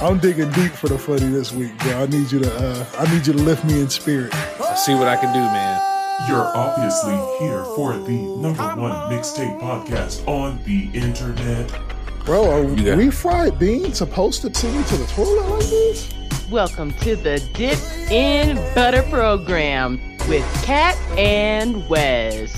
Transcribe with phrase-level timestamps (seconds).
[0.00, 2.02] I'm digging deep for the funny this week, bro.
[2.02, 4.32] I need you to uh, I need you to lift me in spirit.
[4.60, 5.80] Let's see what I can do, man.
[6.28, 11.72] You're obviously here for the number one mixtape podcast on the internet.
[12.24, 16.14] Bro, are You got- refried beans supposed to send you to the toilet like this?
[16.50, 17.78] Welcome to the Dip
[18.10, 22.52] in Butter program with Kat and Wes.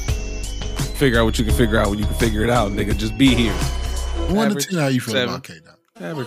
[0.98, 2.96] Figure out what you can figure out when you can figure it out, nigga.
[2.96, 3.52] Just be here.
[4.28, 5.28] One Average to ten, how you feel seven.
[5.30, 5.78] about K Dot?
[6.00, 6.26] Seven.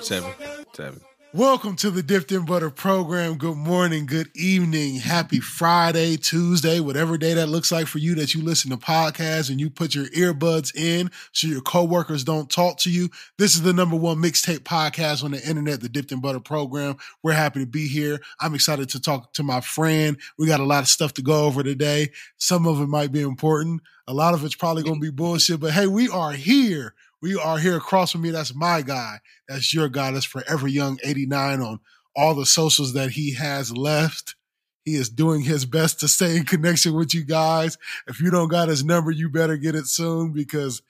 [0.73, 1.01] Seven.
[1.33, 3.39] Welcome to the Dipped in Butter program.
[3.39, 8.35] Good morning, good evening, happy Friday, Tuesday, whatever day that looks like for you that
[8.35, 12.77] you listen to podcasts and you put your earbuds in so your coworkers don't talk
[12.81, 13.09] to you.
[13.39, 16.97] This is the number one mixtape podcast on the internet, the Dipped in Butter program.
[17.23, 18.19] We're happy to be here.
[18.39, 20.17] I'm excited to talk to my friend.
[20.37, 22.11] We got a lot of stuff to go over today.
[22.37, 23.81] Some of it might be important.
[24.07, 26.93] A lot of it's probably going to be bullshit, but hey, we are here.
[27.23, 28.31] We are here across from me.
[28.31, 29.21] That's my guy.
[29.47, 30.11] That's your guy.
[30.11, 31.79] That's Forever Young 89 on
[32.17, 34.35] all the socials that he has left.
[34.83, 37.77] He is doing his best to stay in connection with you guys.
[38.07, 40.81] If you don't got his number, you better get it soon because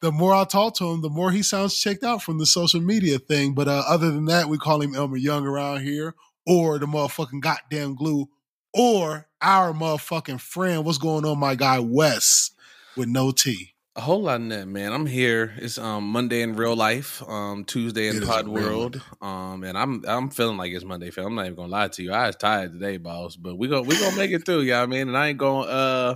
[0.00, 2.80] the more I talk to him, the more he sounds checked out from the social
[2.80, 3.54] media thing.
[3.54, 7.42] But uh, other than that, we call him Elmer Young around here or the motherfucking
[7.42, 8.28] goddamn glue
[8.74, 10.84] or our motherfucking friend.
[10.84, 12.50] What's going on, my guy Wes
[12.96, 13.75] with no T?
[13.96, 14.92] A whole lot in that, man.
[14.92, 15.54] I'm here.
[15.56, 20.04] It's um Monday in real life, um Tuesday in It Pod World, um, and I'm
[20.06, 21.10] I'm feeling like it's Monday.
[21.10, 21.24] Fam.
[21.24, 22.12] I'm not even gonna lie to you.
[22.12, 24.60] I was tired today, boss, but we gonna we gonna make it through.
[24.60, 26.14] Yeah, I mean, and I ain't gonna uh,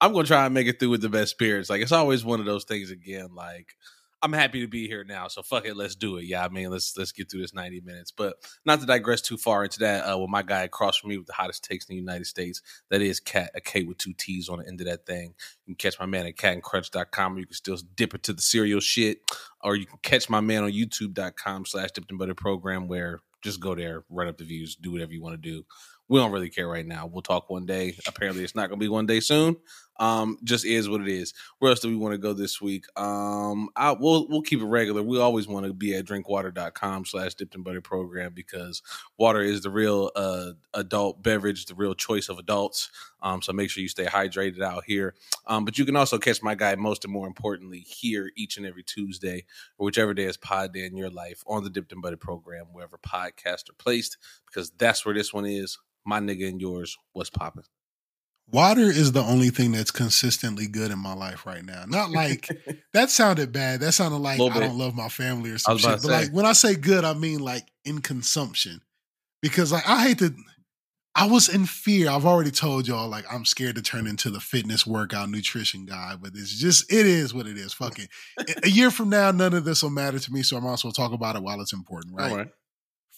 [0.00, 1.68] I'm gonna try and make it through with the best spirits.
[1.68, 3.34] Like it's always one of those things again.
[3.34, 3.74] Like
[4.20, 6.24] I'm happy to be here now, so fuck it, let's do it.
[6.24, 8.10] Yeah, I mean, let's let's get through this 90 minutes.
[8.10, 11.18] But not to digress too far into that, uh, with my guy across from me
[11.18, 12.60] with the hottest takes in the United States,
[12.90, 15.34] that is Cat, a K with two T's on the end of that thing.
[15.66, 19.18] You can catch my man at catandcrunch.com, you can still dip into the cereal shit,
[19.62, 23.60] or you can catch my man on youtube.com slash dipped and butter program, where just
[23.60, 25.64] go there, run up the views, do whatever you want to do.
[26.08, 27.06] We don't really care right now.
[27.06, 27.96] We'll talk one day.
[28.06, 29.56] Apparently, it's not going to be one day soon.
[29.98, 31.34] Um, just is what it is.
[31.58, 32.84] Where else do we want to go this week?
[32.96, 35.02] Um, I, we'll we'll keep it regular.
[35.02, 38.82] We always want to be at drinkwater.com slash dipped and butter program because
[39.18, 42.90] water is the real uh adult beverage, the real choice of adults.
[43.22, 45.14] Um, so make sure you stay hydrated out here.
[45.46, 48.66] Um, but you can also catch my guy most and more importantly here each and
[48.66, 49.44] every Tuesday
[49.76, 52.66] or whichever day is pod day in your life on the Dipped and Butter program,
[52.72, 55.78] wherever podcasts are placed, because that's where this one is.
[56.04, 57.64] My nigga and yours, what's popping?
[58.50, 61.84] Water is the only thing that's consistently good in my life right now.
[61.86, 62.48] Not like
[62.92, 63.80] that sounded bad.
[63.80, 65.90] That sounded like I don't love my family or I some shit.
[65.90, 66.08] But say.
[66.08, 68.80] like when I say good, I mean like in consumption.
[69.40, 70.34] Because like I hate to
[71.18, 72.10] I was in fear.
[72.10, 76.14] I've already told y'all like I'm scared to turn into the fitness workout nutrition guy,
[76.20, 77.72] but it's just it is what it is.
[77.72, 78.08] Fuck it.
[78.62, 80.44] A- year from now, none of this will matter to me.
[80.44, 82.30] So I'm also talk about it while it's important, right?
[82.30, 82.48] All right.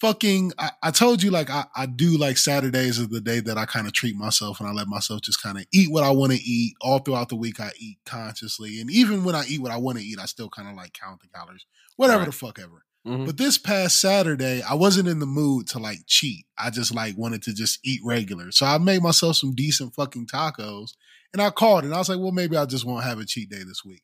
[0.01, 3.57] Fucking I, I told you like I, I do like Saturdays is the day that
[3.57, 6.09] I kind of treat myself and I let myself just kind of eat what I
[6.09, 6.73] want to eat.
[6.81, 8.81] All throughout the week I eat consciously.
[8.81, 10.93] And even when I eat what I want to eat, I still kind of like
[10.93, 11.65] count the calories.
[11.97, 12.25] Whatever Right.
[12.25, 12.83] the fuck ever.
[13.07, 13.25] Mhm.
[13.27, 16.45] But this past Saturday, I wasn't in the mood to like cheat.
[16.57, 18.51] I just like wanted to just eat regular.
[18.51, 20.93] So I made myself some decent fucking tacos
[21.33, 23.49] and I called and I was like, well, maybe I just won't have a cheat
[23.49, 24.01] day this week.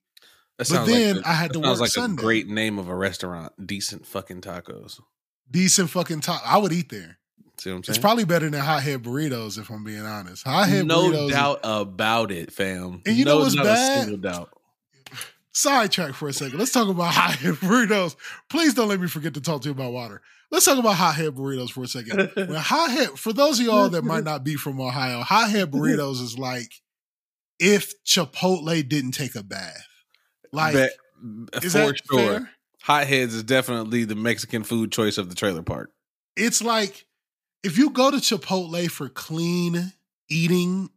[0.60, 2.22] That But then like a- I had to that work like Sunday.
[2.22, 3.54] a great name of a restaurant.
[3.68, 5.00] Decent fucking tacos.
[5.50, 6.44] Decent fucking taco.
[6.46, 7.18] I would eat there.
[7.58, 10.46] See what I'm It's probably better than hothead burritos, if I'm being honest.
[10.46, 11.30] Hothead no burritos.
[11.32, 13.02] doubt about it, fam.
[13.06, 13.98] And you no, know what's bad?
[13.98, 14.50] A single doubt.
[15.54, 16.60] Sidetrack for a second.
[16.60, 18.16] Let's talk about hothead burritos.
[18.50, 20.22] Please don't let me forget to talk to you about water.
[20.52, 22.32] Let's talk about hothead burritos for a second.
[22.36, 26.38] When hothead, for those of y'all that might not be from Ohio, hothead burritos is
[26.38, 26.72] like
[27.60, 29.88] if Chipotle didn't take a bath.
[30.54, 30.92] Like, Bet-
[31.64, 32.20] is for that sure.
[32.20, 32.50] fair?
[32.92, 35.92] Hotheads is definitely the Mexican food choice of the trailer park.
[36.38, 37.06] It's like
[37.62, 39.92] if you go to Chipotle for clean
[40.30, 40.90] eating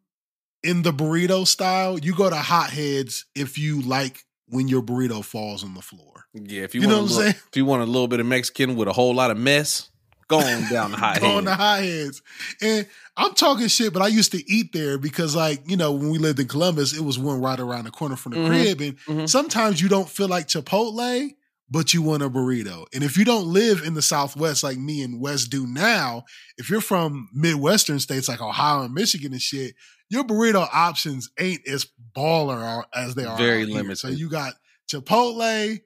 [0.62, 5.64] in the burrito style, you go to hotheads if you like when your burrito falls
[5.64, 6.26] on the floor.
[6.32, 7.44] Yeah, if you, You want know a what I'm little, saying?
[7.50, 9.90] if you want a little bit of Mexican with a whole lot of mess,
[10.28, 11.22] go on down the hothead.
[11.22, 12.22] Going to hotheads.
[12.60, 12.86] And
[13.16, 16.18] I'm talking shit, but I used to eat there because, like, you know, when we
[16.18, 18.46] lived in Columbus, it was one right around the corner from the Mhm.
[18.46, 18.80] crib.
[18.80, 19.28] And Mhm.
[19.28, 21.34] sometimes you don't feel like Chipotle,
[21.70, 22.86] but you want a burrito.
[22.92, 26.24] And if you don't live in the Southwest like me and West do now,
[26.58, 29.74] if you're from Midwestern states like Ohio and Michigan and shit,
[30.08, 31.86] your burrito options ain't as
[32.16, 33.38] baller as they are.
[33.38, 33.76] Very out here.
[33.76, 33.98] limited.
[33.98, 34.54] So you got
[34.90, 35.80] Chipotle,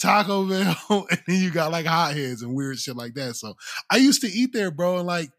[0.00, 3.36] Taco Bell, and then you got like hotheads and weird shit like that.
[3.36, 3.54] So
[3.88, 5.30] I used to eat there, bro, and like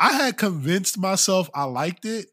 [0.00, 2.26] I had convinced myself I liked it,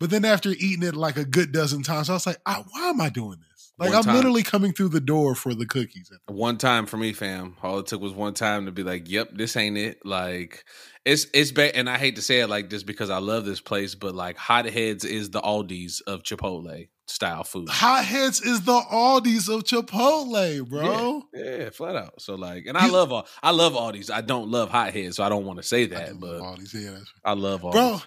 [0.00, 3.00] but then after eating it like a good dozen times, I was like, why am
[3.00, 3.55] I doing this?
[3.78, 4.14] Like One I'm time.
[4.16, 6.10] literally coming through the door for the cookies.
[6.28, 7.56] One time for me, fam.
[7.62, 10.64] All it took was one time to be like, "Yep, this ain't it." Like
[11.04, 13.60] it's it's bad, and I hate to say it like this because I love this
[13.60, 17.68] place, but like Hot Heads is the Aldi's of Chipotle style food.
[17.68, 21.22] Hotheads is the Aldi's of Chipotle, bro.
[21.34, 22.20] Yeah, yeah, flat out.
[22.20, 24.10] So like, and I You- love all I love Aldi's.
[24.10, 26.72] I don't love Hot Heads, so I don't want to say that, but love Aldi's,
[26.74, 27.72] yeah, that's I love Aldi's.
[27.72, 28.00] bro.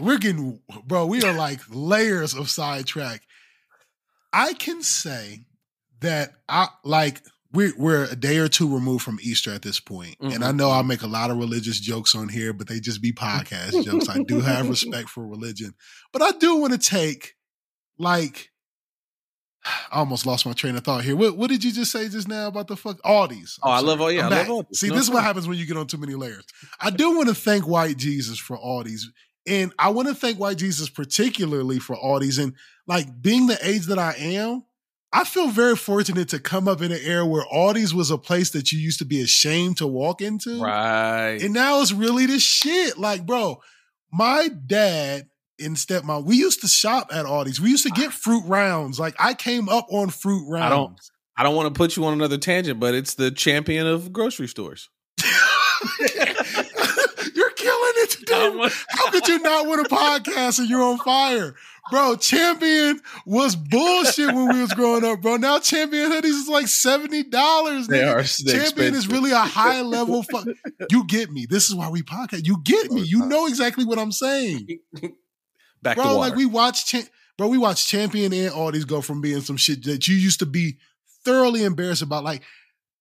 [0.00, 1.04] We're getting, bro.
[1.06, 3.20] We are like layers of sidetrack.
[4.34, 5.46] I can say
[6.00, 7.22] that I like
[7.52, 10.56] we're we're a day or two removed from Easter at this point, and I Mhm.
[10.56, 13.84] know I make a lot of religious jokes on here, but they just be podcast
[13.84, 14.08] jokes.
[14.08, 15.74] I do have respect for religion,
[16.12, 17.34] but I do want to take
[17.98, 18.50] like.
[19.90, 21.16] I almost lost my train of thought here.
[21.16, 23.58] What, what did you just say just now about the fuck Aldi's?
[23.62, 24.12] Oh, I I'm love- all.
[24.12, 24.66] yeah, I'm I love.
[24.66, 24.80] Aldi's.
[24.80, 26.44] See, No, this it's is what happens when you get on too many layers.
[26.80, 29.10] I do want to thank White Jesus for Aldi's.
[29.46, 32.38] And I want to thank White Jesus particularly for Aldi's.
[32.38, 32.54] And
[32.86, 34.64] like being the age that I am,
[35.12, 38.50] I feel very fortunate to come up in an era where Aldi's was a place
[38.50, 40.60] that you used to be ashamed to walk into.
[40.60, 41.38] right.
[41.40, 42.98] And now it's really the shit.
[42.98, 43.60] Like, bro,
[44.12, 45.28] my dad
[45.60, 47.60] and stepmom, we used to shop at Aldi's.
[47.60, 48.98] We used to get fruit rounds.
[48.98, 50.64] Like, I came up on fruit rounds.
[50.66, 51.00] I don't-
[51.36, 54.46] I don't want to put you on another tangent, but it's the champion of grocery
[54.46, 54.88] stores.
[57.34, 58.20] You're killing it today.
[58.88, 61.54] How could you not win a podcast and you're on fire?
[61.90, 65.36] Bro, champion was bullshit when we was growing up, bro.
[65.36, 67.10] Now champion hoodies is like $70.
[67.88, 68.14] They nigga.
[68.14, 70.46] are Champion is really a high level fuck.
[70.90, 71.46] You get me.
[71.48, 72.46] This is why we podcast.
[72.46, 73.02] You get me.
[73.02, 74.78] You know exactly what I'm saying.
[75.82, 79.20] back Bro, like we watch, Cha- bro, we watched Champion and all these go from
[79.20, 80.78] being some shit that you used to be
[81.24, 82.24] thoroughly embarrassed about.
[82.24, 82.42] Like,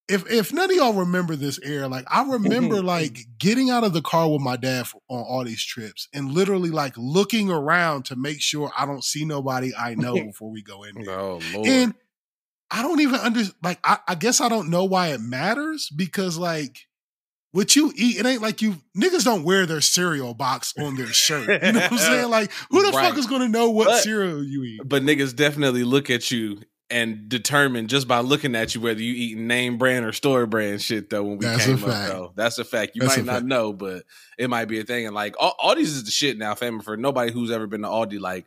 [0.10, 2.88] if if none of y'all remember this era, like I remember mm-hmm.
[2.88, 6.32] like getting out of the car with my dad for, on all these trips and
[6.32, 10.62] literally like looking around to make sure I don't see nobody I know before we
[10.62, 11.20] go in there.
[11.20, 11.68] oh lord.
[11.68, 11.96] And
[12.70, 16.38] I don't even under like I, I guess I don't know why it matters because
[16.38, 16.88] like
[17.52, 21.06] what you eat, it ain't like you niggas don't wear their cereal box on their
[21.08, 21.64] shirt.
[21.64, 22.30] You know what I'm saying?
[22.32, 23.10] Like, who the Right.
[23.10, 24.82] fuck is gonna know what But- cereal you eat?
[24.84, 26.62] but niggas definitely look at you
[26.94, 30.82] and determine just by looking at you whether you eat name brand or store brand
[30.82, 32.12] shit though when we That's came up fact.
[32.14, 32.32] though.
[32.36, 32.92] That's a fact.
[32.96, 33.46] You That's might not fact.
[33.46, 34.04] know, but
[34.38, 35.06] it might be a thing.
[35.08, 36.80] And like all, Aldi's is the shit now, fam.
[36.82, 38.46] For nobody who's ever been to Aldi, like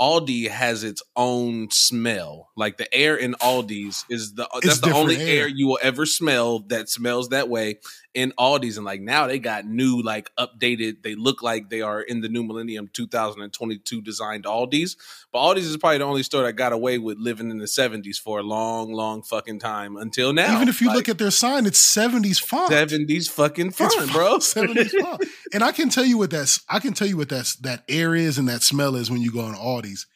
[0.00, 2.50] Aldi has its own smell.
[2.54, 5.42] Like the air in Aldi's is the that's the only air.
[5.44, 5.48] air.
[5.48, 7.78] you will ever smell that smells that way
[8.16, 8.76] in Aldi's.
[8.78, 11.02] And like now they got new, like updated.
[11.04, 14.96] They look like they are in the new millennium 2022 designed Aldi's.
[15.32, 18.16] But Aldi's is probably the only store that got away with living in the 70s
[18.16, 20.56] for a long, long fucking time until now.
[20.56, 22.72] Even if you Like, look at their sign, it's 70s font.
[22.72, 24.38] 70s fucking fun, It's bro.
[24.38, 25.24] 70s font.
[25.52, 28.14] And I can tell you what that's I can tell you what that's that air
[28.14, 30.06] is and that smell is when you go on Aldi's.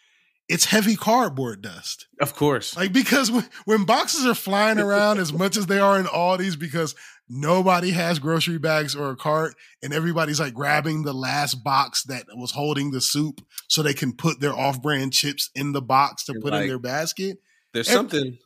[0.49, 2.09] It's heavy cardboard dust.
[2.21, 2.77] of course.
[2.77, 6.57] Like because when, when boxes are flying around as much as they are in Aldi's
[6.57, 6.97] because
[7.31, 12.25] nobody has grocery bags or a cart and everybody's like grabbing the last box that
[12.35, 16.33] was holding the soup so they can put their off-brand chips in the box to
[16.33, 17.39] You're put like- in their basket.
[17.73, 18.37] There's something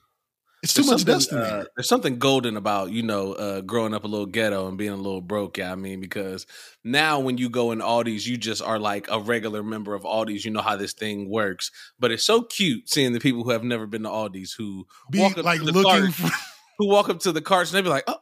[0.62, 4.04] It's too much dust in uh, there's something golden about you know uh, growing up
[4.04, 5.56] a little ghetto and being a little broke.
[5.56, 6.46] Yeah, I mean because
[6.84, 10.44] now when you go in Aldi's, you just are like a regular member of Aldi's.
[10.44, 13.64] You know how this thing works, but it's so cute seeing the people who have
[13.64, 16.30] never been to Aldi's who Be walk up like to the looking cart, for
[16.78, 18.16] who walk up to the carts and they be like, "Oh,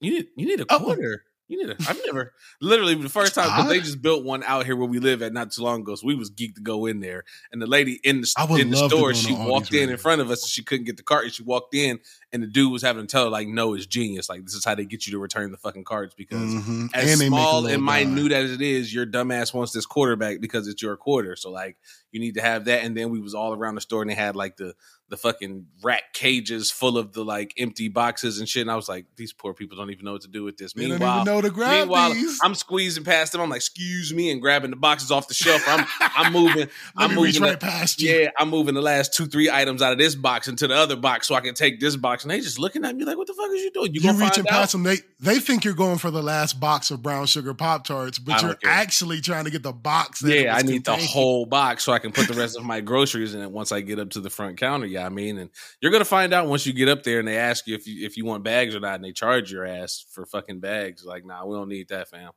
[0.00, 0.78] you need you need a Oh.
[0.80, 4.44] quarter." You need a, I've never literally the first time because they just built one
[4.44, 5.96] out here where we live at not too long ago.
[5.96, 8.76] So we was geeked to go in there, and the lady in the in the
[8.88, 11.24] store she walked in in front of us and she couldn't get the cart.
[11.24, 11.98] And she walked in,
[12.32, 14.28] and the dude was having to tell her like, "No, it's genius.
[14.28, 16.90] Like this is how they get you to return the fucking cards because." Mhm.
[16.94, 20.96] As small and minute as it is, your dumbass wants this quarterback because it's your
[20.96, 21.34] quarter.
[21.34, 21.78] So like,
[22.12, 22.84] you need to have that.
[22.84, 24.76] And then we was all around the store and they had like the
[25.10, 28.62] the fucking rat cages full of the like empty boxes and shit.
[28.62, 30.72] And I was like, these poor people don't even know what to do with this.
[30.72, 32.38] They Meanwhile, even know to grab meanwhile, these.
[32.42, 33.40] I'm squeezing past them.
[33.40, 35.62] I'm like, excuse me, and grabbing the boxes off the shelf.
[35.66, 36.68] I'm I'm moving.
[36.96, 37.42] I'm moving.
[37.42, 38.10] right past you.
[38.10, 40.96] Yeah, I'm moving the last two, three items out of this box into the other
[40.96, 42.24] box so I can take this box.
[42.24, 43.94] And they just looking at me like, what the fuck is you doing?
[43.94, 47.02] You, You reaching past them, they they think you're going for the last box of
[47.02, 48.70] brown sugar pop tarts, but you're care.
[48.70, 50.22] actually trying to get the box.
[50.22, 53.34] Yeah, I need the whole box so I can put the rest of my groceries
[53.34, 54.86] in it once I get up to the front counter.
[54.86, 57.36] Yeah, I mean, and you're gonna find out once you get up there and they
[57.36, 60.04] ask you if you if you want bags or not, and they charge your ass
[60.10, 61.04] for fucking bags.
[61.04, 62.30] Like, nah, we don't need that, fam.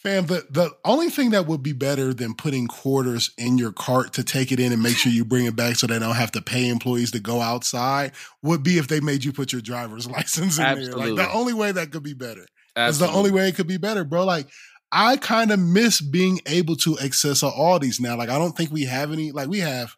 [0.00, 4.14] Fam, the, the only thing that would be better than putting quarters in your cart
[4.14, 6.32] to take it in and make sure you bring it back so they don't have
[6.32, 10.06] to pay employees to go outside would be if they made you put your driver's
[10.10, 10.92] license in there.
[10.92, 12.46] Like the only way that could be better.
[12.74, 13.12] Absolutely.
[13.12, 14.24] the only way it could be better, bro.
[14.24, 14.46] Like
[14.90, 18.16] I kind of miss being able to access all these now.
[18.16, 19.32] Like I don't think we have any.
[19.32, 19.96] Like we have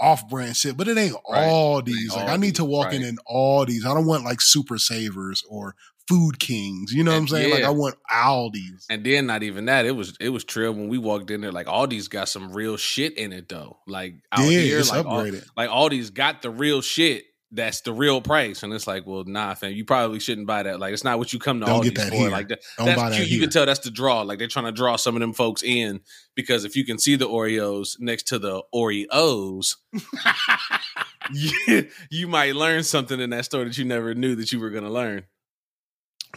[0.00, 1.46] off-brand shit, but it ain't Right.
[1.46, 2.14] all these.
[2.14, 3.08] Like I need to walk in right.
[3.10, 3.84] in all these.
[3.86, 5.74] I don't want like Super Savers or
[6.08, 6.92] Food Kings.
[6.92, 7.50] You know what I'm And saying?
[7.54, 7.62] Like.
[7.64, 8.86] I want Aldi's.
[8.90, 11.52] And then not even that, it was it was trill when we walked in there.
[11.52, 13.78] Like Aldi's got some real shit in it though.
[13.86, 15.46] Like out yeah, here, like all, upgraded.
[15.56, 17.26] like Aldi's got the real shit.
[17.52, 20.78] That's the real price, and it's like, well, nah, fam, you probably shouldn't buy that.
[20.78, 22.14] Like, it's not what you come to Don't Aldi's that for.
[22.14, 22.30] here.
[22.30, 23.18] Like, that, Don't that's buy that.
[23.18, 23.40] You here.
[23.40, 24.22] can tell that's the draw.
[24.22, 26.00] Like, they're trying to draw some of them folks in
[26.36, 29.74] because if you can see the Oreos next to the Oreos,
[31.32, 34.70] you, you might learn something in that store that you never knew that you were
[34.70, 35.24] going to learn.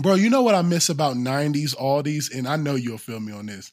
[0.02, 2.32] Bro, you know what I miss about 90s Aldi's?
[2.34, 3.72] And I know you'll feel me on this.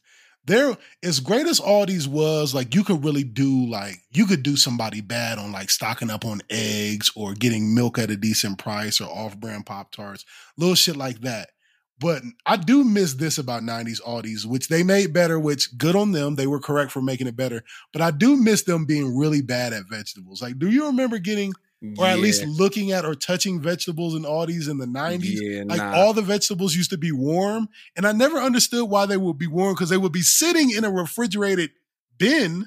[0.50, 4.42] There, as great as all these was, like you could really do like you could
[4.42, 8.58] do somebody bad on like stocking up on eggs or getting milk at a decent
[8.58, 10.24] price or off-brand Pop Tarts,
[10.56, 11.50] little shit like that.
[12.00, 16.10] But I do miss this about 90s Aldi's, which they made better, which good on
[16.10, 16.34] them.
[16.34, 17.62] They were correct for making it better.
[17.92, 20.42] But I do miss them being really bad at vegetables.
[20.42, 21.52] Like, do you remember getting
[21.98, 25.20] or at least looking at or touching vegetables in Aldi's in the 90s?
[25.40, 25.94] yeah, Like nah.
[25.94, 29.46] all the vegetables used to be warm, and I never understood why they would be
[29.46, 31.70] warm because they would be sitting in a refrigerated
[32.18, 32.66] bin,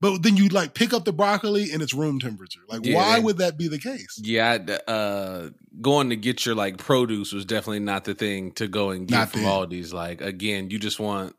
[0.00, 2.60] but then you like pick up the broccoli and it's room temperature.
[2.68, 4.18] Like, Yeah, why would that be the case?
[4.22, 5.50] Yeah, uh,
[5.80, 9.16] going to get your like produce was definitely not the thing to go and get
[9.16, 9.42] Not from.
[9.42, 9.92] Aldi's.
[9.92, 11.34] Like again, you just want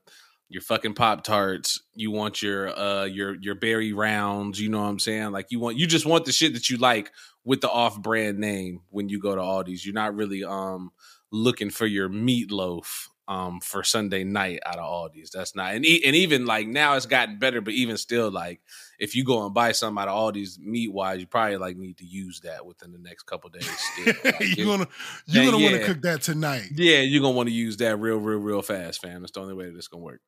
[0.51, 1.81] your fucking pop tarts.
[1.95, 4.59] You want your uh your your berry rounds.
[4.59, 5.31] You know what I'm saying?
[5.31, 7.11] Like you want you just want the shit that you like
[7.43, 9.85] with the off brand name when you go to Aldi's.
[9.85, 10.91] You're not really um
[11.31, 15.31] looking for your meatloaf um for Sunday night out of Aldi's.
[15.31, 18.59] That's not and e- and even like now it's gotten better, but even still like
[18.99, 21.97] if you go and buy something out of Aldi's meat wise, you probably like need
[21.99, 23.69] to use that within the next couple days.
[23.69, 24.13] Still.
[24.25, 24.87] Like, you're gonna
[25.27, 26.67] you're gonna want to cook that tonight.
[26.75, 29.21] yeah, you're gonna want to use that real, real, real fast, fam.
[29.21, 30.19] That's the only way that it's gonna work.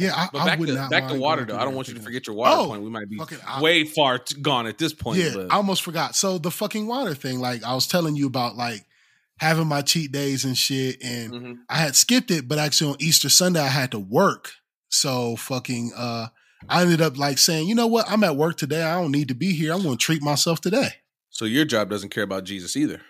[0.00, 1.56] Yeah, I, But I back would to not back to water though.
[1.56, 2.82] I don't want you to forget your water Oh, point.
[2.82, 5.18] We might be I- way far t- gone at this point.
[5.18, 6.14] Yeah, but I almost forgot.
[6.16, 8.84] So the fucking water thing, like I was telling you about, like
[9.38, 11.56] having my cheat days and shit, and Mhm.
[11.68, 14.52] I had skipped it, but actually on Easter Sunday I had to work.
[14.88, 16.28] So fucking uh
[16.68, 18.82] I ended up like saying, you know what, I'm at work today.
[18.82, 19.72] I don't need to be here.
[19.72, 20.90] I'm gonna treat myself today.
[21.32, 23.00] so your job doesn't care about Jesus either.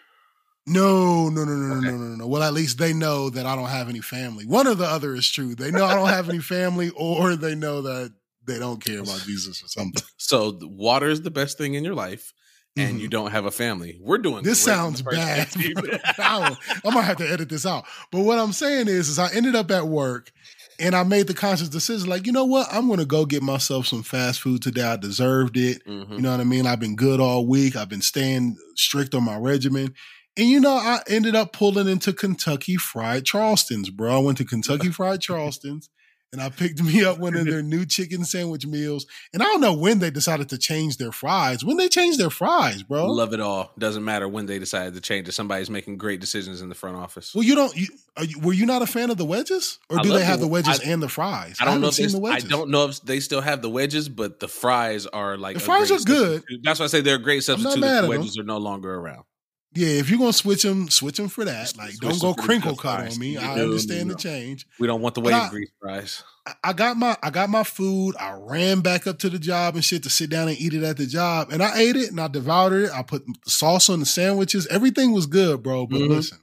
[0.72, 1.86] No, no, no, no, Okay.
[1.86, 2.26] no, no, no, no.
[2.26, 4.46] Well, at least they know that I don't have any family.
[4.46, 5.54] One or the other is true.
[5.54, 8.12] They know I don't have any family, or they know that
[8.46, 10.02] they don't care about Jesus or something.
[10.16, 12.32] So water is the best thing in your life,
[12.76, 13.00] and Mhm.
[13.00, 13.98] you don't have a family.
[14.00, 15.48] We're doing This great in the sounds bad.
[16.18, 17.84] I'm gonna have to edit this out.
[18.12, 20.30] But what I'm saying is, is I ended up at work
[20.78, 22.68] and I made the conscious decision, like, you know what?
[22.72, 24.82] I'm gonna go get myself some fast food today.
[24.82, 25.84] I deserved it.
[25.86, 26.10] Mhm.
[26.16, 26.66] You know what I mean?
[26.66, 27.76] I've been good all week.
[27.76, 29.94] I've been staying strict on my regimen.
[30.40, 34.16] And you know, I ended up pulling into Kentucky Fried Charleston's, bro.
[34.16, 35.90] I went to Kentucky Fried Charleston's
[36.32, 39.04] and I picked me up one of their new chicken sandwich meals.
[39.35, 41.64] And I don't know when they decided to change their fries.
[41.64, 43.06] When they changed their fries, bro.
[43.06, 43.73] Love it all.
[43.78, 45.32] Doesn't matter when they decided to change it.
[45.32, 47.35] Somebody's making great decisions in the front office.
[47.35, 47.76] Well, you don't.
[47.76, 50.38] You, are you, were you not a fan of the wedges, or do they have
[50.38, 51.56] the- the wedges I- and the fries?
[51.61, 53.61] I don't haven't know if seen they, the I don't know if they still have
[53.61, 56.37] the wedges, but the fries are like The fries are good.
[56.42, 56.61] substitute.
[56.62, 57.80] That's why I say they're a great substitute.
[57.80, 59.25] mad if at the wedges are no longer around.
[59.72, 61.76] Yeah, if you're gonna switch them, switch them for that.
[61.76, 63.14] Like, Switch don't go crinkle cut fries.
[63.14, 63.38] on me.
[63.38, 64.66] I No, understand the change.
[64.80, 66.24] We don't want the I- grease fries.
[66.46, 68.16] I- I got my I got my food.
[68.18, 70.82] I ran back up to the job and shit to sit down and eat it
[70.82, 72.90] at the job, and I ate it and I devoured it.
[72.90, 74.66] I put the sauce on the sandwiches.
[74.66, 75.86] Everything was good, bro.
[75.86, 76.08] But Mhm.
[76.08, 76.38] listen,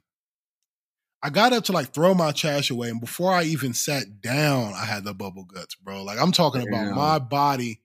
[1.22, 4.74] I got up to like throw my trash away, and before I even sat down,
[4.74, 6.03] I had the bubble guts, bro.
[6.03, 7.81] Like I'm talking about my body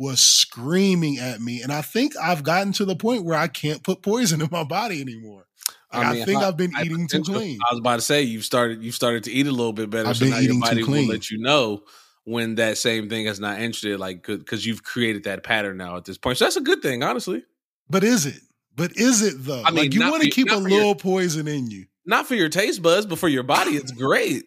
[0.00, 3.82] was screaming at me, and I think I've gotten to the point where I can't
[3.82, 5.46] put poison in my body anymore.
[5.92, 7.58] Like, I, mean, think hy- I've been eating too clean.
[7.68, 10.08] I was about to say you've started you've started to eat a little bit better.
[10.08, 11.82] I've so been now your eating too body will let you know
[12.24, 16.06] when that same thing is not interested, like because you've created that pattern now at
[16.06, 16.38] this point.
[16.38, 17.44] So that's a good thing, honestly.
[17.90, 18.40] But is it?
[18.74, 19.62] But is it though?
[19.62, 21.84] I mean, like you want to keep a for your- little poison in you.
[22.06, 24.44] Not for your taste buds, but for your body, it's great.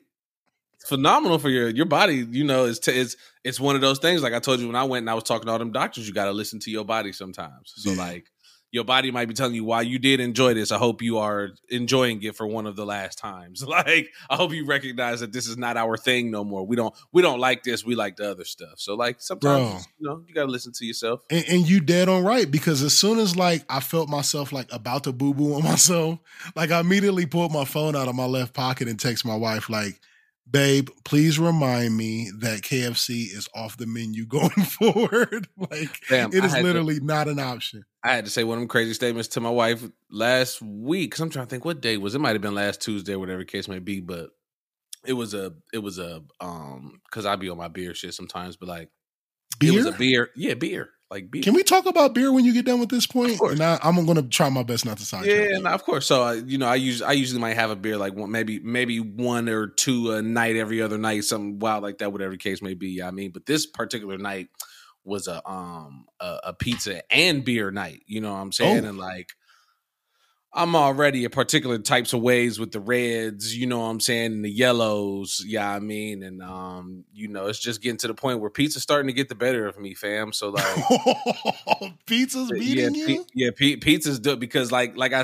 [0.88, 2.28] Phenomenal for your your body.
[2.30, 4.22] You know, it's t- it's it's one of those things.
[4.22, 6.08] Like I told you when I went and I was talking to all them doctors,
[6.08, 7.74] you got to listen to your body sometimes.
[7.76, 7.98] So Yeah.
[7.98, 8.26] like.
[8.76, 10.72] Your body might be telling you why you did enjoy this.
[10.72, 13.64] I hope you are enjoying it for one of the last times.
[13.68, 16.66] Like, I hope you recognize that this is not our thing no more.
[16.66, 17.86] We don't we don't like this.
[17.86, 18.80] We like the other stuff.
[18.80, 19.80] So like sometimes Bro.
[20.00, 21.22] you know you gotta listen to yourself.
[21.30, 24.74] And, and you dead on right because as soon as like I felt myself like
[24.74, 26.18] about to boo boo on myself,
[26.56, 29.70] like I immediately pulled my phone out of my left pocket and text my wife
[29.70, 30.00] like,
[30.50, 35.48] "Babe, please remind me that KFC is off the menu going forward.
[35.58, 38.58] like Damn, it is had to- literally not an option." I had to say one
[38.58, 39.82] of them crazy statements to my wife
[40.12, 41.12] last week.
[41.12, 42.16] Cause I'm trying to think what day it was.
[42.16, 44.02] It might have been last Tuesday, whatever the case may be.
[44.02, 44.30] But
[45.06, 48.58] it was a, it was a, um, cause I be on my beer shit sometimes.
[48.58, 48.90] But like,
[49.62, 49.94] it was Beer?
[49.94, 50.90] a beer, yeah, beer.
[51.14, 51.44] Like beer.
[51.44, 53.40] Can we talk about beer when you get done with this point?
[53.40, 55.50] And I, I'm going to try my best not to sidetrack.
[55.52, 56.06] Yeah, of course.
[56.06, 58.60] So uh, you know, I usually I usually might have a beer like one, maybe
[58.60, 62.38] maybe one or two a night every other night, something wild like that, whatever the
[62.38, 63.02] case may be.
[63.02, 64.50] I mean, but this particular night
[65.04, 68.02] was a um a, a pizza and beer night.
[68.08, 68.86] You know what I'm saying?
[68.86, 68.90] Oh.
[68.90, 69.30] And like.
[70.56, 74.34] I'm already a particular types of ways with the reds, you know what I'm saying,
[74.34, 78.14] and the yellows, yeah, I mean, and um, you know, it's just getting to the
[78.14, 80.32] point where pizza's starting to get the better of me, fam.
[80.32, 80.66] So like,
[82.06, 83.26] Pizza's yeah, beating pi- you?
[83.34, 85.24] yeah, pi- pizza's good because like like I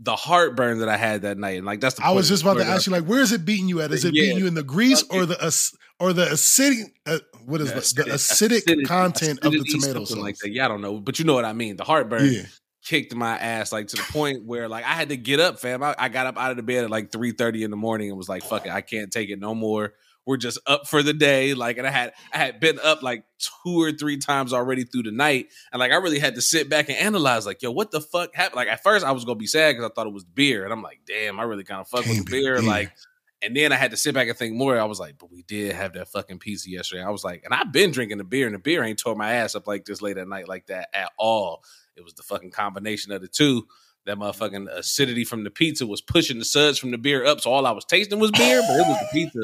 [0.00, 2.04] the heartburn that I had that night, and like that's the.
[2.04, 3.92] I was just about to ask you, like, where is it beating you at?
[3.92, 4.22] Is it Yeah.
[4.22, 6.84] beating you in the grease or the ac- or the acidic?
[7.06, 10.16] Uh, what is the the, the acidic, content of the acidity, tomato sauce?
[10.18, 10.50] like that.
[10.52, 11.76] Yeah, I don't know, but you know what I mean.
[11.76, 12.42] The heartburn Yeah,
[12.88, 15.82] kicked my ass like to the point where like I had to get up, fam.
[15.82, 18.08] I, I got up out of the bed at like three thirty in the morning
[18.08, 19.92] and was like, "Fuck it, I can't take it no more."
[20.24, 23.24] We're just up for the day, like, and I had I had been up like
[23.38, 26.70] two or three times already through the night, and like I really had to sit
[26.70, 28.56] back and analyze, like, yo, what the fuck happened?
[28.56, 30.72] Like at first I was gonna be sad because I thought it was beer, and
[30.72, 32.62] I'm like, damn, I really kind of fuck with the be beer, beer.
[32.62, 32.92] like.
[33.40, 34.80] And then I had to sit back and think more.
[34.80, 37.04] I was like, but we did have that fucking pizza yesterday.
[37.04, 39.34] I was like, and I've been drinking the beer, and the beer ain't tore my
[39.34, 41.62] ass up like this late at night like that at all.
[41.98, 43.66] It was the fucking combination of the two.
[44.06, 47.40] That motherfucking acidity from the pizza was pushing the suds from the beer up.
[47.40, 49.40] So all I was tasting was beer, but it was the pizza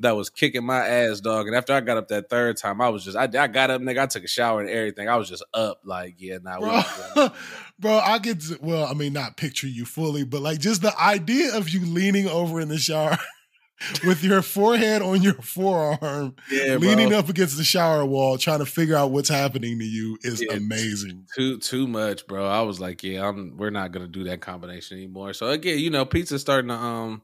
[0.00, 1.46] that was kicking my ass, dog.
[1.46, 3.80] And after I got up that third time, I was just, I, I got up,
[3.80, 4.02] nigga.
[4.02, 5.08] I took a shower and everything.
[5.08, 6.72] I was just up, like, yeah, nah, bro.
[6.72, 7.34] not doing that.
[7.78, 10.98] bro, I get to, well, I mean, not picture you fully, but like just the
[11.00, 13.16] idea of you leaning over in the shower
[14.06, 17.18] with your forehead on your forearm, yeah, leaning bro.
[17.18, 20.56] up against the shower wall, trying to figure out what's happening to you is Yeah.
[20.56, 21.26] amazing.
[21.34, 22.46] too too much, bro.
[22.46, 25.32] I was like, yeah, I'm we're not gonna do that combination anymore.
[25.32, 27.22] So again, you know, pizza's starting to um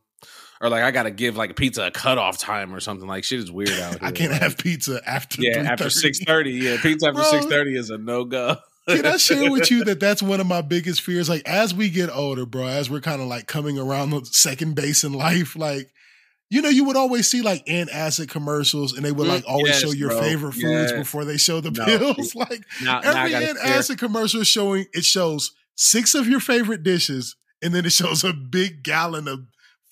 [0.60, 3.06] or like I gotta give like pizza a cutoff time or something.
[3.06, 4.00] Like shit is weird out here.
[4.02, 6.52] I can't Like, have pizza after yeah after six thirty.
[6.52, 8.56] Yeah, pizza after six thirty is a no go.
[8.88, 11.28] Can I share with you that that's one of my biggest fears?
[11.28, 14.76] Like, as we get older, bro, as we're kind of like coming around the second
[14.76, 15.90] base in life, like,
[16.50, 19.80] you know, you would always see like antacid commercials and they would like always yes,
[19.82, 20.20] show your bro.
[20.20, 21.84] favorite foods before they show the No.
[21.84, 22.34] pills.
[22.34, 26.82] Like, Now, now every gotta antacid commercial is showing, it shows six of your favorite
[26.82, 29.40] dishes and then it shows a big gallon of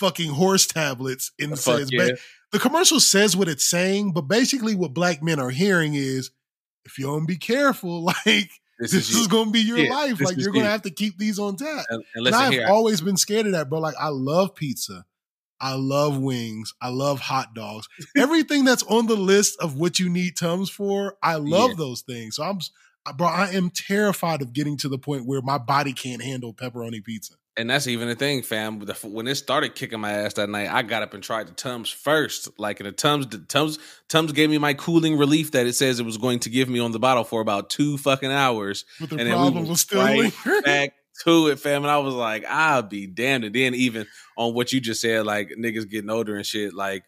[0.00, 2.06] fucking horse tablets and it Fuck says, yeah.
[2.10, 2.16] ba-
[2.52, 6.30] the commercial says what it's saying, but basically what black men are hearing is,
[6.84, 9.94] if you don't be careful, like, This, this is, is going to be your Yeah,
[9.94, 10.20] life.
[10.20, 10.70] Like you're going to you.
[10.70, 11.84] have to keep these on tap.
[11.90, 13.80] And, and And I've always been scared of that, bro.
[13.80, 15.04] Like I love pizza.
[15.60, 16.72] I love wings.
[16.82, 17.88] I love hot dogs.
[18.16, 21.76] Everything that's on the list of what you need Tums for, I love Yeah.
[21.78, 22.36] those things.
[22.36, 22.58] So I'm,
[23.16, 27.02] bro, I am terrified of getting to the point where my body can't handle pepperoni
[27.04, 27.34] pizza.
[27.58, 28.80] and that's even the thing, fam.
[29.02, 31.88] When it started kicking my ass that night, I got up and tried the Tums
[31.88, 32.50] first.
[32.58, 33.78] Like in the Tums, the Tums,
[34.10, 36.80] Tums gave me my cooling relief that it says it was going to give me
[36.80, 38.84] on the bottle for about two fucking hours.
[39.00, 40.30] But the And then we problem was was still right
[40.66, 40.90] back
[41.24, 41.82] to it, fam.
[41.82, 43.44] And I was like, I'll be damned.
[43.44, 47.04] And then even on what you just said, like niggas getting older and shit, like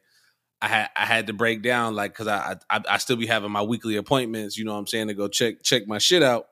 [0.60, 3.52] I had I had to break down, like, cause I I, I still be having
[3.52, 6.48] my weekly appointments, you know what I'm saying, to go check check my shit out.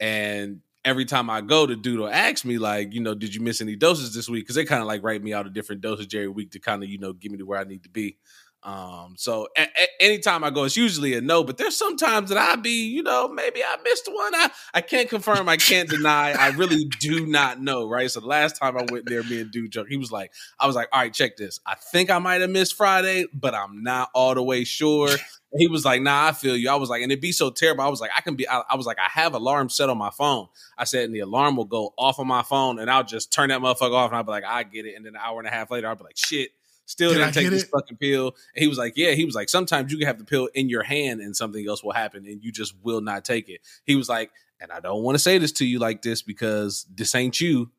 [0.00, 3.40] And every time I go, the dude will ask me, like, you know, did you
[3.40, 4.46] miss any doses this week?
[4.46, 6.82] Cause they kind of like write me out a different dosage every week to kind
[6.82, 8.18] of, you know, give me to where I need to be.
[8.62, 12.38] Um, so a- a- anytime I go, it's usually a no, but there's sometimes that
[12.38, 14.34] I be, you know, maybe I missed one.
[14.34, 16.32] I, I can't confirm, I can't deny.
[16.32, 18.10] I really do not know, right?
[18.10, 20.66] So the last time I went there, me and dude joke, he was like, I
[20.66, 21.60] was like, all right, check this.
[21.64, 25.10] I think I might have missed Friday, but I'm not all the way sure.
[25.10, 26.68] And he was like, nah, I feel you.
[26.68, 27.84] I was like, and it'd be so terrible.
[27.84, 29.96] I was like, I can be, I, I was like, I have alarm set on
[29.96, 30.48] my phone.
[30.76, 33.50] I said, and the alarm will go off on my phone and I'll just turn
[33.50, 34.96] that motherfucker off and I'll be like, I get it.
[34.96, 36.50] And then an hour and a half later, I'll be like, shit.
[36.86, 37.68] Still Did didn't take this it?
[37.70, 38.28] fucking pill.
[38.54, 39.10] And he was like, Yeah.
[39.12, 41.82] He was like, Sometimes you can have the pill in your hand and something else
[41.84, 43.60] will happen and you just will not take it.
[43.84, 46.86] He was like, And I don't want to say this to you like this because
[46.94, 47.70] this ain't you,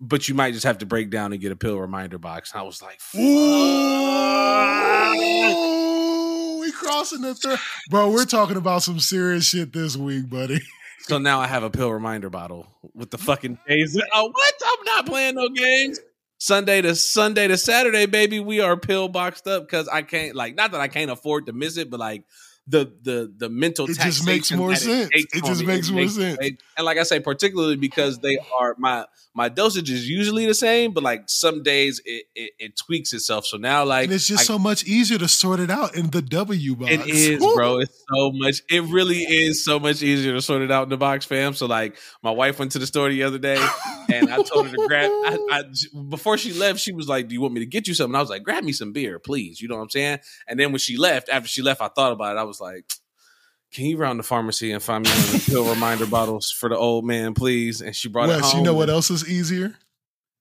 [0.00, 2.52] but you might just have to break down and get a pill reminder box.
[2.52, 3.00] And I was like,
[5.30, 7.58] Ooh, we crossing the third.
[7.90, 10.60] Bro, we're talking about some serious shit this week, buddy.
[11.02, 14.00] So now I have a pill reminder bottle with the fucking days.
[14.14, 14.54] Oh, what?
[14.64, 15.98] I'm not playing no games.
[16.40, 20.54] Sunday to Sunday to Saturday, baby, we are pill boxed up because I can't like
[20.54, 22.24] not that I can't afford to miss it, but like
[22.70, 25.10] the the the mental It just makes more sense.
[25.10, 26.38] takes It just me, makes more sense.
[26.76, 30.92] And like I say, particularly because they are my my dosage is usually the same,
[30.92, 33.46] but like some days it it, it tweaks itself.
[33.46, 36.10] So now like And it's just I- so much easier to sort it out in
[36.10, 36.92] the W box.
[36.92, 37.54] it is, Woo.
[37.54, 37.78] bro.
[37.78, 38.62] It's so much.
[38.70, 41.54] It really is so much easier to sort it out in the box, fam.
[41.54, 43.60] So like, my wife went to the store the other day,
[44.12, 45.10] and I told her to grab.
[45.10, 45.62] I, I,
[46.08, 48.20] before she left, she was like, "Do you want me to get you something?" I
[48.20, 50.18] was like, "Grab me some beer, please." You know what I'm saying?
[50.48, 52.38] And then when she left, after she left, I thought about it.
[52.38, 52.84] I was like.
[53.72, 56.68] can you round the pharmacy and find me one of the pill reminder bottles for
[56.68, 57.80] the old man, please?
[57.80, 58.58] And she brought it home.
[58.58, 59.76] you know what else is easier?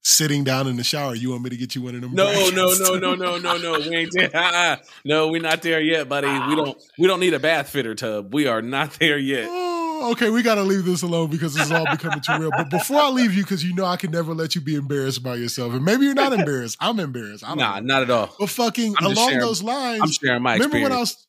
[0.02, 1.14] Sitting down in the shower.
[1.14, 2.14] You want me to get you one of them?
[2.16, 2.80] No, no, brackets?
[2.90, 3.74] no, no, no, no, no.
[3.80, 4.80] We ain't there.
[5.06, 6.28] no, we're not there yet, buddy.
[6.28, 6.82] We don't.
[6.98, 8.34] We don't need a bath fitter tub.
[8.34, 9.48] We are not there yet.
[9.52, 12.50] Oh, okay, we got to leave this alone because this is all becoming too real.
[12.50, 15.22] But before I leave you, because you know I can never let you be embarrassed
[15.22, 16.78] by yourself, and maybe you're not embarrassed.
[16.80, 17.44] I'm embarrassed.
[17.44, 17.86] I don't Nah, know.
[17.86, 18.34] not at all.
[18.40, 20.90] But fucking I'm along sharing- those lines, I'm sharing my remember experience.
[20.92, 21.28] when I was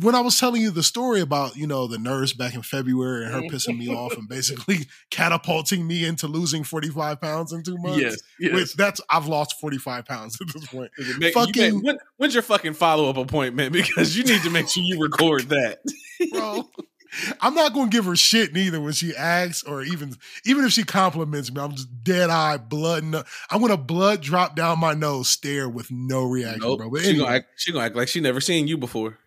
[0.00, 3.24] when I was telling you the story about you know the nurse back in February
[3.24, 3.54] and her mm-hmm.
[3.54, 8.00] pissing me off and basically catapulting me into losing 45 pounds in two months.
[8.00, 8.54] yes, yes.
[8.54, 10.90] Which that's I've lost 45 pounds at this point.
[10.98, 13.72] Make- you make- fucking- when, when's your fucking follow up appointment?
[13.82, 15.80] Because you need to make sure you record that.
[16.30, 16.68] bro.
[17.40, 20.84] I'm not gonna give her shit neither when she asks or even even if she
[20.84, 21.60] compliments me.
[21.60, 23.04] I'm just dead eye, blood.
[23.04, 26.78] No, I'm gonna blood drop down my nose, stare with no reaction, Nope.
[26.78, 26.90] bro.
[26.90, 27.46] But she gonna act.
[27.56, 29.18] She gonna act like she never seen you before.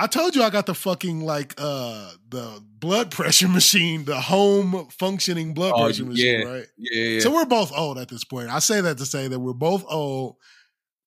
[0.00, 4.88] I told you I got the fucking like uh the blood pressure machine, the home
[4.90, 6.46] functioning blood Oh, pressure machine, yeah.
[6.46, 6.66] right?
[6.76, 7.20] Yeah, yeah.
[7.20, 8.48] So we're both old at this point.
[8.50, 10.36] I say that to say that we're both old.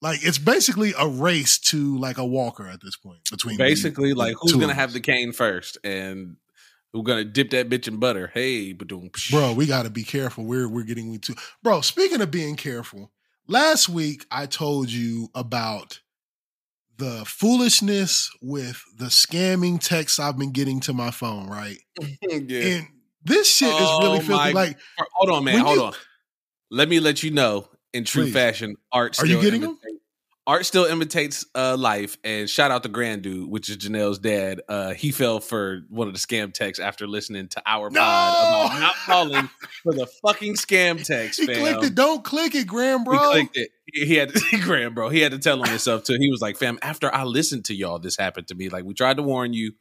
[0.01, 4.35] Like it's basically a race to like a walker at this point between basically like
[4.41, 6.37] who's gonna have the cane first, and
[6.91, 8.31] who's gonna dip that bitch in butter?
[8.33, 12.19] Hey, badoom, bro we got to be careful we're we're getting we into bro speaking
[12.19, 13.11] of being careful
[13.47, 16.00] last week i told you about
[16.97, 21.77] the foolishness with the scamming texts i've been getting to my phone right
[22.21, 22.59] yeah.
[22.77, 22.87] and
[23.23, 24.77] this shit is Oh really my filthy like
[25.13, 25.59] Hold on, man.
[25.59, 25.93] Hold you- on.
[26.71, 28.33] Let me let you know in true Please.
[28.33, 28.77] fashion.
[28.91, 29.19] Art.
[29.19, 29.90] Are you getting getting 'em?
[30.47, 34.61] Art still imitates uh, life, and shout out to Grand Dude, which is Janelle's dad.
[34.67, 37.99] Uh, he fell for one of the scam texts after listening to our No!
[37.99, 39.49] pod about not falling
[39.83, 41.39] for the fucking scam text.
[41.39, 41.57] he fam.
[41.59, 43.69] clicked it don't click it grandbro He clicked it.
[43.93, 45.09] He had to, Grandbro.
[45.09, 46.15] He had to tell on himself too.
[46.19, 48.69] He was like, "Fam, after I listened to y'all, this happened to me.
[48.69, 49.73] Like we tried to warn you.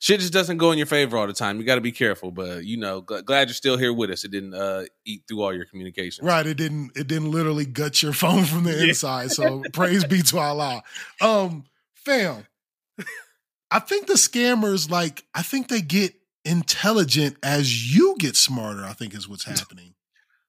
[0.00, 1.58] Shit just doesn't go in your favor all the time.
[1.58, 2.30] You got to be careful.
[2.30, 4.24] But you know, gl- glad you're still here with us.
[4.24, 6.24] It didn't uh, eat through all your communications.
[6.26, 6.92] Right, it didn't.
[6.96, 8.88] It didn't literally gut your phone from the Yeah.
[8.90, 9.32] inside.
[9.32, 10.82] So praise be to Allah.
[11.20, 12.46] Um, fam,
[13.70, 15.24] I think the scammers like.
[15.34, 18.84] I think they get intelligent as you get smarter.
[18.84, 19.94] I think is what's happening.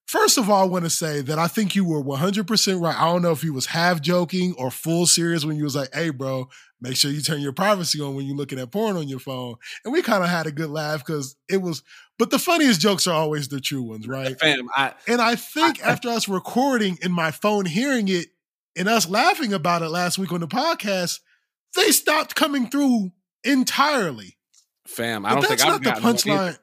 [0.05, 2.95] First of all, I want to say that I think you were 100% right.
[2.95, 5.93] I don't know if he was half joking or full serious when you was like,
[5.93, 6.49] hey, bro,
[6.81, 9.55] make sure you turn your privacy on when you're looking at porn on your phone.
[9.83, 11.83] And we kind of had a good laugh because it was,
[12.17, 14.39] but the funniest jokes are always the true ones, right?
[14.39, 18.27] Fam, I And I think after us recording and my phone hearing it
[18.77, 21.19] and us laughing about it last week on the podcast,
[21.75, 23.11] they stopped coming through
[23.43, 24.37] entirely.
[24.87, 26.53] fam, I But don't that's think not I've the gotten one either.
[26.53, 26.59] punchline.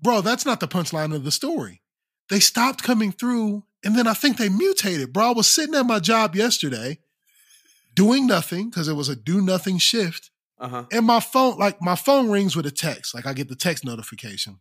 [0.00, 1.82] Bro, that's not the punchline of the story.
[2.30, 5.12] They stopped coming through and then I think they mutated.
[5.12, 6.98] Bro, I was sitting at my job yesterday
[7.98, 10.30] doing nothing because it was a do nothing shift.
[10.60, 10.84] Uh-huh.
[10.92, 13.12] And my phone, like my phone rings with a text.
[13.12, 14.60] Like I get the text notification.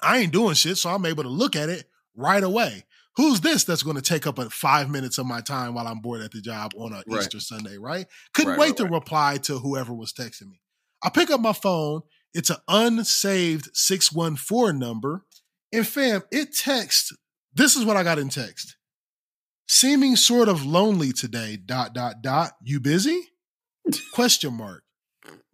[0.00, 2.84] I ain't doing shit, so I'm able to look at it right away.
[3.16, 5.98] Who's this that's going to take up a five minutes of my time while I'm
[6.00, 7.20] bored at the job on a Right.
[7.22, 8.06] Easter Sunday, right?
[8.34, 10.60] Couldn't Right, wait right, to reply to whoever was texting me.
[11.02, 12.02] I pick up my phone.
[12.32, 15.24] It's an unsaved 614 number.
[15.72, 17.12] And fam, it texts.
[17.52, 18.76] This is what I got in text.
[19.72, 22.54] Seeming sort of lonely today, dot, dot, dot.
[22.60, 23.28] You busy?
[24.12, 24.82] Question mark.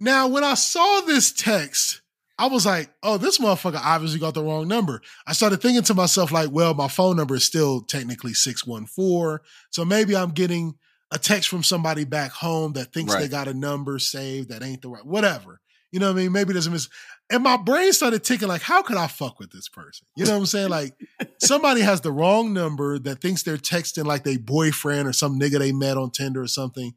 [0.00, 2.00] Now, when I saw this text,
[2.38, 5.02] I was like, oh, this motherfucker obviously got the wrong number.
[5.26, 9.44] I started thinking to myself, like, well, my phone number is still technically 614.
[9.68, 10.76] So maybe I'm getting
[11.10, 14.80] a text from somebody back home that thinks they got a number saved that ain't
[14.80, 15.60] the right, whatever.
[15.96, 16.32] You know what I mean?
[16.32, 16.90] Maybe there's a mis.
[17.30, 20.06] And my brain started ticking, like, how could I fuck with this person?
[20.14, 20.68] You know what I'm saying?
[20.68, 20.92] Like,
[21.40, 25.58] somebody has the wrong number that thinks they're texting like they boyfriend or some nigga
[25.58, 26.92] they met on Tinder or something.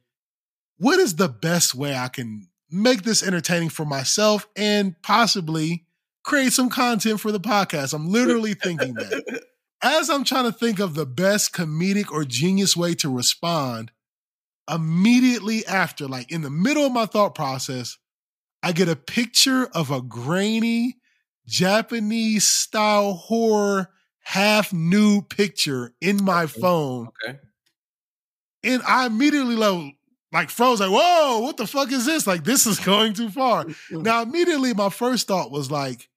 [0.79, 5.85] What is the best way I can make this entertaining for myself and possibly
[6.25, 7.93] create some content for the podcast?
[7.93, 9.43] I'm literally thinking that.
[9.81, 13.91] As I'm trying to think of the best comedic or genius way to respond,
[14.69, 17.97] immediately after, like in the middle of my thought process,
[18.61, 20.97] I get a picture of a grainy
[21.45, 23.89] Japanese style horror
[24.21, 27.07] half nude picture in my phone.
[27.25, 27.39] Okay.
[28.63, 29.95] And I immediately like,
[30.31, 32.27] like froze, like, whoa, what the fuck is this?
[32.27, 33.65] Like, this is going too far.
[33.65, 34.01] Mm-hmm.
[34.03, 36.09] Now, immediately my first thought was like,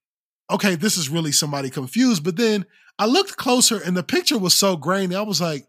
[0.51, 2.25] okay, this is really somebody confused.
[2.25, 2.67] But then
[2.99, 5.15] I looked closer and the picture was so grainy.
[5.15, 5.65] I was like,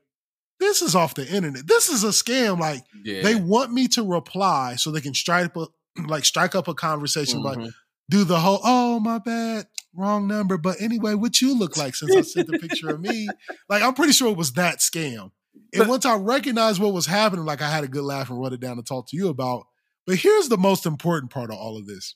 [0.60, 1.68] this is off the internet.
[1.68, 2.60] This is a scam.
[2.60, 3.22] Like, Yeah.
[3.22, 5.72] they want me to reply so they can strike up,
[6.08, 7.72] like strike up a conversation like Mhm.
[8.10, 12.16] do the whole oh my bad wrong number but anyway what you look like since
[12.16, 13.28] i sent the picture of me
[13.70, 15.32] like i'm pretty sure it was that scam
[15.72, 18.40] and But- once i recognized what was happening like i had a good laugh and
[18.40, 19.68] wrote it down to talk to you about
[20.08, 22.16] but here's the most important part of all of this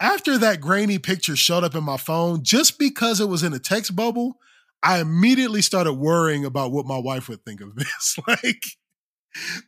[0.00, 3.58] after that grainy picture showed up in my phone, just because it was in a
[3.58, 4.36] text bubble,
[4.80, 8.16] I immediately started worrying about what my wife would think of this.
[8.28, 8.62] like,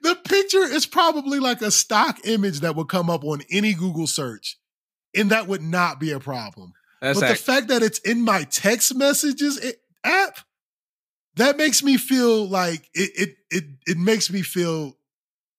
[0.02, 4.06] the picture is probably like a stock image that would come up on any Google
[4.06, 4.58] search,
[5.14, 6.72] and that would not be a problem.
[7.00, 9.72] That's but act- the fact that it's in my text messages eh,
[10.04, 10.38] app,
[11.36, 14.96] that makes me feel like it, it it it makes me feel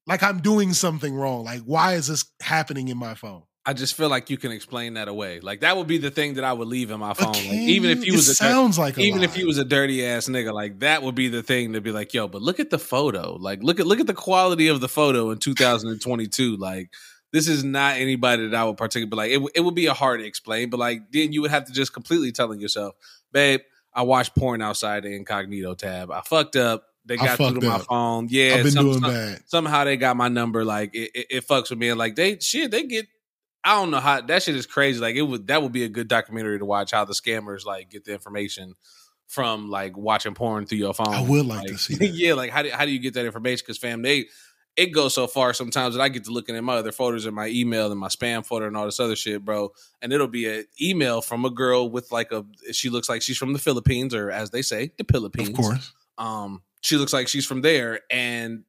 [0.08, 1.44] like I'm doing something wrong.
[1.44, 3.44] Like, why is this happening in my phone?
[3.64, 5.40] I just feel like you can explain that away.
[5.40, 7.34] Like that would be the thing that I would leave in my phone.
[7.34, 8.14] Like, even if you?
[8.14, 9.42] was a sounds like a even if lie.
[9.42, 12.12] you was a dirty ass nigga, like that would be the thing to be like,
[12.14, 13.36] yo, but look at the photo.
[13.40, 16.58] Like look at look at the quality of the photo in 2022.
[16.58, 16.92] Like
[17.32, 19.30] this is not anybody that I would particularly like.
[19.32, 21.66] It, w- it would be a hard to explain, but like then you would have
[21.66, 22.96] to just completely telling yourself,
[23.32, 23.62] babe,
[23.94, 26.10] I watched porn outside the incognito tab.
[26.12, 26.86] I fucked up.
[27.06, 27.82] They got through to my up.
[27.84, 28.28] phone.
[28.30, 29.42] Yeah, I've been some- doing some- bad.
[29.46, 30.66] somehow they got my number.
[30.66, 31.90] Like it, it, it fucks with me.
[31.90, 33.06] And like they shit, they get.
[33.64, 35.00] I don't know how that shit is crazy.
[35.00, 37.90] Like it would that would be a good documentary to watch how the scammers like
[37.90, 38.74] get the information
[39.28, 41.08] from like watching porn through your phone.
[41.14, 42.08] I would like to see that.
[42.08, 43.64] yeah, like how do how do you get that information?
[43.66, 44.26] Because fam, they
[44.78, 47.34] it goes so far sometimes that I get to looking at my other photos in
[47.34, 49.74] my email and my spam folder and all this other shit, bro.
[50.02, 53.38] And it'll be an email from a girl with like a she looks like she's
[53.38, 55.94] from the Philippines or as they say, the Philippines Of course.
[56.18, 58.64] um she looks like she's from there and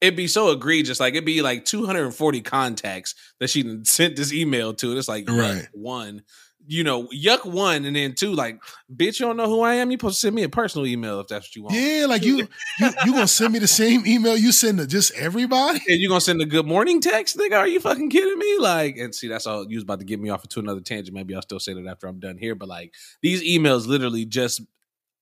[0.00, 4.72] it'd be so egregious like it'd be like 240 contacts that she sent this email
[4.74, 5.68] to it's like yuck, Right.
[5.72, 6.22] one.
[6.70, 8.60] You know yuck one and then two like
[8.94, 9.90] bitch you don't know who i am?
[9.90, 11.76] You supposed to send me a personal email if that's what you want.
[11.76, 12.46] Yeah, like you,
[12.78, 15.80] you, you gonna send me the same email you send to just everybody?
[15.88, 17.56] and you gonna send a good morning text nigga?
[17.56, 18.58] Are you fucking kidding me?
[18.58, 21.14] Like and see that's all you was about to get me off into another tangent.
[21.14, 24.60] Maybe i'll still say that after i'm done here but like these emails literally just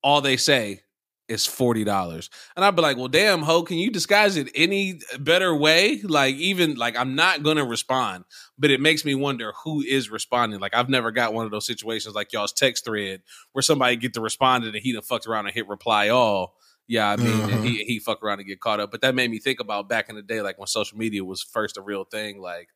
[0.03, 0.81] all they say
[1.29, 5.01] is forty dollars, and I'd be like, "Well, damn, ho, can you disguise it any
[5.19, 6.01] better way?
[6.03, 8.25] Like, even like I'm not gonna respond,
[8.59, 10.61] but it makes me wonder who is responding.
[10.61, 14.15] Like, I've never got one of those situations like y'all's text thread where somebody get
[14.15, 16.57] to respond and he done fucked around and hit reply all.
[16.89, 17.87] Yeah, I mean, and he mm-hmm.
[17.87, 18.93] he fuck around and get caught up.
[18.93, 21.43] But that made me think about back in the day, like when social media was
[21.43, 22.69] first a real thing, like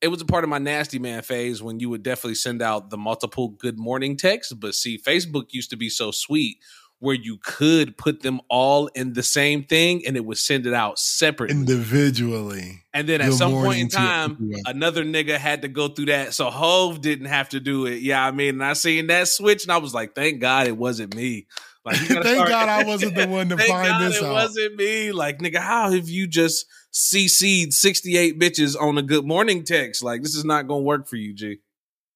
[0.00, 2.90] it was a part of my nasty man phase when you would definitely send out
[2.90, 4.52] the multiple good morning texts.
[4.52, 6.58] But see, Facebook used to be so sweet
[6.98, 10.72] where you could put them all in the same thing and it would send it
[10.72, 11.56] out separately.
[11.56, 12.82] Individually.
[12.94, 16.32] and then at Good some point in time, another nigga had to go through that.
[16.34, 18.00] So Hove didn't have to do it.
[18.02, 20.76] Yeah, I mean, and I seen that switch and I was like, thank God it
[20.76, 21.46] wasn't me.
[21.84, 24.24] Like, you Thank start- God I wasn't the one to Thank find God this it
[24.24, 24.32] out.
[24.32, 25.12] wasn't me.
[25.12, 30.02] Like, nigga, how have you just CC'd 68 bitches on a good morning text?
[30.02, 31.58] Like, this is not gonna work for you, G.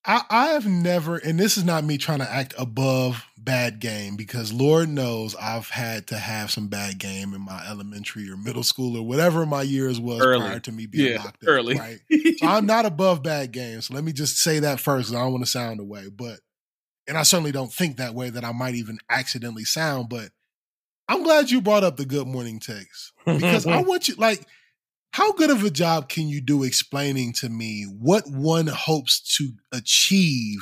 [0.05, 4.17] I, I have never, and this is not me trying to act above bad game
[4.17, 8.63] because Lord knows I've had to have some bad game in my elementary or middle
[8.63, 10.41] school or whatever my years was Early.
[10.43, 11.49] prior to me being Yeah, locked up.
[11.49, 11.77] early.
[11.79, 12.01] Right.
[12.39, 13.87] So I'm not above bad games.
[13.87, 16.09] So let me just say that first 'cause I don't want to sound away.
[16.09, 16.41] But
[17.09, 20.31] and I certainly don't think that way that I might even accidentally sound, but
[21.09, 23.13] I'm glad you brought up the good morning text.
[23.27, 24.47] Because I want you like
[25.13, 29.53] how good of a job can you do explaining to me what one hopes to
[29.73, 30.61] achieve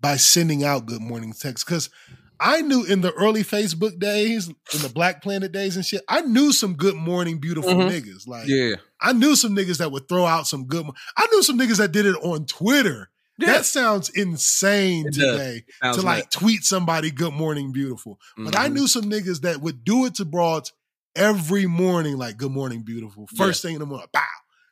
[0.00, 1.64] by sending out good morning texts?
[1.64, 1.90] Because
[2.38, 6.20] I knew in the early Facebook days, in the Black Planet days and shit, I
[6.20, 7.90] knew some good morning, beautiful Mhm.
[7.90, 8.26] niggas.
[8.28, 8.74] Like, yeah.
[9.00, 10.84] I knew some niggas that would throw out some good.
[10.86, 13.10] mo- I knew some niggas that did it on Twitter.
[13.38, 13.48] Yeah.
[13.54, 16.36] That sounds insane It today Sounds to like nuts.
[16.36, 18.72] tweet somebody "Good morning, beautiful." But I Mhm.
[18.72, 20.72] knew some niggas that would do it to broads
[21.14, 24.20] every morning, like "Good morning, beautiful." First thing in the morning, bow.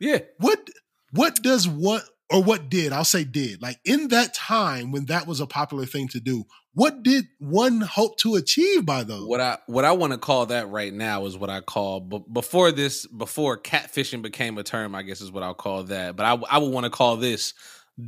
[0.01, 0.21] Yeah.
[0.39, 0.69] What
[1.13, 5.29] what does what or what did I'll say did like in that time when that
[5.29, 6.45] was a popular thing to do?
[6.73, 9.29] What did one hope to achieve by those?
[9.29, 12.25] What I what I want to call that right now is what I call b-
[12.33, 14.97] before this before catfishing became a term.
[14.97, 16.17] I guess is what I'll call that.
[16.17, 17.55] But I I would want to call this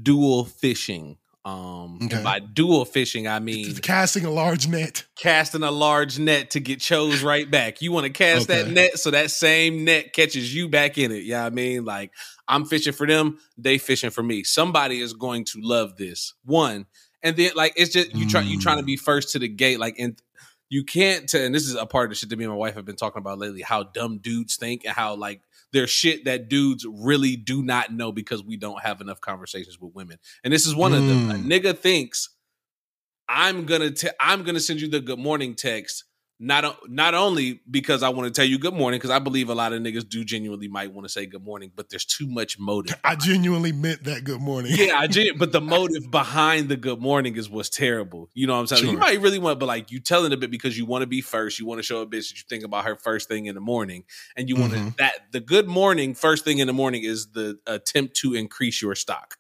[0.03, 1.19] dual fishing.
[1.47, 2.23] Um, Okay.
[2.25, 5.05] by dual fishing, I mean casting a large net.
[5.17, 7.81] casting a large net to get chose right back.
[7.81, 11.23] You want to cast that net so that same net catches you back in it.
[11.23, 12.11] Yeah, I mean, like
[12.49, 14.43] I'm fishing for them, they fishing for me.
[14.43, 16.87] Somebody is going to love this one,
[17.23, 19.79] and then like it's just you try you trying to be first to the gate.
[19.79, 20.21] Like, and
[20.69, 21.29] you can't.
[21.29, 22.85] T- and this is a part of the shit that me and my wife have
[22.85, 23.63] been talking about lately.
[23.63, 25.43] How dumb dudes think and how like
[25.77, 29.95] there's shit that dudes really do not know because we don't have enough conversations with
[29.95, 30.19] women.
[30.43, 31.31] And this is one of them.
[31.31, 31.45] A Mm.
[31.45, 32.31] nigga thinks
[33.29, 36.05] I'm gonna te- I'm gonna send you the good morning text.
[36.38, 39.55] Not not only because I want to tell you good morning, because I believe a
[39.55, 42.59] lot of niggas do genuinely might want to say good morning, but there's too much
[42.59, 42.94] motive.
[43.03, 44.72] I genuinely meant that good morning.
[44.75, 48.29] yeah, I gen- but the motive behind the good morning is what's terrible.
[48.35, 48.87] You know what I'm saying?
[48.92, 51.22] You might really want, but like you telling a bit because you want to be
[51.22, 51.59] first.
[51.59, 53.62] You want to show a bitch that you think about her first thing in the
[53.62, 54.05] morning,
[54.37, 54.96] and you want to Mhm.
[54.99, 58.94] that the good morning first thing in the morning is the attempt to increase your
[58.94, 59.38] stock.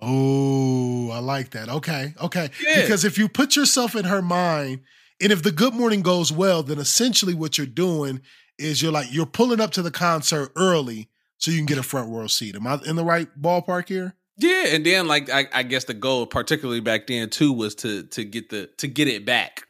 [0.00, 1.68] Oh, I like that.
[1.68, 2.48] Okay, okay.
[2.62, 2.80] Yeah.
[2.80, 4.80] Because if you put yourself in her mind,
[5.20, 8.20] and if the good morning goes well, then essentially what you're doing
[8.58, 11.82] is you're like you're pulling up to the concert early so you can get a
[11.82, 12.56] front row seat.
[12.56, 14.14] Am I in the right ballpark here?
[14.38, 18.04] Yeah, and then like I, I guess the goal, particularly back then too, was to
[18.04, 19.62] to get the to get it back.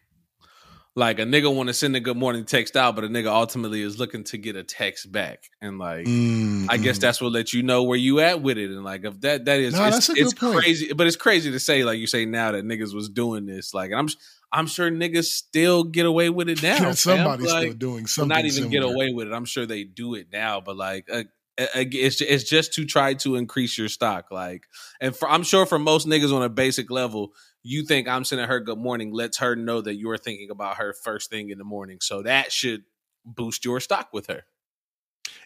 [0.99, 3.83] Like a nigga want to send a good morning text out, but a nigga ultimately
[3.83, 7.03] is looking to get a text back, and like Mm, I guess mm.
[7.03, 9.61] that's what let you know where you at with it, and like if that that
[9.61, 10.57] is No, it's, that's a good it's point.
[10.57, 13.75] crazy, but it's crazy to say like you say now that niggas was doing this,
[13.75, 14.09] like and I'm
[14.53, 16.93] I'm sure niggas still get away with it now.
[16.93, 18.29] somebody's Like, still doing something.
[18.29, 19.33] not even get away with it.
[19.33, 21.25] I'm sure they do it now, but like uh,
[21.59, 24.27] uh, it's it's just to try to increase your stock.
[24.31, 24.65] Like,
[25.01, 27.33] and for, I'm sure for most niggas on a basic level,
[27.63, 30.93] you think I'm sending her good morning lets her know that you're thinking about her
[30.93, 32.85] first thing in the morning, so that should
[33.25, 34.45] boost your stock with her.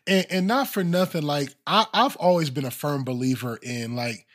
[0.07, 4.27] and, and not for nothing, like I, I've always been a firm believer in like,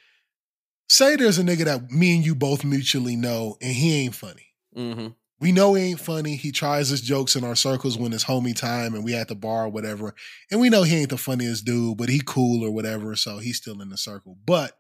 [0.90, 4.48] say there's a nigga that me and you both mutually know, and he ain't funny.
[4.76, 5.08] Mm-hmm.
[5.40, 6.36] We know he ain't funny.
[6.36, 9.36] He tries his jokes in our circles when it's homie time and we at the
[9.36, 10.16] bar or whatever.
[10.50, 13.58] And we know he ain't the funniest dude, but he cool or whatever, so he's
[13.58, 14.38] still in the circle.
[14.46, 14.78] But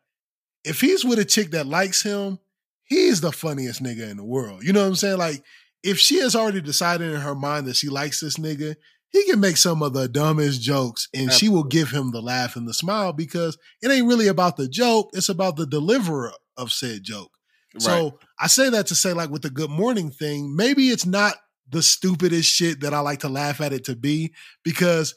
[0.63, 2.39] if he's with a chick that likes him,
[2.85, 4.63] he's the funniest nigga in the world.
[4.63, 5.17] You know what I'm saying?
[5.17, 5.43] Like,
[5.83, 8.75] if she has already decided in her mind that she likes this nigga,
[9.11, 12.55] he can make some of the dumbest jokes and she will give him the laugh
[12.55, 16.71] and the smile because it ain't really about the joke, it's about the deliverer of
[16.71, 17.31] said joke.
[17.79, 21.35] So I say that to say, like, with the good morning thing, maybe it's not
[21.69, 24.33] the stupidest shit that I like to laugh at it to be.
[24.63, 25.15] Because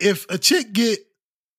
[0.00, 0.98] if a chick get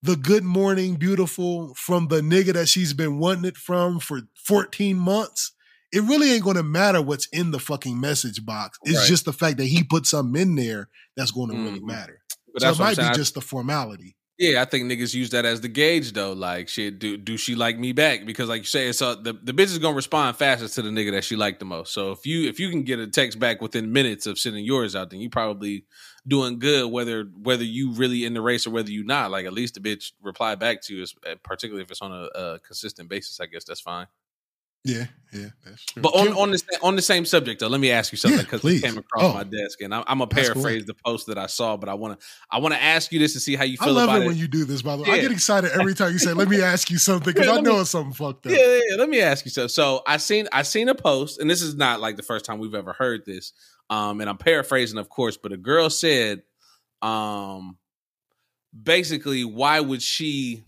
[0.02, 4.98] the good morning beautiful from the nigga that she's been wanting it from for 14
[4.98, 5.54] months,
[5.94, 8.80] it really ain't gonna matter what's in the fucking message box.
[8.84, 9.08] It's Right.
[9.08, 11.86] just the fact that he put something in there that's gonna really Mhm.
[11.88, 12.20] matter.
[12.52, 14.16] but so it might be just the formality.
[14.40, 16.34] Yeah, I think niggas use that as the gauge though.
[16.34, 18.26] Like, shit, do do she like me back?
[18.26, 21.12] Because like you say, it's the the bitch is gonna respond fastest to the nigga
[21.12, 21.94] that she liked the most.
[21.94, 24.96] So if you if you can get a text back within minutes of sending yours
[24.96, 25.86] out, then you probably
[26.28, 26.92] doing good.
[26.92, 29.80] Whether whether you really in the race or whether you not, like at least the
[29.82, 33.40] bitch reply back to you, is- uh, particularly if it's on a, a consistent basis.
[33.40, 34.08] I guess that's fine.
[34.86, 36.02] Yeah, yeah, that's true.
[36.02, 38.60] But on, on the on the same subject though, let me ask you something because
[38.60, 38.84] please.
[38.84, 39.34] it came across Oh.
[39.34, 42.20] my desk, and I'm, I'm gonna paraphrase the post that I saw, but I want
[42.20, 44.12] to I want to ask you this to see how you I feel love about
[44.12, 44.28] it I love it.
[44.28, 45.12] when you do this, by the way.
[45.12, 47.62] I get excited every time you say, let me ask you something, because Yeah, I
[47.62, 48.52] know me- it's something fucked up.
[48.52, 48.96] Yeah, yeah, yeah.
[48.98, 49.70] Let me ask you something.
[49.70, 52.60] So I seen I seen a post, and this is not like the first time
[52.60, 53.54] we've ever heard this.
[53.90, 56.44] Um, and I'm paraphrasing, of course, but a girl said,
[57.02, 57.78] um,
[58.82, 60.66] basically, why would she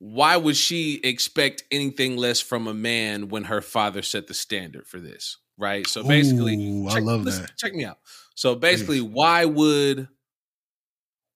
[0.00, 4.86] why would she expect anything less from a man when her father set the standard
[4.86, 5.36] for this?
[5.58, 5.86] Right.
[5.86, 7.56] So basically, Ooh, I check- love listen, that.
[7.58, 7.98] Check me out.
[8.34, 10.08] So basically, why would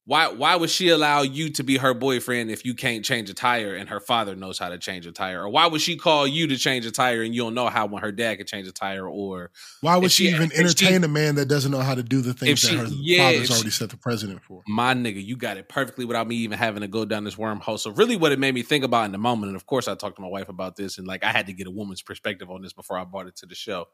[0.07, 3.35] why why would she allow you to be her boyfriend if you can't change a
[3.35, 5.43] tire and her father knows how to change a tire?
[5.43, 7.87] Or why would she call you to change a tire and you don't know how
[7.87, 9.09] when her dad can change a tire?
[9.09, 11.95] Or Why would she, she- even if she- entertain a man that doesn't know how
[11.95, 14.63] to do the things she- that her yeah, father's already set the president for?
[14.69, 17.79] my nigga, you got it perfectly without me even having to go down this wormhole.
[17.81, 19.95] So really what it made me think about in the moment, and of course I
[19.95, 22.51] talked to my wife about this, and like I had to get a woman's perspective
[22.51, 23.87] on this before I brought it to the show.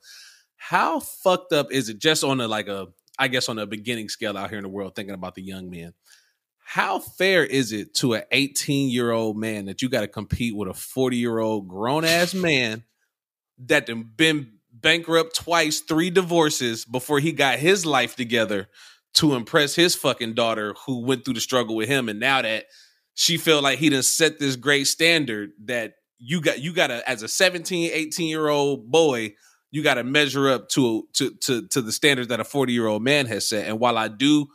[0.57, 2.89] How fucked up is it just on a like a
[3.21, 5.71] I guess on a beginning scale out here in the world thinking about the young
[5.71, 5.93] men?
[6.59, 10.57] How fair is it to an 18 year old man that you got to compete
[10.57, 12.83] with a 40 year old grown ass man
[13.67, 18.69] that been bankrupt twice, three divorces before he got his life together
[19.15, 22.65] to impress his fucking daughter who went through the struggle with him and now that
[23.15, 27.23] she felt like he done set this great standard that you got you gotta as
[27.23, 29.35] a 17 18 year old boy
[29.71, 33.03] you gotta measure up to to to to the standards that a 40 year old
[33.03, 34.49] man has set and while i do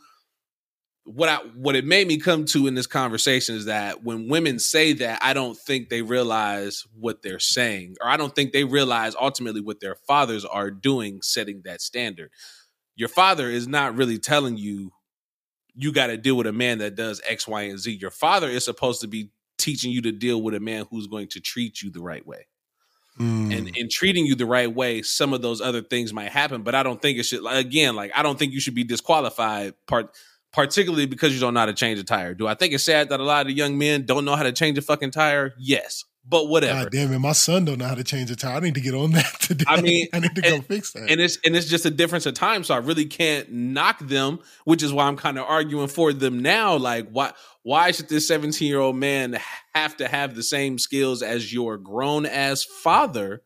[1.06, 4.58] what I what it made me come to in this conversation is that when women
[4.58, 8.64] say that, I don't think they realize what they're saying, or I don't think they
[8.64, 12.30] realize ultimately what their fathers are doing, setting that standard.
[12.96, 14.90] Your father is not really telling you
[15.74, 17.98] you got to deal with a man that does X, Y, and Z.
[18.00, 21.28] Your father is supposed to be teaching you to deal with a man who's going
[21.28, 22.46] to treat you the right way
[23.18, 23.56] Mm.
[23.56, 26.62] and in treating you the right way, some of those other things might happen.
[26.62, 27.44] But I don't think it should.
[27.46, 29.74] Again, like I don't think you should be disqualified.
[29.86, 30.14] Part
[30.52, 32.34] particularly because you don't know how to change a tire.
[32.34, 34.52] Do I think it's sad that a lot of young men don't know how to
[34.52, 35.52] change a fucking tire?
[35.58, 36.84] Yes, but whatever.
[36.84, 38.56] God damn it, my son don't know how to change a tire.
[38.56, 39.64] I need to get on that today.
[39.68, 41.10] I mean, I need to go fix that.
[41.10, 42.64] and it's and it's just a difference of time.
[42.64, 46.40] So I really can't knock them, which is why I'm kind of arguing for them
[46.40, 46.76] now.
[46.76, 49.38] Like, why why should this 17 year old man
[49.74, 53.42] have to have the same skills as your grown ass father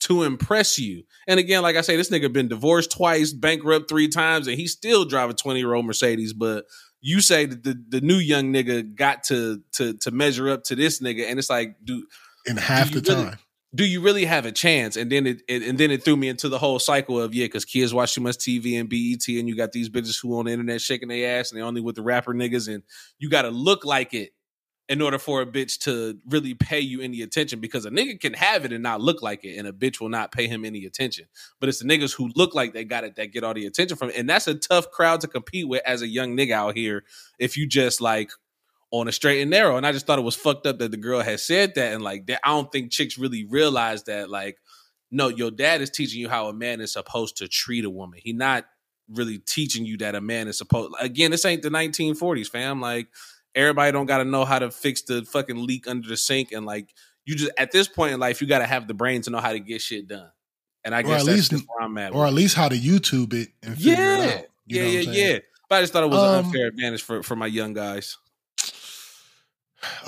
[0.00, 1.02] to impress you.
[1.26, 4.72] And again, like I say, this nigga been divorced twice, bankrupt three times, and he's
[4.72, 6.32] still driving 20 year old Mercedes.
[6.32, 6.66] But
[7.00, 10.76] you say that the, the new young nigga got to to to measure up to
[10.76, 12.06] this nigga, and it's like, do
[12.46, 13.38] in half the really- time.
[13.74, 14.96] do you really have a chance?
[14.96, 17.44] And then it, it and then it threw me into the whole cycle of yeah,
[17.46, 20.46] because kids watch too much TV and BET, and you got these bitches who on
[20.46, 22.82] the internet shaking their ass, and they only with the rapper niggas, and
[23.18, 24.30] you got to look like it
[24.88, 27.60] in order for a bitch to really pay you any attention.
[27.60, 30.08] Because a nigga can have it and not look like it, and a bitch will
[30.08, 31.26] not pay him any attention.
[31.60, 33.96] But it's the niggas who look like they got it that get all the attention
[33.96, 36.76] from it, and that's a tough crowd to compete with as a young nigga out
[36.76, 37.04] here.
[37.38, 38.30] If you just like
[38.90, 39.76] on a straight and narrow.
[39.76, 41.92] And I just thought it was fucked up that the girl had said that.
[41.92, 44.58] And like that, I don't think chicks really realize that, like,
[45.10, 48.20] no, your dad is teaching you how a man is supposed to treat a woman.
[48.22, 48.64] He not
[49.08, 52.80] really teaching you that a man is supposed again, this ain't the 1940s, fam.
[52.80, 53.08] Like
[53.54, 56.52] everybody don't gotta know how to fix the fucking leak under the sink.
[56.52, 56.88] And like
[57.24, 59.52] you just at this point in life, you gotta have the brain to know how
[59.52, 60.30] to get shit done.
[60.84, 62.14] And I Or guess at that's least- where I'm at.
[62.14, 64.18] Or at least how to YouTube it and figure yeah.
[64.24, 64.44] it out.
[64.66, 65.38] Yeah, yeah, yeah.
[65.68, 68.16] But I just thought it was an Um, unfair advantage for, for my young guys.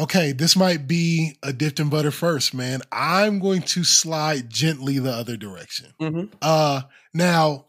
[0.01, 2.81] Okay, this might be a dipped in butter first, man.
[2.91, 5.93] I'm going to slide gently the other direction.
[6.01, 6.35] Mm-hmm.
[6.43, 6.83] Uh
[7.15, 7.67] now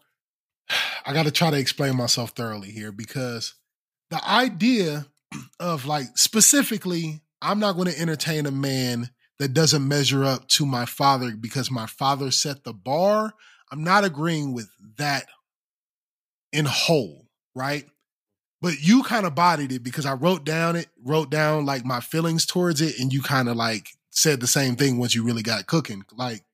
[1.06, 3.54] I got to try to explain myself thoroughly here because
[4.10, 5.06] the idea
[5.60, 10.64] of like specifically I'm not going to entertain a man that doesn't measure up to
[10.64, 13.32] my father because my father set the bar.
[13.72, 14.68] I'm not agreeing with
[14.98, 15.26] that
[16.52, 17.84] in whole, right?
[18.60, 21.98] But you kind of bodied it because I wrote down it, wrote down like my
[21.98, 25.42] feelings towards it, and you kind of like said the same thing once you really
[25.42, 26.04] got cooking.
[26.16, 26.44] Like,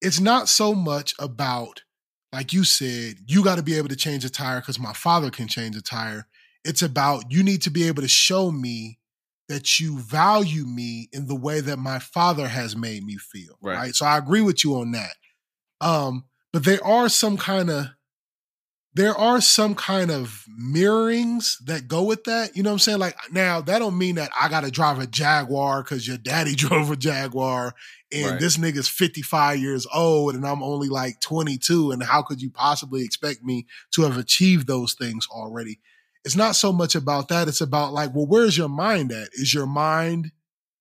[0.00, 1.82] it's not so much about,
[2.32, 5.30] like you said, you got to be able to change a tire because my father
[5.30, 6.26] can change a tire.
[6.68, 8.98] It's about you need to be able to show me
[9.48, 13.56] that you value me in the way that my father has made me feel.
[13.62, 13.76] Right.
[13.76, 13.94] right?
[13.94, 15.14] So I agree with you on that.
[15.80, 17.86] Um, but there are some kind of
[18.94, 22.56] there are some kind of mirrorings that go with that.
[22.56, 22.98] You know what I'm saying?
[22.98, 26.90] Like now, that don't mean that I gotta drive a Jaguar because your daddy drove
[26.90, 27.74] a Jaguar
[28.12, 28.40] and Right.
[28.40, 31.92] this nigga's 55 years old and I'm only like 22.
[31.92, 35.80] And how could you possibly expect me to have achieved those things already?
[36.28, 37.48] It's not so much about that.
[37.48, 39.30] It's about like, well, where's your mind at?
[39.32, 40.30] Is your mind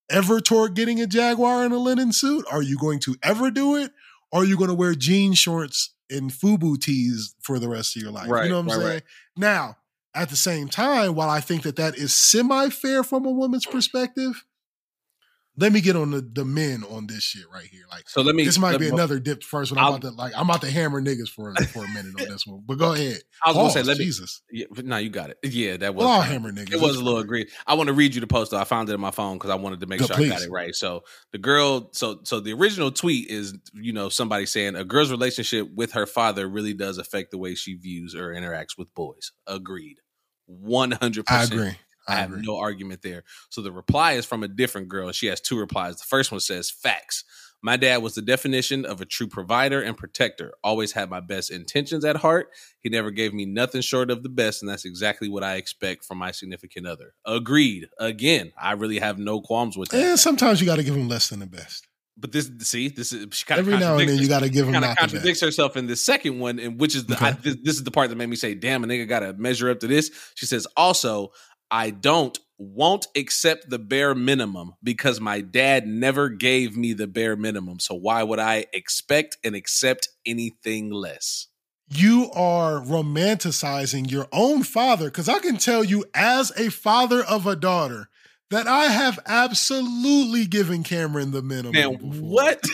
[0.10, 2.44] ever toward getting a Jaguar in a linen suit?
[2.52, 3.94] Are you going to ever do it?
[4.30, 8.02] Or are you going to wear jean shorts and FUBU tees for the rest of
[8.02, 8.30] your life?
[8.30, 8.94] Right, you know what I'm right, saying?
[8.96, 9.04] right.
[9.38, 9.78] Now,
[10.14, 13.66] at the same time, while I think that that is semi fair from a woman's
[13.66, 14.44] perspective,
[15.60, 17.84] let me get on the, the men on this shit right here.
[17.90, 18.46] Like, So let me.
[18.46, 19.80] this might be me- another dip first one.
[19.80, 22.28] I'm I'll- about to like, I'm about to hammer niggas for for a minute on
[22.30, 22.62] this one.
[22.66, 23.18] But go ahead.
[23.44, 24.06] I was gonna say, let me.
[24.06, 24.42] Jesus.
[24.52, 25.38] Yeah, no, you got it.
[25.44, 26.06] Yeah, that was.
[26.06, 26.74] Well, I'll hammer niggas.
[26.74, 27.26] It was a little fine.
[27.26, 27.48] agreed.
[27.66, 28.58] I want to read you the post though.
[28.60, 30.42] I found it in my phone because I wanted to make Go, sure I got
[30.44, 30.76] it right.
[30.76, 35.12] So the girl, so so the original tweet is you know somebody saying a girl's
[35.12, 39.32] relationship with her father really does affect the way she views or interacts with boys.
[39.48, 39.98] Agreed,
[40.46, 41.78] one hundred percent I agree.
[42.08, 43.24] I I have no argument there.
[43.50, 45.12] So the reply is from a different girl.
[45.12, 45.98] She has two replies.
[45.98, 47.24] The first one says, Facts.
[47.62, 50.54] My dad was the definition of a true provider and protector.
[50.64, 52.50] Always had my best intentions at heart.
[52.80, 56.06] He never gave me nothing short of the best, and that's exactly what I expect
[56.06, 57.16] from my significant other.
[57.26, 57.90] Agreed.
[58.00, 60.04] Again, I really have no qualms with that.
[60.04, 61.88] And sometimes you got to give them less than the best.
[62.20, 64.50] But this, see, this is she kind of Every now and then you got to
[64.50, 67.32] give them kind of contradicts herself in the second one, and which is the I,
[67.32, 69.70] this, this is the part that made me say, "Damn, a nigga got to measure
[69.70, 71.32] up to this." She says, "Also,
[71.72, 77.36] I don't won't accept the bare minimum because my dad never gave me the bare
[77.36, 77.80] minimum.
[77.80, 81.48] So why would I expect and accept anything less?"
[81.90, 87.48] you are romanticizing your own father because I can tell you, as a father of
[87.48, 88.10] a daughter,
[88.50, 91.74] that I have absolutely given Cameron the minimum.
[91.74, 92.30] Man, before.
[92.30, 92.66] what?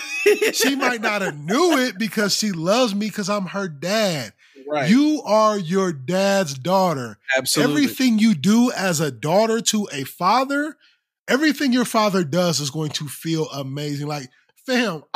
[0.54, 4.34] She might not have knew it because she loves me because I'm her dad.
[4.68, 4.90] Right?
[4.90, 7.18] You are your dad's daughter.
[7.38, 10.78] absolutely Everything you do as a daughter to a father,
[11.28, 14.08] everything your father does is going to feel amazing.
[14.08, 14.30] Like,
[14.66, 15.04] fam,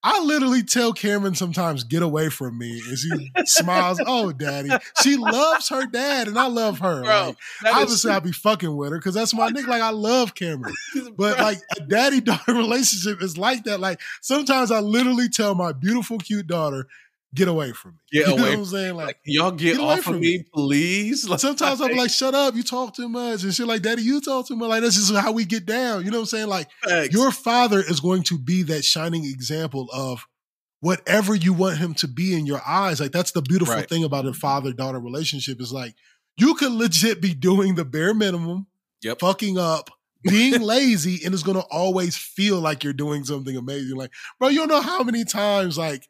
[0.00, 2.80] I literally tell Cameron sometimes, get away from me.
[2.88, 4.70] And she smiles, oh, daddy.
[5.02, 7.02] She loves her dad, and I love her.
[7.02, 7.34] bro.
[7.64, 9.66] Like, obviously, I'll be fucking with her because that's my nigga.
[9.66, 10.74] Like, I love Cameron.
[11.16, 13.80] But like a daddy daughter relationship is like that.
[13.80, 16.86] Like sometimes I literally tell my beautiful, cute daughter,
[17.34, 17.96] get away from me.
[18.12, 18.94] Get you know away what I'm saying?
[18.96, 20.44] Like, Like, y'all get, get off of me, me.
[20.54, 21.24] please.
[21.28, 23.42] Like, sometimes I'm like, shut up, you talk too much.
[23.44, 24.68] And she's like, Daddy, you talk too much.
[24.70, 26.04] Like, that's just how we get down.
[26.04, 26.46] You know what I'm saying?
[26.48, 27.12] Like, facts.
[27.12, 30.26] your father is going to be that shining example of
[30.80, 33.00] whatever you want him to be in your eyes.
[33.00, 33.88] Like, that's the beautiful Right.
[33.88, 35.94] thing about a father daughter relationship is like,
[36.38, 38.66] you could legit be doing the bare minimum,
[39.02, 39.20] Yep.
[39.20, 39.90] fucking up,
[40.22, 43.96] being lazy and it's gonna always feel like you're doing something amazing.
[43.96, 46.08] Like, bro, you don't know how many times like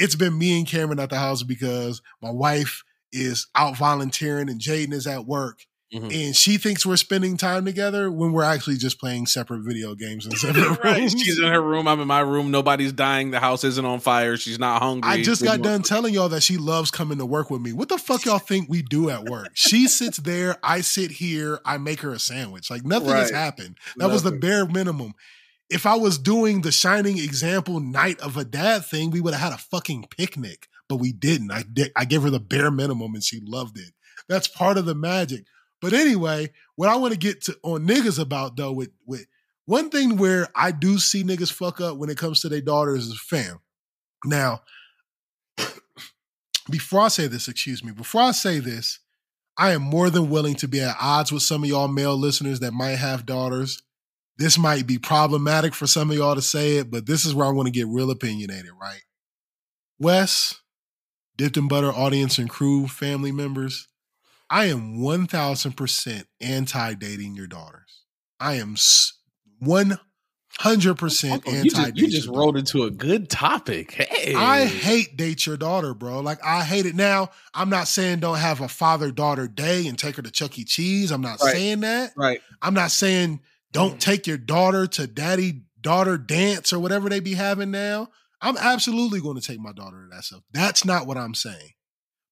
[0.00, 2.82] it's been me and Cameron at the house because my wife
[3.12, 5.60] is out volunteering and Jaden is at work.
[5.92, 6.14] Mhm.
[6.26, 10.24] And she thinks we're spending time together when we're actually just playing separate video games
[10.24, 10.98] in separate right.
[11.00, 11.12] rooms.
[11.20, 11.88] She's in her room.
[11.88, 12.52] I'm in my room.
[12.52, 13.32] Nobody's dying.
[13.32, 14.36] The house isn't on fire.
[14.36, 15.10] She's not hungry.
[15.10, 17.72] I just got done telling y'all that she loves coming to work with me.
[17.72, 19.48] What the fuck y'all think we do at work?
[19.54, 22.70] She sits there, I sit here, I make her a sandwich.
[22.70, 23.76] Like nothing has happened.
[23.96, 25.14] That was the bare minimum.
[25.70, 29.52] If I was doing the shining example night of a dad thing, we would have
[29.52, 31.52] had a fucking picnic, but we didn't.
[31.52, 33.92] I did, I gave her the bare minimum and she loved it.
[34.28, 35.44] That's part of the magic.
[35.80, 39.26] But anyway, what I want to get to on niggas about though, with with
[39.66, 43.06] one thing where I do see niggas fuck up when it comes to their daughters
[43.06, 43.60] is fam.
[44.24, 44.62] Now,
[46.70, 48.98] before I say this, excuse me, before I say this,
[49.56, 52.60] I am more than willing to be at odds with some of y'all male listeners
[52.60, 53.82] that might have daughters.
[54.40, 57.46] This might be problematic for some of y'all to say it, but this is where
[57.46, 59.02] I want to get real opinionated, right?
[59.98, 60.54] Wes,
[61.36, 63.86] Dipped in Butter audience and crew, family members,
[64.48, 68.04] I am 1000% anti dating your daughters.
[68.40, 68.76] I am
[69.62, 70.00] 100%
[71.32, 73.92] Uncle, anti you just, you just rolled into a good topic.
[73.92, 76.20] Hey, I hate date your daughter, bro.
[76.20, 76.94] Like I hate it.
[76.94, 80.58] Now, I'm not saying don't have a father daughter day and take her to Chuck
[80.58, 80.64] E.
[80.64, 81.10] Cheese.
[81.10, 81.52] I'm not Right.
[81.52, 82.14] saying that.
[82.16, 82.40] right.
[82.62, 83.40] I'm not saying
[83.72, 84.00] don't mm.
[84.00, 88.08] take your daughter to daddy daughter dance or whatever they be having now.
[88.42, 90.42] I'm absolutely going to take my daughter to that stuff.
[90.52, 91.72] That's not what I'm saying.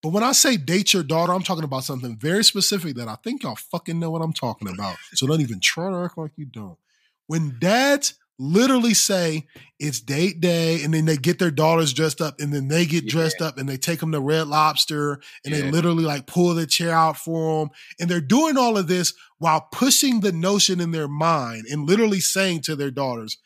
[0.03, 3.17] But when I say date your daughter, I'm talking about something very specific that I
[3.17, 4.97] think y'all fucking know what I'm talking about.
[5.15, 6.79] So don't even try to act like you don't.
[7.27, 9.47] When dads literally say
[9.81, 13.07] it's date day and then they get their daughters dressed up and then they get
[13.07, 16.67] dressed up and they take them to Red Lobster and they literally like pull the
[16.67, 20.93] chair out for them and they're doing all of this while pushing the notion in
[20.93, 23.39] their mind and literally saying to their daughters,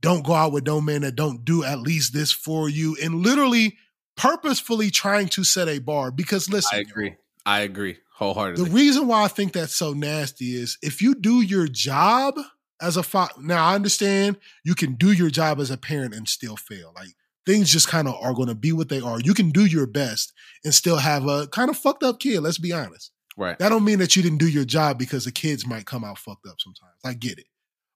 [0.00, 3.22] don't go out with no man that don't do at least this for you and
[3.22, 3.76] literally
[4.16, 7.14] purposefully trying to set a bar because listen I agree.
[7.46, 8.64] I agree wholeheartedly.
[8.64, 12.34] the reason why I think that's so nasty is if you do your job
[12.80, 13.34] as a father.
[13.40, 16.92] Now I understand you can do your job as a parent and still fail.
[16.94, 17.14] Like
[17.46, 19.20] things just kind of are going to be what they are.
[19.20, 20.32] You can do your best
[20.64, 22.40] and still have a kind of fucked up kid.
[22.40, 23.12] Let's be honest.
[23.36, 23.58] right.
[23.58, 26.18] That don't mean that you didn't do your job because the kids might come out
[26.18, 26.96] fucked up sometimes.
[27.04, 27.46] I get it.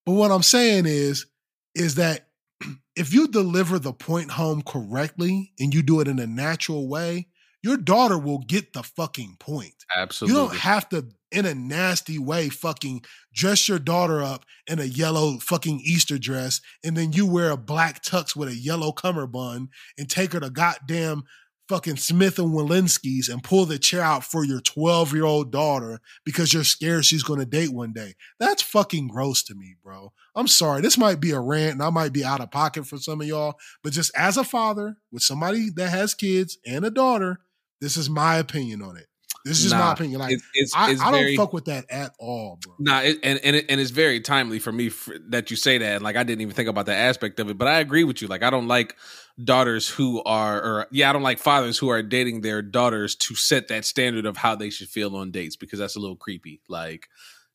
[0.07, 1.27] But what I'm saying is,
[1.75, 2.29] is that
[2.97, 7.29] if you deliver the point home correctly and you do it in a natural way,
[7.63, 9.75] your daughter will get the fucking point.
[9.97, 10.39] Absolutely.
[10.39, 14.85] You don't have to, in a nasty way, fucking dress your daughter up in a
[14.85, 19.69] yellow fucking Easter dress, and then you wear a black tux with a yellow cummerbund
[19.99, 21.25] and take her to goddamn
[21.69, 26.01] fucking Smith and Wollensky's and pull the chair out for your 12 year old daughter
[26.25, 28.15] because you're scared she's gonna date one day.
[28.39, 30.13] That's fucking gross to me, bro.
[30.35, 30.83] I'm sorry.
[30.83, 33.27] This might be a rant and I might be out of pocket for some of
[33.27, 37.41] y'all, but just as a father with somebody that has kids and a daughter,
[37.81, 39.07] this is my opinion on it.
[39.45, 40.21] This is just my opinion.
[40.21, 42.75] Like, it's, it's, I, it's I don't very, fuck with that at all, bro.
[42.79, 45.77] Nah, it, and and it, and it's very timely for me for, that you say
[45.77, 46.01] that.
[46.01, 48.29] Like I didn't even think about that aspect of it, but I agree with you.
[48.29, 48.97] Like I don't like
[49.43, 53.35] daughters who are, or yeah, I don't like fathers who are dating their daughters to
[53.35, 56.63] set that standard of how they should feel on dates because that's a little creepy.
[56.67, 57.09] Like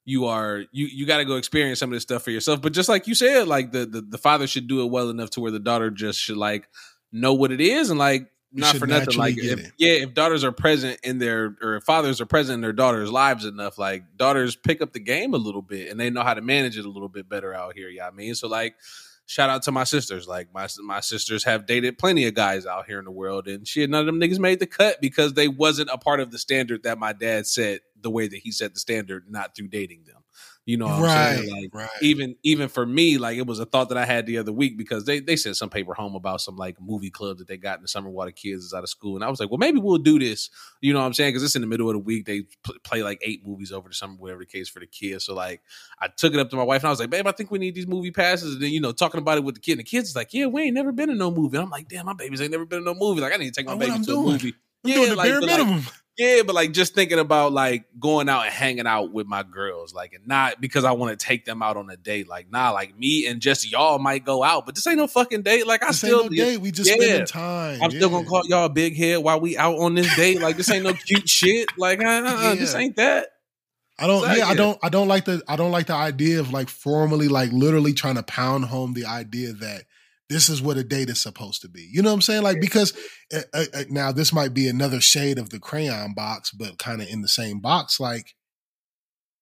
[0.05, 2.61] you are, you you got to go experience some of this stuff for yourself.
[2.61, 5.31] But just like you said, like the, the the father should do it well enough
[5.31, 6.67] to where the daughter just should like
[7.11, 9.17] know what it is and like not for nothing.
[9.17, 12.61] Like, if, yeah, if daughters are present in their or if fathers are present in
[12.61, 16.09] their daughters' lives enough, like daughters pick up the game a little bit and they
[16.09, 17.89] know how to manage it a little bit better out here.
[17.89, 18.75] Yeah, I mean, so like,
[19.25, 20.27] shout out to my sisters.
[20.27, 23.67] Like my my sisters have dated plenty of guys out here in the world, and
[23.67, 26.39] shit, none of them niggas made the cut because they wasn't a part of the
[26.39, 30.05] standard that my dad set the way that he set the standard, not through dating
[30.05, 30.18] them.
[30.69, 31.49] You know what I'm right, saying?
[31.49, 31.89] Like, right.
[32.03, 34.77] even even for me, like it was a thought that I had the other week
[34.77, 37.79] because they they sent some paper home about some like movie club that they got
[37.79, 39.57] in the summer while the kids is out of school, and I was like, well,
[39.57, 40.51] maybe we'll do this.
[40.79, 41.29] You know what I'm saying?
[41.29, 42.27] Because it's in the middle of the week.
[42.27, 45.25] They pl- play like eight movies over the summer, whatever the case for the kids.
[45.25, 45.63] So like,
[45.99, 47.57] I took it up to my wife and I was like, babe, I think we
[47.57, 48.53] need these movie passes.
[48.53, 50.35] And then you know, talking about it with the kid, and the kids is like,
[50.35, 51.57] yeah, we ain't never been in no movie.
[51.57, 53.21] And I'm like, damn, my babies ain't never been in no movie.
[53.21, 54.53] Like I need to take my baby to a movie.
[54.85, 55.85] I'm doing the like, bare but, like, minimum.
[56.19, 59.93] Yeah, but like just thinking about like going out and hanging out with my girls,
[59.93, 62.27] like and not because I want to take them out on a date.
[62.27, 65.43] Like, nah, like me and just y'all might go out, but this ain't no fucking
[65.43, 65.65] date.
[65.65, 66.57] Like I This still ain't no date.
[66.57, 66.97] We just yeah.
[66.97, 67.81] spending time.
[67.81, 70.41] I'm still gonna call y'all big head while we out on this date.
[70.41, 71.69] Like this ain't no cute shit.
[71.77, 72.79] Like uh, uh, this Yeah.
[72.79, 73.29] ain't that.
[73.97, 74.37] I don't.
[74.37, 74.79] Yeah, I don't.
[74.83, 75.41] I don't like the.
[75.47, 79.05] I don't like the idea of like formally, like literally trying to pound home the
[79.05, 79.83] idea that
[80.29, 81.89] this is what a date is supposed to be.
[81.91, 82.43] You know what I'm saying?
[82.43, 82.93] Like because
[83.33, 87.07] uh, uh, now this might be another shade of the crayon box, but kind of
[87.07, 87.99] in the same box.
[87.99, 88.35] Like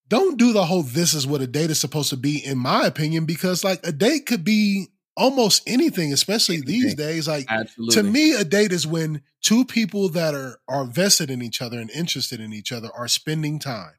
[0.08, 2.86] don't do the whole this is what a date is supposed to be, in my
[2.86, 7.28] opinion, because like a date could be almost anything, especially these days.
[7.28, 7.96] Like Absolutely.
[7.96, 11.80] to me, a date is when two people that are are vested in each other
[11.80, 13.94] and interested in each other are spending time.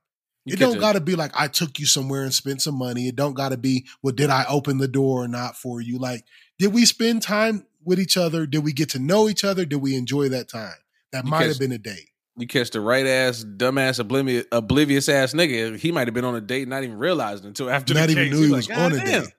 [0.44, 3.08] You it don't got to be like I took you somewhere and spent some money.
[3.08, 5.98] It don't got to be well, did I open the door or not for you?
[5.98, 6.24] Like,
[6.58, 8.46] did we spend time with each other?
[8.46, 9.64] Did we get to know each other?
[9.64, 10.74] Did we enjoy that time?
[11.12, 12.10] That might have been a date.
[12.36, 15.76] you catch the right ass, dumbass, oblivious, oblivious ass nigga.
[15.76, 17.94] He might have been on a date, not even realized it until after.
[17.94, 18.32] Not even case.
[18.34, 19.32] knew he like, was on a damn, date."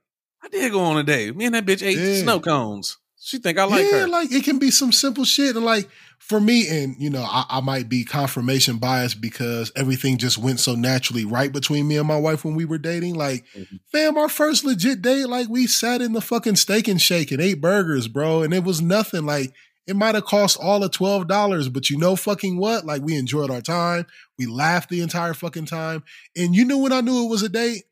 [0.43, 1.36] I did go on a date.
[1.36, 2.24] Me and that bitch ate Yeah.
[2.24, 2.97] snow cones.
[3.30, 4.07] She think I like yeah, her.
[4.07, 5.55] like it can be some simple shit.
[5.55, 10.17] And like for me, and you know, I, I might be confirmation biased because everything
[10.17, 13.13] just went so naturally right between me and my wife when we were dating.
[13.13, 13.80] Like, Mhm.
[13.91, 17.39] fam, our first legit date, like we sat in the fucking steak and shake and
[17.39, 18.41] ate burgers, bro.
[18.41, 19.25] And it was nothing.
[19.27, 19.53] Like
[19.86, 22.84] it might have cost all of twelve dollars, but you know fucking what?
[22.84, 24.07] Like we enjoyed our time.
[24.39, 26.03] We laughed the entire fucking time.
[26.36, 27.84] And you knew when I knew it was a date?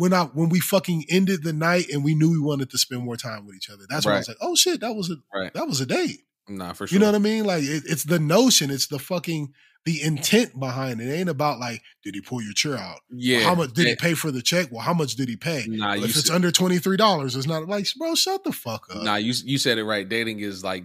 [0.00, 3.02] When I when we fucking ended the night and we knew we wanted to spend
[3.04, 3.84] more time with each other.
[3.88, 4.20] That's when I Right.
[4.20, 5.52] was like, oh shit, that was a right.
[5.52, 6.20] that was a date.
[6.48, 6.96] Nah, for sure.
[6.96, 7.44] You know what I mean?
[7.44, 9.52] Like it, it's the notion, it's the fucking
[9.84, 11.08] the intent behind it.
[11.08, 13.00] It ain't about like, did he pull your chair out?
[13.10, 13.40] Well, yeah.
[13.40, 14.68] how much did he pay for the check?
[14.70, 15.64] Well, how much did he pay?
[15.68, 18.52] Nah, Well, if it's said- under twenty three dollars, it's not like, bro, shut the
[18.52, 19.02] fuck up.
[19.02, 20.08] Nah, you you said it right.
[20.08, 20.84] Dating is like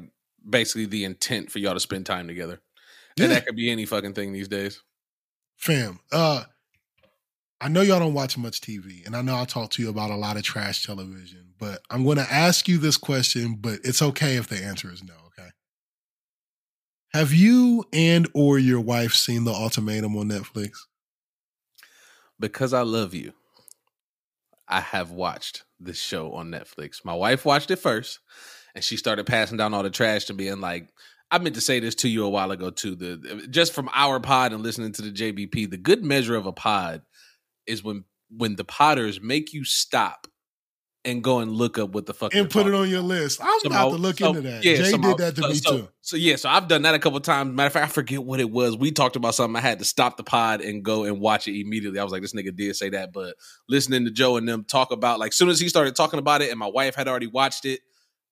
[0.49, 2.59] basically the intent for y'all to spend time together,
[3.15, 3.25] Yeah.
[3.25, 4.81] and that could be any fucking thing these days.
[5.57, 6.43] Fam, uh,
[7.65, 10.11] I know y'all don't watch much TV, and I know I talk to you about
[10.11, 14.03] a lot of trash television, but I'm going to ask you this question, but it's
[14.03, 15.15] okay if the answer is no.
[15.29, 15.49] Okay.
[17.13, 20.73] Have you and or your wife seen the ultimatum on Netflix?
[22.39, 23.33] Because I love you,
[24.67, 27.03] I have watched this show on Netflix.
[27.03, 28.19] My wife watched it first,
[28.75, 30.49] and she started passing down all the trash to me.
[30.49, 30.89] And like,
[31.31, 32.93] I meant to say this to you a while ago too.
[32.93, 36.51] The just from our pod and listening to the JBP, the good measure of a
[36.53, 37.01] pod
[37.67, 38.05] is when
[38.35, 40.27] when the Potters make you stop
[41.05, 43.39] and go and look up what the fuck And put it on your list.
[43.39, 44.63] I'm So about to look so- into that.
[44.65, 45.87] yeah, Jay so my- did that to so- me so- too.
[46.01, 47.53] So yeah, so I've done that a couple times.
[47.55, 48.75] Matter of fact, I forget what it was.
[48.75, 49.55] We talked about something.
[49.55, 51.99] I had to stop the pod and go and watch it immediately.
[51.99, 53.13] I was like, this nigga did say that.
[53.13, 53.35] But
[53.69, 56.49] listening to Joe and them talk about like soon as he started talking about it,
[56.49, 57.81] and my wife had already watched it,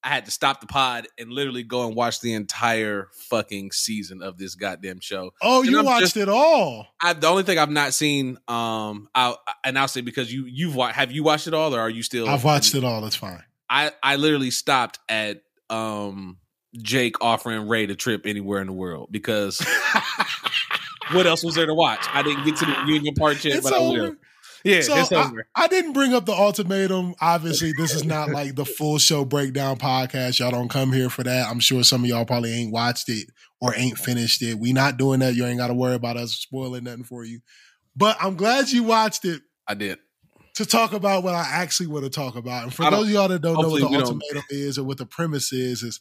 [0.04, 4.22] I had to stop the pod and literally go and watch the entire fucking season
[4.22, 5.32] of this goddamn show.
[5.41, 6.88] Oh, And you I'm watched just- it all.
[7.01, 10.76] I the only thing I've not seen, um, I and I'll say because you you've
[10.76, 12.28] watched, have you watched it all, or are you still?
[12.28, 13.01] I've watched it all.
[13.01, 13.41] That's fine.
[13.70, 16.38] I I literally stopped at um
[16.82, 19.60] Jake offering Rae to trip anywhere in the world because
[21.12, 22.06] what else was there to watch?
[22.12, 24.01] I didn't get to the reunion part yet, it's but I over.
[24.01, 24.16] will.
[24.64, 25.45] Yeah, So it's I, over.
[25.55, 27.16] I didn't bring up the ultimatum.
[27.20, 30.39] Obviously, this is not like the full show breakdown podcast.
[30.39, 31.49] Y'all don't come here for that.
[31.49, 34.57] I'm sure some of y'all probably ain't watched it or ain't finished it.
[34.57, 35.36] We not doing that.
[35.36, 37.39] You ain't got to worry about us spoiling nothing for you.
[37.95, 39.99] But I'm glad you watched it I did.
[40.55, 42.64] to talk about what I actually want to talk about.
[42.64, 44.84] And for those of y'all that don't know what the we don't- ultimatum is or
[44.86, 45.99] what the premise is, is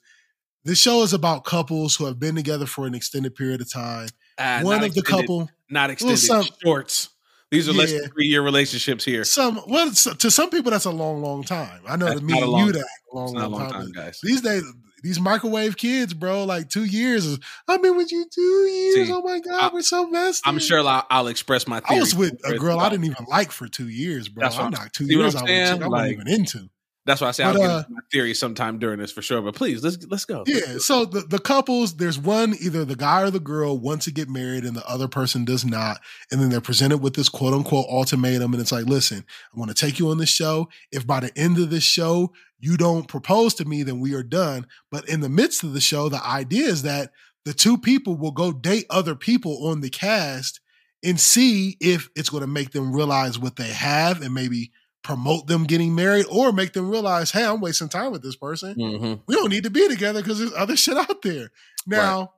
[0.64, 4.08] this show is about couples who have been together for an extended period of time.
[4.38, 7.08] Uh, One not of the couple, not extended some- shorts.
[7.52, 9.22] These are less than three year relationships here.
[9.24, 11.80] some well, to some people that's a long, long time.
[11.86, 13.92] I know That's to me and you that long, It's not a long, long time.
[13.92, 14.18] guys.
[14.22, 14.64] These days,
[15.02, 17.38] these microwave kids, bro, like two years is.
[17.68, 19.06] I've been with you two years.
[19.08, 20.42] See, oh my god, I- we're so vested.
[20.48, 23.52] I'm sure I'll, I'll express my I was with a girl I didn't even like
[23.52, 24.42] for two years, bro.
[24.44, 25.14] That's I'm I'm- not two years.
[25.14, 25.82] I'm I was a chick saying?
[25.82, 26.68] I wasn't Like, even into.
[27.04, 29.22] That's why I say I'll But, get uh, into my theory sometime during this for
[29.22, 29.42] sure.
[29.42, 30.44] But please, let's let's go.
[30.46, 30.78] Yeah.
[30.78, 34.28] So the, the couples, there's one, either the guy or the girl wants to get
[34.28, 36.00] married and the other person does not.
[36.30, 38.52] And then they're presented with this quote unquote ultimatum.
[38.52, 39.24] And it's like, listen,
[39.54, 40.68] I want to take you on this show.
[40.92, 44.22] If by the end of this show, you don't propose to me, then we are
[44.22, 44.66] done.
[44.90, 47.10] But in the midst of the show, the idea is that
[47.44, 50.60] the two people will go date other people on the cast
[51.02, 54.70] and see if it's going to make them realize what they have and maybe
[55.02, 58.74] promote them getting married or make them realize, hey, I'm wasting time with this person
[58.74, 61.50] hmm we don't need to be together because there's other shit out there.
[61.86, 62.32] Now,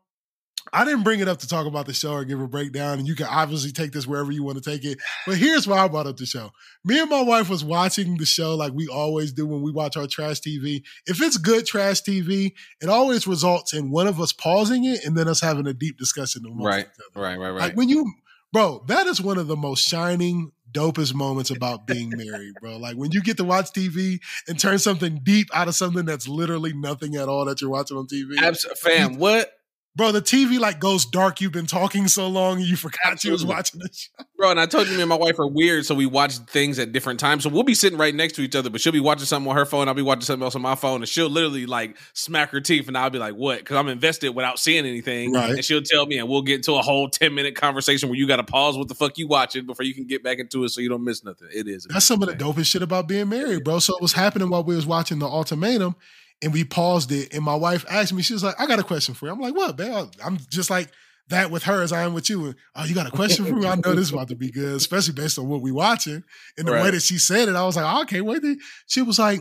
[0.73, 3.07] I didn't bring it up to talk about the show or give a breakdown, and
[3.07, 4.99] you can obviously take this wherever you want to take it.
[5.27, 6.51] But here's why I brought up the show.
[6.85, 9.97] Me and my wife was watching the show like we always do when we watch
[9.97, 10.83] our trash TV.
[11.07, 15.17] If it's good trash TV, it always results in one of us pausing it and
[15.17, 17.23] then us having a deep discussion amongst Right, each other.
[17.23, 17.61] Right, right, right.
[17.61, 18.11] Like when you,
[18.53, 22.77] bro, that is one of the most shining, dopest moments about being married, bro.
[22.77, 26.29] Like when you get to watch TV and turn something deep out of something that's
[26.29, 28.37] literally nothing at all that you're watching on TV.
[28.43, 29.51] Abs- fam, what
[29.97, 31.41] Bro, the TV like goes dark.
[31.41, 34.11] You've been talking so long, and you forgot you was watching the show.
[34.37, 36.81] Bro, and I told you me and my wife are weird, so we watch things
[36.81, 37.45] at different times.
[37.45, 39.57] So we'll be sitting right next to each other, but she'll be watching something on
[39.57, 42.51] her phone, I'll be watching something else on my phone, and she'll literally like smack
[42.51, 45.51] her teeth, and I'll be like, "What?" Because I'm invested without seeing anything, Right.
[45.51, 48.27] and she'll tell me, and we'll get into a whole ten minute conversation where you
[48.27, 50.71] got to pause what the fuck you watching before you can get back into it,
[50.71, 51.47] so you don't miss nothing.
[51.55, 51.87] It is.
[51.89, 53.79] That's some of the dopest shit about being married, bro.
[53.79, 55.95] So it was happening while we was watching the ultimatum,
[56.43, 57.35] and we paused it.
[57.35, 59.41] And my wife asked me, she was like, "I got a question for you." I'm
[59.41, 60.91] like, "What, babe?" I'm just like
[61.29, 62.47] that with her as I am with you.
[62.47, 63.67] And, oh, you got a question for me?
[63.67, 66.23] I know this is about to be good, especially based on what we watching
[66.59, 67.57] and the way that she said it.
[67.57, 69.41] I was like, oh, "Okay, wait." to-" She was like,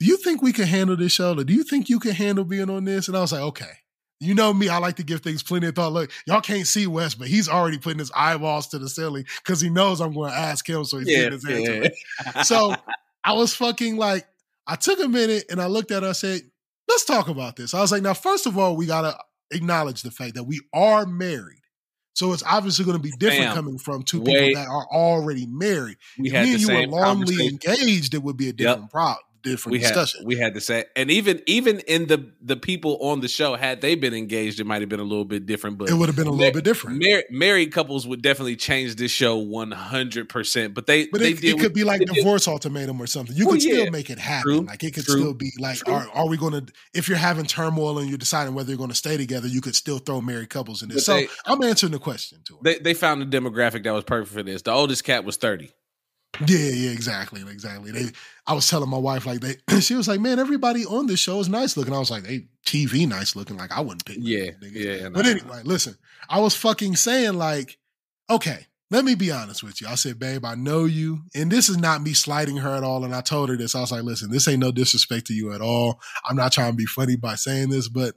[0.00, 1.38] "Do you think we can handle this show?
[1.38, 3.72] Or do you think you can handle being on this?" And I was like, "Okay."
[4.20, 5.92] You know me, I like to give things plenty of thought.
[5.92, 9.60] Look, y'all can't see Wes, but he's already putting his eyeballs to the ceiling because
[9.60, 11.90] he knows I'm going to ask him, so he's yeah, getting his answer.
[12.34, 12.42] yeah.
[12.42, 12.74] So
[13.22, 14.26] I was fucking like,
[14.68, 16.10] I took a minute and I looked at her.
[16.10, 16.42] I said,
[16.88, 17.74] let's talk about this.
[17.74, 19.18] I was like, now, first of all, we got to
[19.50, 21.62] acknowledge the fact that we are married.
[22.14, 24.48] So it's obviously going to be different Fam, coming from two wait.
[24.48, 25.96] people that are already married.
[26.18, 29.24] we If had me and you were longly engaged, it would be a different problem,
[29.42, 33.20] different we had we had to say, and even even in the the people on
[33.20, 35.78] the show, had they been engaged, it might have been a little bit different.
[35.78, 37.02] But it would have been a little bit different.
[37.02, 40.74] Mar- married couples would definitely change this show one hundred percent.
[40.74, 43.34] But they But they it, it could be like they did- divorce ultimatum or something.
[43.36, 43.90] You Well, could still yeah.
[43.90, 44.42] make it happen.
[44.42, 45.94] True, Like it could true, still be like, true.
[45.94, 46.72] are, are we going to?
[46.94, 49.74] If you're having turmoil and you're deciding whether you're going to stay together, you could
[49.74, 50.96] still throw married couples in this.
[50.96, 52.60] But So they- I'm answering the question to her.
[52.64, 54.62] they they found a demographic that was perfect for this.
[54.62, 55.70] The oldest cat was thirty.
[56.46, 57.90] Yeah, yeah, exactly, exactly.
[57.90, 58.10] They,
[58.46, 61.40] I was telling my wife like they, she was like, "Man, everybody on this show
[61.40, 64.18] is nice looking." I was like, "They TV nice looking." Like I wouldn't pick.
[64.20, 64.74] Yeah, niggas.
[64.74, 65.08] yeah.
[65.08, 65.30] But nah.
[65.30, 65.96] anyway, listen,
[66.28, 67.78] I was fucking saying like,
[68.30, 69.88] okay, let me be honest with you.
[69.88, 73.04] I said, babe, I know you, and this is not me slighting her at all.
[73.04, 73.74] And I told her this.
[73.74, 76.00] I was like, listen, this ain't no disrespect to you at all.
[76.24, 78.14] I'm not trying to be funny by saying this, but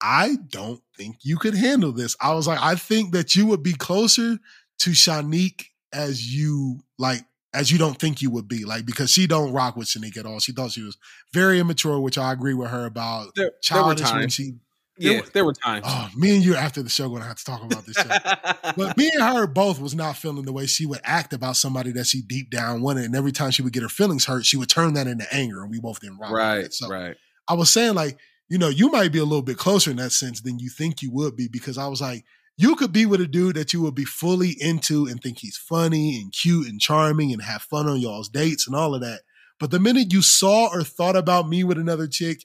[0.00, 2.16] I don't think you could handle this.
[2.20, 4.38] I was like, I think that you would be closer
[4.80, 7.22] to Shanique as you like
[7.52, 10.26] as you don't think you would be like because she don't rock with Shanique at
[10.26, 10.38] all.
[10.38, 10.96] She thought she was
[11.32, 13.34] very immature, which I agree with her about.
[13.34, 13.50] There, there
[13.82, 14.34] were Childish when times.
[14.34, 14.54] she.
[14.98, 15.86] Yeah, there were times.
[15.88, 18.72] Oh, me and you after the show gonna have to talk about this show.
[18.76, 21.90] But me and her both was not feeling the way she would act about somebody
[21.92, 23.06] that she deep down wanted.
[23.06, 25.62] And every time she would get her feelings hurt, she would turn that into anger.
[25.62, 26.30] And we both didn't rock.
[26.30, 26.74] with right, it.
[26.74, 27.16] So right.
[27.48, 28.18] I was saying, like,
[28.50, 31.02] you know, you might be a little bit closer in that sense than you think
[31.02, 32.24] you would be, because I was like,
[32.60, 35.56] you could be with a dude that you would be fully into and think he's
[35.56, 39.20] funny and cute and charming and have fun on y'all's dates and all of that.
[39.58, 42.44] But the minute you saw or thought about me with another chick,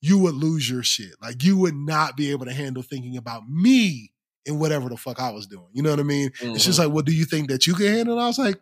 [0.00, 1.12] you would lose your shit.
[1.22, 4.10] Like you would not be able to handle thinking about me
[4.48, 5.68] and whatever the fuck I was doing.
[5.72, 6.32] You know what I mean?
[6.40, 6.88] It's just mm-hmm.
[6.88, 8.18] like, well, do you think that you can handle?
[8.18, 8.58] I was like,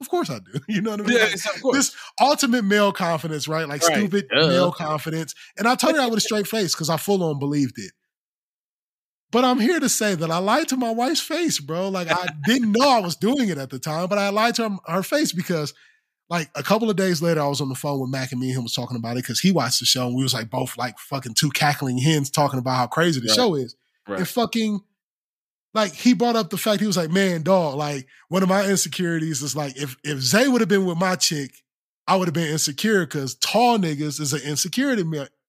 [0.00, 0.58] of course I do.
[0.68, 1.16] You know what I mean?
[1.16, 1.76] yeah, Like, of course.
[1.76, 3.68] this ultimate male confidence, right?
[3.68, 3.98] Like Right.
[3.98, 4.48] stupid Duh.
[4.48, 5.36] male confidence.
[5.56, 7.92] And I told her that with a straight face because I full on believed it.
[9.30, 11.88] But I'm here to say that I lied to my wife's face, bro.
[11.88, 14.68] Like I didn't know I was doing it at the time, but I lied to
[14.68, 15.74] her, her face because
[16.30, 18.48] like a couple of days later, I was on the phone with Mac and me
[18.48, 20.50] and him was talking about it because he watched the show and we was like
[20.50, 23.34] both like fucking two cackling hens talking about how crazy the Right.
[23.36, 23.76] show is.
[24.08, 24.20] Right.
[24.20, 24.80] And fucking
[25.74, 28.64] like he brought up the fact he was like, man, dog, like one of my
[28.68, 31.50] insecurities is like if if Zay would have been with my chick,
[32.06, 35.02] I would have been insecure because tall niggas is an insecurity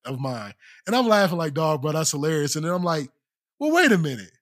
[0.04, 0.54] of mine.
[0.86, 2.56] And I'm laughing like, dog, bro, that's hilarious.
[2.56, 3.10] And then I'm like,
[3.58, 4.32] well, wait a minute.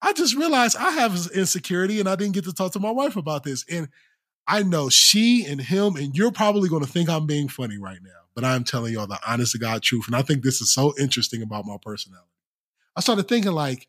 [0.00, 3.16] I just realized I have insecurity and I didn't get to talk to my wife
[3.16, 3.64] about this.
[3.70, 3.88] And
[4.46, 7.98] I know she and him, and you're probably going to think I'm being funny right
[8.02, 10.06] now, but I'm telling y'all the honest to God truth.
[10.06, 12.30] And I think this is so interesting about my personality.
[12.96, 13.88] I started thinking, like,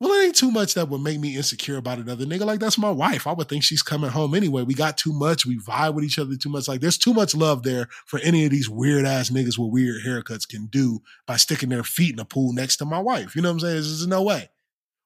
[0.00, 2.44] well, it ain't too much that would make me insecure about another nigga.
[2.44, 3.26] Like, that's my wife.
[3.26, 4.62] I would think she's coming home anyway.
[4.62, 5.46] We got too much.
[5.46, 6.66] We vibe with each other too much.
[6.66, 10.02] Like, there's too much love there for any of these weird ass niggas with weird
[10.04, 13.36] haircuts can do by sticking their feet in a pool next to my wife.
[13.36, 13.74] You know what I'm saying?
[13.74, 14.50] There's no way.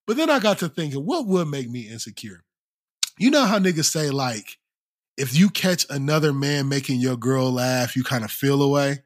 [0.07, 2.43] But then I got to thinking, what would make me insecure?
[3.19, 4.57] You know how niggas say, like,
[5.19, 9.03] if you catch another man making your girl laugh, you kind of feel away?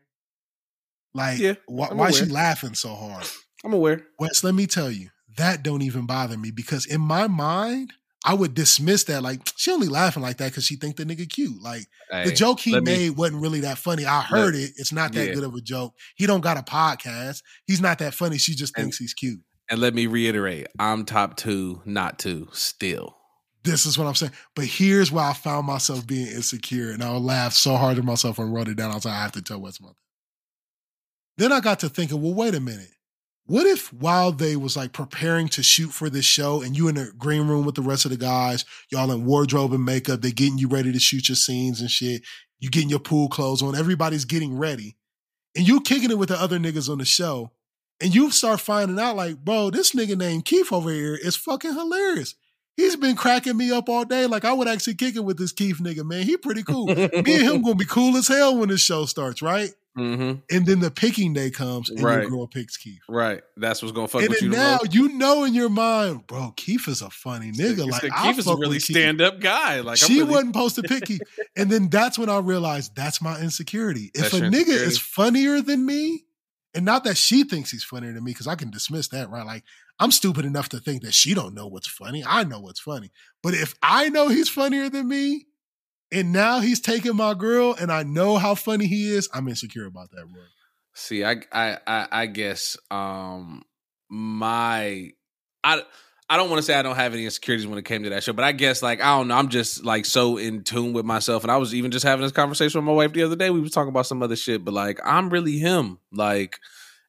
[1.13, 3.27] Like, Yeah, why, I'm she laughing so hard?
[3.65, 4.07] I'm aware.
[4.19, 7.93] Wes, let me tell you, that don't even bother me because in my mind,
[8.25, 9.23] I would dismiss that.
[9.23, 11.61] Like, she only laughing like that because she think the nigga cute.
[11.61, 14.07] Like, the joke he let me- made wasn't really that funny.
[14.07, 14.73] I heard it.
[14.77, 15.35] It's not that Yeah.
[15.35, 15.95] good of a joke.
[16.15, 17.43] He don't got a podcast.
[17.67, 18.39] He's not that funny.
[18.39, 19.41] She just And- thinks he's cute.
[19.69, 23.17] And let me reiterate, I'm top two, not two, still.
[23.65, 24.33] This is what I'm saying.
[24.55, 28.05] But here's where I found myself being insecure, and I would laugh so hard at
[28.05, 28.91] myself and wrote it down.
[28.91, 29.97] I was like, I have to tell Wes about that.
[31.39, 32.91] Then I got to thinking, well, wait a minute.
[33.47, 36.95] What if while they was like preparing to shoot for this show and you in
[36.95, 40.31] the green room with the rest of the guys, y'all in wardrobe and makeup, they
[40.31, 42.23] getting you ready to shoot your scenes and shit,
[42.61, 44.97] you getting your pool clothes on, everybody's getting ready,
[45.57, 47.51] and you kicking it with the other niggas on the show,
[48.03, 51.75] And you start finding out, like, bro, this nigga named Keith over here is fucking
[51.75, 52.35] hilarious.
[52.77, 54.27] He's been cracking me up all day.
[54.27, 56.23] Like, I would actually kick it with this Keith nigga, man.
[56.23, 56.87] He pretty cool.
[56.87, 59.71] me and him gonna be cool as hell when this show starts, right?
[59.97, 60.39] Mm-hmm.
[60.51, 62.23] And then the picking day comes and Right.
[62.23, 63.03] your girl picks Keith.
[63.11, 63.43] Right.
[63.59, 64.49] That's what's gonna fuck and with you.
[64.49, 64.95] now most.
[64.95, 67.87] you know in your mind, bro, Keith is a funny nigga.
[67.91, 69.81] Like, like, Keith is a really stand up guy.
[69.81, 71.21] Like she really, wasn't supposed to pick Keith.
[71.57, 74.11] And then that's when I realized that's my insecurity.
[74.15, 76.25] If That's a nigga is funnier than me,
[76.75, 79.45] and not that she thinks he's funnier than me, because I can dismiss that, right?
[79.45, 79.65] Like
[80.03, 82.25] I'm stupid enough to think that she don't know what's funny.
[82.27, 83.13] I know what's funny.
[83.41, 85.47] But if I know he's funnier than me,
[86.11, 89.87] and now he's taking my girl, and I know how funny he is, I'm insecure
[89.87, 90.43] about that, bro.
[90.93, 93.63] See, I, I, I, I guess, um,
[94.11, 95.11] my,
[95.63, 95.83] I,
[96.29, 98.25] I don't want to say I don't have any insecurities when it came to that
[98.25, 101.05] show, but I guess like I don't know, I'm just like so in tune with
[101.05, 103.51] myself, and I was even just having this conversation with my wife the other day.
[103.51, 106.59] We was talking about some other shit, but like I'm really him, like,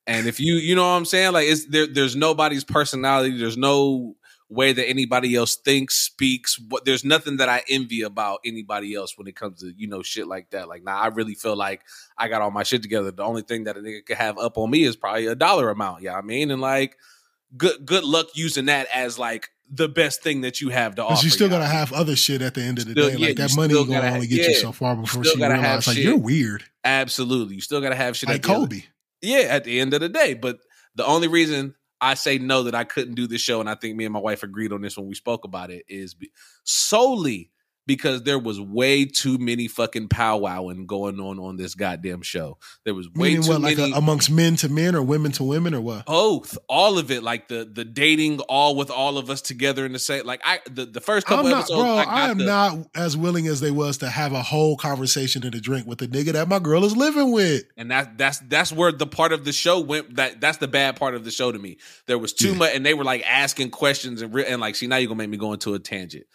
[0.08, 1.88] and if you, you know what I'm saying, like it's there.
[1.88, 3.38] There's nobody's personality.
[3.38, 4.16] There's no
[4.50, 6.60] way that anybody else thinks, speaks.
[6.70, 10.04] What there's nothing that I envy about anybody else when it comes to you know
[10.04, 10.68] shit like that.
[10.68, 11.82] Like now, I really feel like
[12.18, 13.12] I got all my shit together.
[13.12, 15.70] The only thing that a nigga could have up on me is probably a dollar
[15.70, 16.02] amount.
[16.04, 16.98] Yeah, I mean, and like
[17.58, 21.14] good good luck using that as like the best thing that you have to offer.
[21.14, 21.58] Because you still yeah.
[21.60, 23.16] gotta have other shit at the end of the Still- day.
[23.18, 25.96] yeah, like that you money gonna only get you so far before gotta realizes like
[25.96, 26.06] shit.
[26.06, 26.64] you're weird.
[26.84, 27.56] absolutely.
[27.56, 28.86] You still gotta have shit Like at the end Colby.
[29.24, 30.34] Yeah, at the end of the day.
[30.34, 30.60] But
[30.96, 33.96] the only reason I say no that I couldn't do this show, and I think
[33.96, 36.16] me and my wife agreed on this when we spoke about it, is
[36.66, 37.52] solely
[37.86, 42.58] because there was way too many fucking powwowing going on on this goddamn show.
[42.86, 45.44] There was way Meaning too what, like a, amongst men to men or women to
[45.44, 46.06] women or what?
[46.06, 49.94] both, all of it, like the the dating, all with all of us together in
[49.94, 50.26] the same.
[50.26, 51.96] Like I, the, the first couple I'm not, episodes, bro.
[51.98, 54.78] I, got I am the, not as willing as they was to have a whole
[54.78, 57.64] conversation and a drink with the nigga that my girl is living with.
[57.78, 60.16] and that that's that's where the part of the show went.
[60.16, 61.78] That that's the bad part of the show to me.
[62.08, 62.58] There was too Yeah.
[62.58, 65.18] much, and they were like asking questions and re- and like, see, now you're gonna
[65.18, 66.26] make me go into a tangent.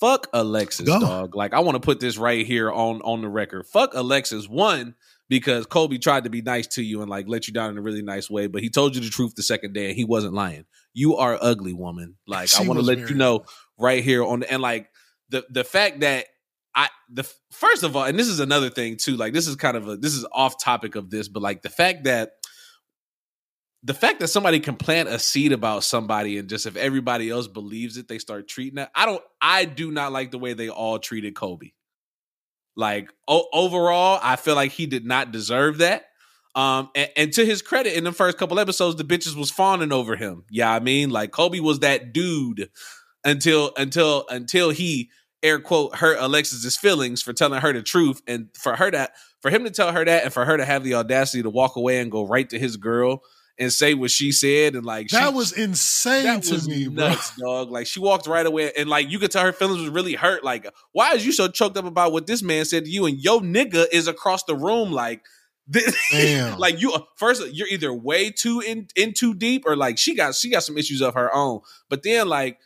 [0.00, 1.00] Fuck Alexis, Go.
[1.00, 1.34] dog.
[1.34, 3.66] Like I want to put this right here on on the record.
[3.66, 4.48] Fuck Alexis.
[4.48, 4.94] One
[5.28, 7.82] because Colby tried to be nice to you and like let you down in a
[7.82, 10.34] really nice way, but he told you the truth the second day and he wasn't
[10.34, 10.64] lying.
[10.94, 12.16] You are ugly, woman.
[12.26, 13.44] Like I want to let very you know
[13.78, 14.88] right here on the, and like
[15.28, 16.26] the the fact that
[16.74, 19.16] I the first of all, and this is another thing too.
[19.16, 21.70] Like this is kind of a this is off topic of this, but like the
[21.70, 22.32] fact that
[23.88, 27.48] the fact that somebody can plant a seed about somebody and just if everybody else
[27.48, 28.90] believes it, they start treating it.
[28.94, 29.22] I don't.
[29.40, 31.74] I do not like the way they all treated Colby.
[32.76, 36.04] Like o- overall, I feel like he did not deserve that.
[36.54, 39.90] Um, and, and to his credit, in the first couple episodes, the bitches was fawning
[39.90, 40.44] over him.
[40.50, 42.68] Yeah, I mean, like Colby was that dude
[43.24, 45.08] until until until he
[45.42, 49.50] air quote hurt Alexis's feelings for telling her the truth, and for her that for
[49.50, 52.00] him to tell her that, and for her to have the audacity to walk away
[52.00, 53.22] and go right to his girl
[53.58, 56.88] and say what she said, and like That she, was insane that to was me,
[56.88, 57.14] bro.
[57.38, 57.70] dog.
[57.70, 60.44] Like she walked right away, and like you could tell her feelings was really hurt.
[60.44, 63.18] Like, why is you so choked up about what this man said to you, and
[63.18, 65.22] yo nigga is across the room, like.
[65.70, 66.58] This, Damn.
[66.58, 70.34] like you first you're either way too in, in too deep or like she got
[70.34, 72.58] she got some issues of her own but then like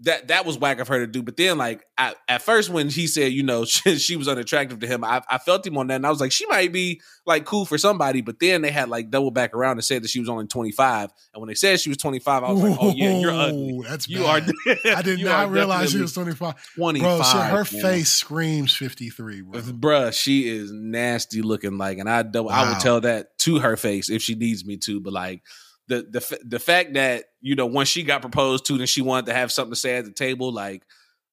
[0.00, 2.88] that that was whack of her to do but then like at, at first when
[2.88, 5.86] he said you know she, she was unattractive to him I, I felt him on
[5.86, 8.72] that and i was like she might be like cool for somebody but then they
[8.72, 11.54] had like double back around and said that she was only 25 and when they
[11.54, 14.48] said she was 25 i was like oh yeah you're ugly That's you bad.
[14.66, 16.74] are I did not realize she was 25.
[16.74, 17.82] 25 Bro, shit, her man.
[17.82, 19.60] face screams 53, bro.
[19.60, 22.50] Bruh, she is nasty looking like, and I don't.
[22.50, 25.00] I would tell that to her face if she needs me to.
[25.00, 25.42] But like
[25.88, 29.26] the the the fact that you know once she got proposed to, then she wanted
[29.26, 30.82] to have something to say at the table, like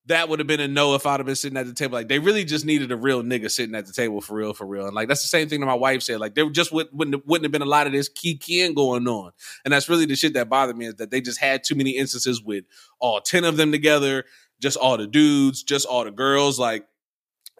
[0.07, 1.93] that would have been a no if I'd have been sitting at the table.
[1.93, 4.65] Like they really just needed a real nigga sitting at the table for real, for
[4.65, 4.87] real.
[4.87, 6.19] And like that's the same thing that my wife said.
[6.19, 9.07] Like there just would, wouldn't wouldn't have been a lot of this key keying going
[9.07, 9.31] on,
[9.63, 11.91] and that's really the shit that bothered me is that they just had too many
[11.91, 12.65] instances with
[12.99, 14.25] all ten of them together,
[14.59, 16.85] just all the dudes, just all the girls, like.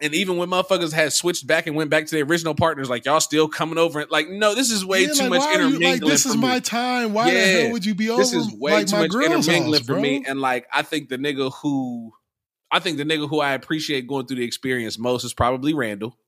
[0.02, 3.04] And even when motherfuckers had switched back and went back to their original partners, like
[3.04, 5.46] y'all still coming over and like, no, this is way Yeah, too like, much why
[5.46, 6.00] are you- intermingling.
[6.00, 6.40] Like, this is me.
[6.40, 7.12] my time.
[7.12, 9.86] Why the hell would you be over This is way like too much intermingling house,
[9.86, 10.24] for me.
[10.26, 12.12] And like, I think the nigga who,
[12.70, 16.18] I think the nigga who I appreciate going through the experience most is probably Randall,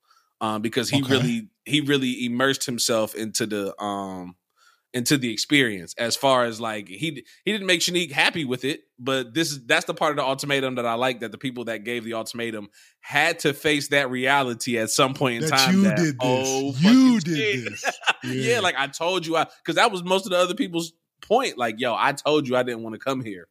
[0.41, 1.13] um, because he Okay.
[1.13, 4.37] really, he really immersed himself into the, um,
[4.95, 5.95] into the experience.
[5.99, 9.67] As far as like he he didn't make Shanique happy with it, but this is
[9.67, 12.15] that's the part of the ultimatum that I like that the people that gave the
[12.15, 12.69] ultimatum
[13.01, 15.75] had to face that reality at some point in that time.
[15.75, 16.83] you that, did oh, this.
[16.87, 17.71] oh, you did shit.
[17.71, 18.01] this.
[18.25, 18.61] yeah.
[18.61, 21.59] like I told you, I because that was most of the other people's point.
[21.59, 23.49] Like, yo, I told you I didn't want to come here,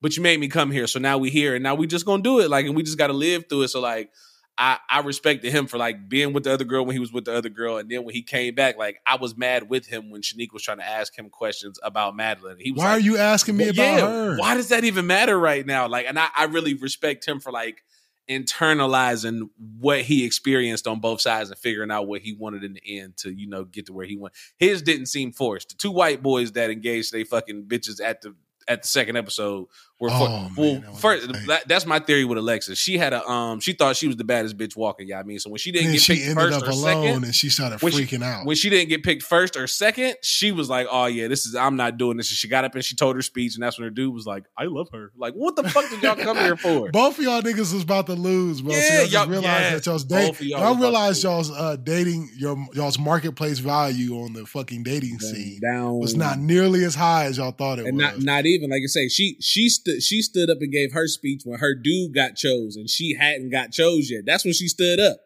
[0.00, 2.22] but you made me come here, so now we here, and now we just gonna
[2.22, 2.48] do it.
[2.48, 3.68] Like, and we just got to live through it.
[3.68, 4.10] So, like,
[4.58, 7.26] I, I respected him for like being with the other girl when he was with
[7.26, 10.10] the other girl, and then when he came back, like I was mad with him
[10.10, 12.56] when Shanique was trying to ask him questions about Madlyn.
[12.58, 14.36] He was Why like, are you asking me well, about yeah, her?
[14.38, 15.88] Why does that even matter right now?
[15.88, 17.82] Like, and I, I really respect him for like
[18.28, 22.98] internalizing what he experienced on both sides and figuring out what he wanted in the
[22.98, 24.34] end to, you know, get to where he went.
[24.58, 25.68] His didn't seem forced.
[25.68, 28.34] The two white boys that engaged they fucking bitches at the
[28.68, 29.66] at the second episode
[29.98, 31.46] were for, Oh, man, well that first insane.
[31.46, 32.78] that, that's my theory with Alexis.
[32.78, 35.18] She had a um she thought she was the baddest bitch walking, yeah.
[35.18, 37.24] I mean, so when she didn't get she picked ended first up or alone second,
[37.24, 38.44] and she started when she- freaking out.
[38.44, 41.54] when she didn't get picked first or second, she was like, "Oh yeah, this is
[41.54, 43.78] I'm not doing this." And she got up and she told her speech, and that's
[43.78, 46.36] when her dude was like, "I love her." Like, what the fuck did y'all come
[46.36, 46.90] here for?
[46.92, 48.74] Both of y'all niggas was about to lose, bro.
[48.74, 50.34] Yeah, so y'all y'all- realized yes, that y'all's dating.
[50.48, 54.44] y'all Y'all, was about to realized y'all's uh, dating your y'all's marketplace value on the
[54.44, 58.02] fucking dating scene down was not nearly as high as y'all thought it and was.
[58.18, 61.06] not not even like I say, she she stood she stood up and gave her
[61.06, 64.22] speech when her dude got chose and she hadn't got chose yet.
[64.26, 65.18] That's when she stood up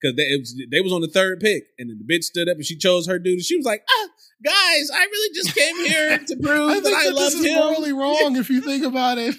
[0.00, 2.48] because they it was, they was on the third pick and then the bitch stood
[2.48, 4.08] up and she chose her dude and she was like, ah,
[4.44, 7.34] guys, I really just came here to prove I that think I that love this
[7.34, 7.54] is him.
[7.54, 9.34] morally wrong if you think about it.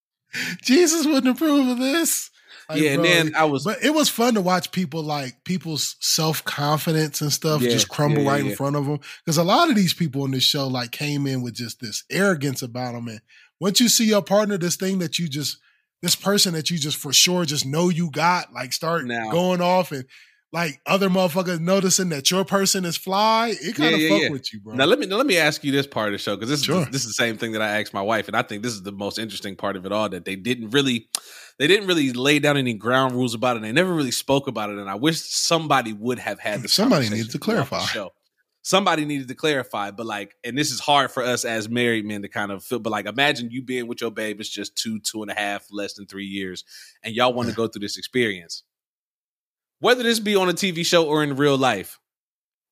[0.62, 2.30] Jesus wouldn't approve of this.
[2.68, 5.96] Like, yeah, and then I was But it was fun to watch people like people's
[6.00, 8.98] self confidence and stuff Yeah, just crumble yeah, right yeah, in front of them.
[9.24, 12.04] Because a lot of these people in this show like came in with just this
[12.10, 13.08] arrogance about them.
[13.08, 13.20] And
[13.60, 15.58] once you see your partner, this thing that you just,
[16.02, 19.60] this person that you just for sure just know you got, like start Now- going
[19.60, 20.04] off and
[20.52, 24.22] like other motherfuckers noticing that your person is fly, it kind of Yeah, yeah, fuck
[24.22, 24.30] yeah.
[24.30, 24.74] with you, bro.
[24.74, 26.62] Now let me now let me ask you this part of the show because this
[26.62, 26.82] Sure.
[26.82, 28.72] is this is the same thing that I asked my wife, and I think this
[28.72, 31.08] is the most interesting part of it all that they didn't really
[31.58, 33.62] they didn't really lay down any ground rules about it.
[33.62, 36.72] They never really spoke about it, and I wish somebody would have had hmm, this.
[36.72, 37.80] Somebody needed to clarify.
[37.80, 38.12] Show.
[38.62, 42.22] Somebody needed to clarify, but like, and this is hard for us as married men
[42.22, 42.80] to kind of feel.
[42.80, 45.66] But like, imagine you being with your babe; it's just two, two and a half,
[45.70, 46.64] less than three years,
[47.02, 48.64] and y'all want to go through this experience.
[49.78, 52.00] Whether this be on a TV show or in real life,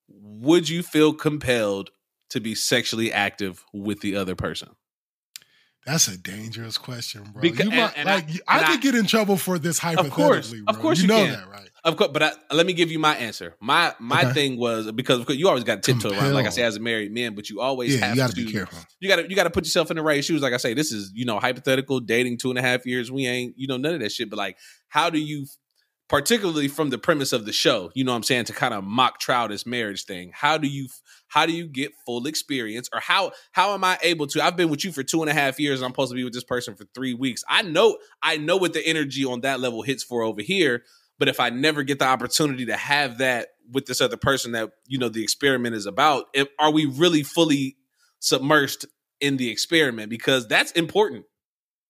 [0.08, 1.90] would you feel compelled
[2.30, 4.70] to be sexually active with the other person?
[5.86, 7.42] That's a dangerous question, bro.
[7.42, 9.58] Because- you and- might, and I- like, I, and could I- get in trouble for
[9.58, 10.10] this hypothetically.
[10.24, 10.60] course, bro.
[10.66, 11.32] of course you you know can.
[11.32, 11.68] that, right?
[11.84, 13.54] Of course, but I, let me give you my answer.
[13.60, 14.32] My my Okay.
[14.32, 17.12] thing was because, because you always got tiptoe around, like I say, as a married
[17.12, 18.78] man, but you always Yeah, have you got to be careful.
[19.00, 20.40] You got to you got to put yourself in the right shoes.
[20.40, 23.12] Like I say, this is you know hypothetical dating two and a half years.
[23.12, 24.30] We ain't you know none of that shit.
[24.30, 24.56] But like,
[24.88, 25.44] how do you,
[26.14, 28.84] particularly from the premise of the show, you know what I'm saying, to kind of
[28.84, 30.30] mock trial this marriage thing?
[30.32, 30.86] How do you
[31.26, 34.44] how do you get full experience, or how how am I able to?
[34.44, 35.80] I've been with you for two and a half years.
[35.80, 37.42] And I'm supposed to be with this person for three weeks.
[37.48, 40.84] I know I know what the energy on that level hits for over here.
[41.18, 44.70] But if I never get the opportunity to have that with this other person that
[44.86, 47.76] you know the experiment is about, if, are we really fully
[48.20, 48.84] submersed
[49.20, 50.10] in the experiment?
[50.10, 51.24] Because that's important.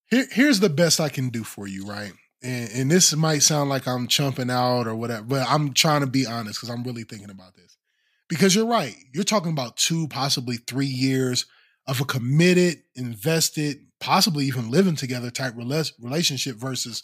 [0.09, 2.13] Here, here's the best I can do for you, right?
[2.45, 6.07] And, and this might sound like I'm chumping out or whatever, but I'm trying to
[6.07, 7.79] be honest because I'm really thinking about this.
[8.29, 8.95] Because you're right.
[9.13, 11.47] You're talking about two, possibly three years
[11.87, 17.03] of a committed, invested, possibly even living together type relationship versus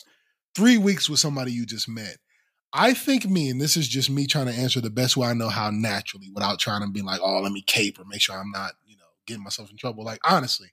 [0.54, 2.16] three weeks with somebody you just met.
[2.72, 5.34] I think me, and this is just me trying to answer the best way I
[5.34, 8.36] know how naturally without trying to be like, oh, let me cape or make sure
[8.36, 10.04] I'm not, you know, getting myself in trouble.
[10.04, 10.68] Like, honestly,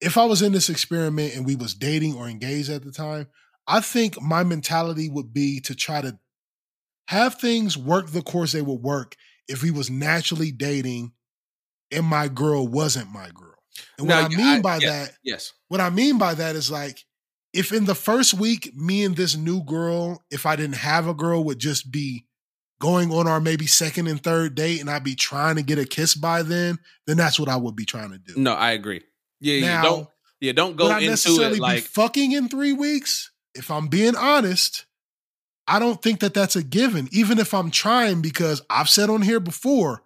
[0.00, 3.28] if I was in this experiment and we was dating or engaged at the time,
[3.70, 6.18] I think my mentality would be to try to
[7.06, 9.14] have things work the course they would work
[9.46, 11.12] if he was naturally dating
[11.92, 13.54] and my girl wasn't my girl.
[13.96, 16.70] And what Now, I mean by yes, that, yes, what I mean by that is
[16.70, 17.04] like
[17.52, 21.14] if in the first week, me and this new girl, if I didn't have a
[21.14, 22.26] girl, would just be
[22.80, 25.84] going on our maybe second and third date and I'd be trying to get a
[25.84, 28.34] kiss by then, then that's what I would be trying to do.
[28.36, 29.02] no, I agree.
[29.40, 30.08] Yeah, yeah, now, don't
[30.40, 33.29] yeah, don't go would I into necessarily it like be fucking in three weeks?
[33.54, 34.86] If I'm being honest,
[35.66, 39.22] I don't think that that's a given, even if I'm trying, because I've said on
[39.22, 40.02] here before,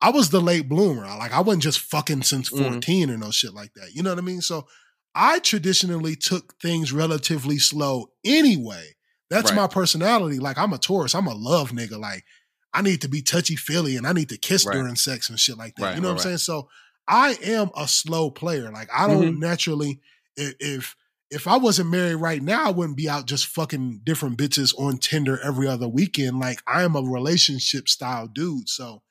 [0.00, 1.04] I was the late bloomer.
[1.04, 2.58] I- Like I wasn't just fucking since Mhm.
[2.58, 3.94] 14 or no shit like that.
[3.94, 4.40] You know what I mean?
[4.42, 4.68] So
[5.14, 8.94] I traditionally took things relatively slow anyway.
[9.30, 9.56] That's Right.
[9.56, 10.38] my personality.
[10.38, 11.14] Like I'm a Taurus.
[11.14, 11.98] I'm a love nigga.
[11.98, 12.24] Like
[12.72, 14.74] I need to be touchy feely and I need to kiss Right.
[14.74, 15.82] during sex and shit like that.
[15.82, 16.38] Right, you know what I'm saying?
[16.38, 16.68] So
[17.08, 18.70] I am a slow player.
[18.70, 19.40] Like I don't Mm-hmm.
[19.40, 20.00] naturally
[20.38, 20.94] i- if
[21.30, 24.98] if I wasn't married right now, I wouldn't be out just fucking different bitches on
[24.98, 26.38] Tinder every other weekend.
[26.38, 28.68] Like I am a relationship style dude.
[28.68, 29.02] So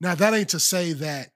[0.00, 1.30] now that ain't to say that,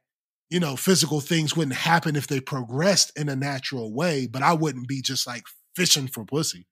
[0.48, 4.54] you know, physical things wouldn't happen if they progressed in a natural way, but I
[4.54, 5.44] wouldn't be just like
[5.76, 6.66] fishing for pussy.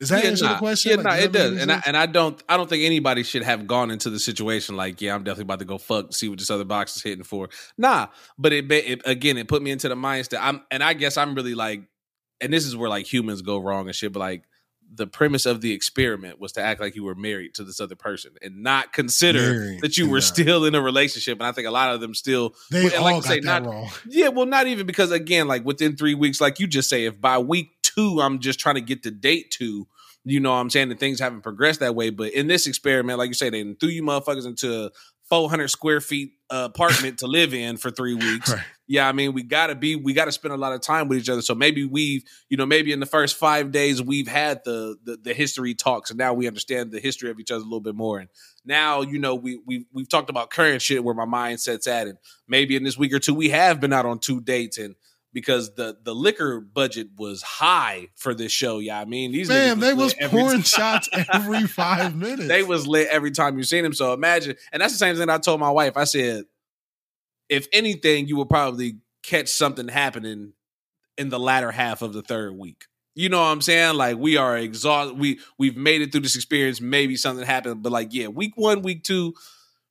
[0.00, 0.52] Does that yeah, answer nah.
[0.52, 0.90] the question?
[0.90, 1.62] Yeah, Like, no, does it does.
[1.62, 4.76] And I, and I don't I don't think anybody should have gone into the situation
[4.76, 7.24] like, yeah, I'm definitely about to go fuck, see what this other box is hitting
[7.24, 7.48] for.
[7.76, 10.38] Nah, but it, it again, it put me into the mindset.
[10.40, 11.82] I'm and I guess I'm really like,
[12.40, 14.12] and this is where like humans go wrong and shit.
[14.12, 14.44] But like
[14.94, 17.94] the premise of the experiment was to act like you were married to this other
[17.94, 20.22] person and not consider Married that you were that.
[20.26, 21.38] still in a relationship.
[21.38, 23.62] And I think a lot of them still They and all like got say, that
[23.62, 23.90] not- wrong.
[24.08, 27.20] yeah, well, not even because again, like within three weeks, like you just say, if
[27.20, 29.86] by week two I'm just trying to get to date two,
[30.24, 32.08] you know what I'm saying, that things haven't progressed that way.
[32.10, 34.90] But in this experiment, like you say, they threw you motherfuckers into a
[35.28, 38.50] 400 square feet uh, apartment to live in for three weeks.
[38.54, 38.62] Right.
[38.90, 41.28] Yeah, I mean, we gotta be, we gotta spend a lot of time with each
[41.28, 41.42] other.
[41.42, 45.18] So maybe we've, you know, maybe in the first five days we've had the the,
[45.18, 47.94] the history talks, and now we understand the history of each other a little bit
[47.94, 48.18] more.
[48.18, 48.30] And
[48.64, 52.16] now, you know, we we we've talked about current shit where my mindset's at, and
[52.48, 54.94] maybe in this week or two we have been out on two dates, and
[55.32, 59.76] because the the liquor budget was high for this show, yeah, I mean, these Man,
[59.76, 62.48] niggas they was pouring shots every five minutes.
[62.48, 63.92] They was lit every time you seen him.
[63.92, 65.96] So imagine, and that's the same thing I told my wife.
[65.96, 66.44] I said,
[67.48, 70.52] if anything, you will probably catch something happening
[71.16, 72.86] in the latter half of the third week.
[73.14, 73.96] You know what I'm saying?
[73.96, 75.18] Like we are exhausted.
[75.18, 76.80] We we've made it through this experience.
[76.80, 79.34] Maybe something happened, but like yeah, week one, week two,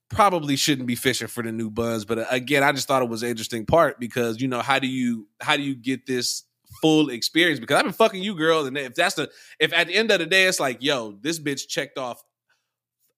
[0.08, 2.06] probably shouldn't be fishing for the new buzz.
[2.06, 4.78] But uh, again, I just thought it was an interesting part because you know how
[4.78, 6.44] do you how do you get this
[6.80, 7.60] full experience?
[7.60, 9.30] Because I've been fucking you, girl, and if that's the
[9.60, 12.22] if at the end of the day it's like yo, this bitch checked off.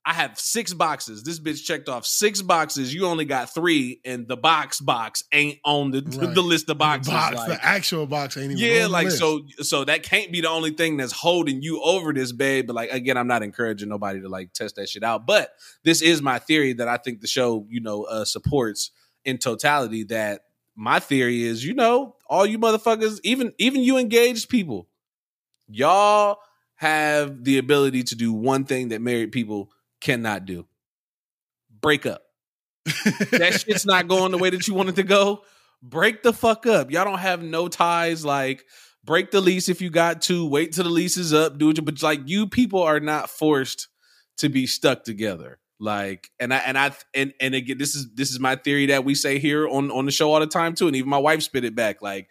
[0.05, 1.23] I have six boxes.
[1.23, 2.95] This bitch checked off six boxes.
[2.95, 6.35] You only got three, and the box box ain't on the Right.
[6.35, 7.13] the list of the, boxes.
[7.13, 10.33] box, like- the actual box ain't even yeah, on the like so so that can't
[10.33, 12.67] be the only thing that's holding you over this babe.
[12.67, 15.27] But like again, I'm not encouraging nobody to like test that shit out.
[15.27, 15.51] But
[15.85, 18.93] this is my theory that I think the show, you know, uh supports
[19.27, 20.05] in totality.
[20.05, 20.45] That
[20.75, 24.89] my theory is, you know, all you motherfuckers, even even you engaged people,
[25.69, 26.39] y'all
[26.77, 29.71] have the ability to do one thing that married people
[30.01, 30.67] cannot do.
[31.81, 32.23] Break up
[33.31, 35.43] that shit's not going the way that you want it to go,
[35.83, 36.91] break the fuck up.
[36.91, 38.25] Y'all don't have no ties.
[38.25, 38.65] Like,
[39.05, 40.47] break the lease if you got to.
[40.47, 41.59] Wait till the lease is up.
[41.59, 41.85] Do it.
[41.85, 43.89] But like, you people are not forced
[44.39, 45.59] to be stuck together.
[45.79, 49.05] Like, and I and I and and again, this is this is my theory that
[49.05, 50.87] we say here on on the show all the time too.
[50.87, 52.03] And even my wife spit it back.
[52.03, 52.29] Like,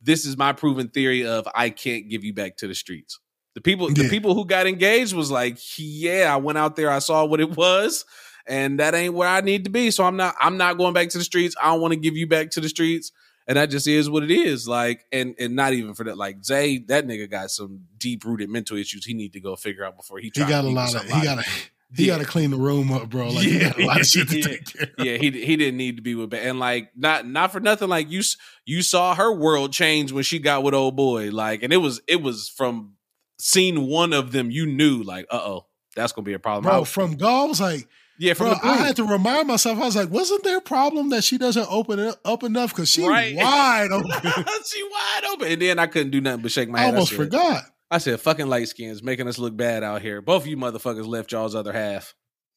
[0.00, 3.18] this is my proven theory of I can't give you back to the streets.
[3.54, 7.00] The people, the people who got engaged was like, yeah, I went out there, I
[7.00, 8.04] saw what it was
[8.46, 9.90] and that ain't where I need to be.
[9.92, 11.54] So I'm not I'm not going back to the streets.
[11.62, 13.12] I don't want to give you back to the streets.
[13.46, 14.66] And that just is what it is.
[14.68, 16.16] Like, and and not even for that.
[16.16, 19.84] Like Zay, that nigga got some deep rooted mental issues he need to go figure
[19.84, 21.50] out before he he got to a lot of he got to
[21.94, 22.14] he Yeah.
[22.14, 23.28] got to clean the room up, bro.
[23.28, 24.44] Like he got a lot of shit to Yeah.
[24.44, 25.04] take care of.
[25.06, 27.88] yeah, he he didn't need to be with and like not not for nothing.
[27.88, 28.22] Like you
[28.64, 31.30] you saw her world change when she got with old boy.
[31.30, 32.94] Like, and it was it was from
[33.42, 34.50] scene one of them.
[34.50, 35.66] You knew like, uh oh,
[35.96, 36.64] that's gonna be a problem.
[36.64, 37.86] Bro, from I was like,
[38.18, 39.78] yeah, from bro, I had to remind myself.
[39.78, 42.88] I was like, wasn't there a problem that she doesn't open it up enough because
[42.88, 43.34] she Right.
[43.36, 44.10] wide open?
[44.66, 46.94] she wide open, and then I couldn't do nothing but shake my I head.
[46.94, 47.64] almost said, forgot.
[47.90, 51.06] I said, "Fucking light skins making us look bad out here." Both of you motherfuckers
[51.06, 52.14] left y'all's other half.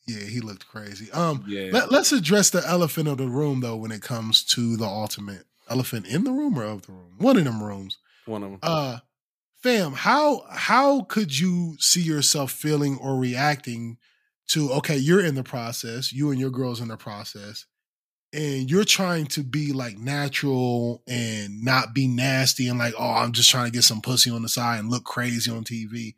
[0.07, 1.11] Yeah, he looked crazy.
[1.11, 4.77] Um, Yeah, let, let's address the elephant of the room though when it comes to
[4.77, 7.97] the ultimate elephant in the room or of the room, one of them rooms.
[8.27, 8.59] one of them.
[8.61, 8.99] Uh,
[9.65, 13.97] fam, how how could you see yourself feeling or reacting
[14.49, 14.71] to?
[14.73, 16.13] Okay, you're in the process.
[16.13, 17.65] You and your girls in the process,
[18.31, 23.31] and you're trying to be like natural and not be nasty and like, oh, I'm
[23.31, 26.13] just trying to get some pussy on the side and look crazy on TV.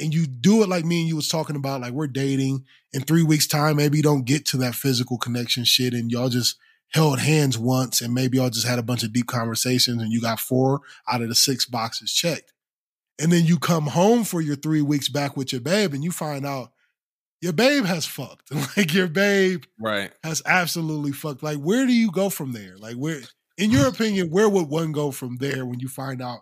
[0.00, 3.02] And you do it like me and you was talking about, like we're dating in
[3.02, 3.76] three weeks' time.
[3.76, 6.56] Maybe you don't get to that physical connection shit, and y'all just
[6.92, 10.20] held hands once, and maybe y'all just had a bunch of deep conversations, and you
[10.20, 12.52] got four out of the six boxes checked.
[13.20, 16.12] And then you come home for your three weeks back with your babe, and you
[16.12, 16.72] find out
[17.40, 18.52] your babe has fucked.
[18.76, 20.12] like your babe right.
[20.24, 21.42] has absolutely fucked.
[21.42, 22.76] Like, where do you go from there?
[22.78, 23.20] Like, where,
[23.56, 26.40] in your opinion, where would one go from there when you find out?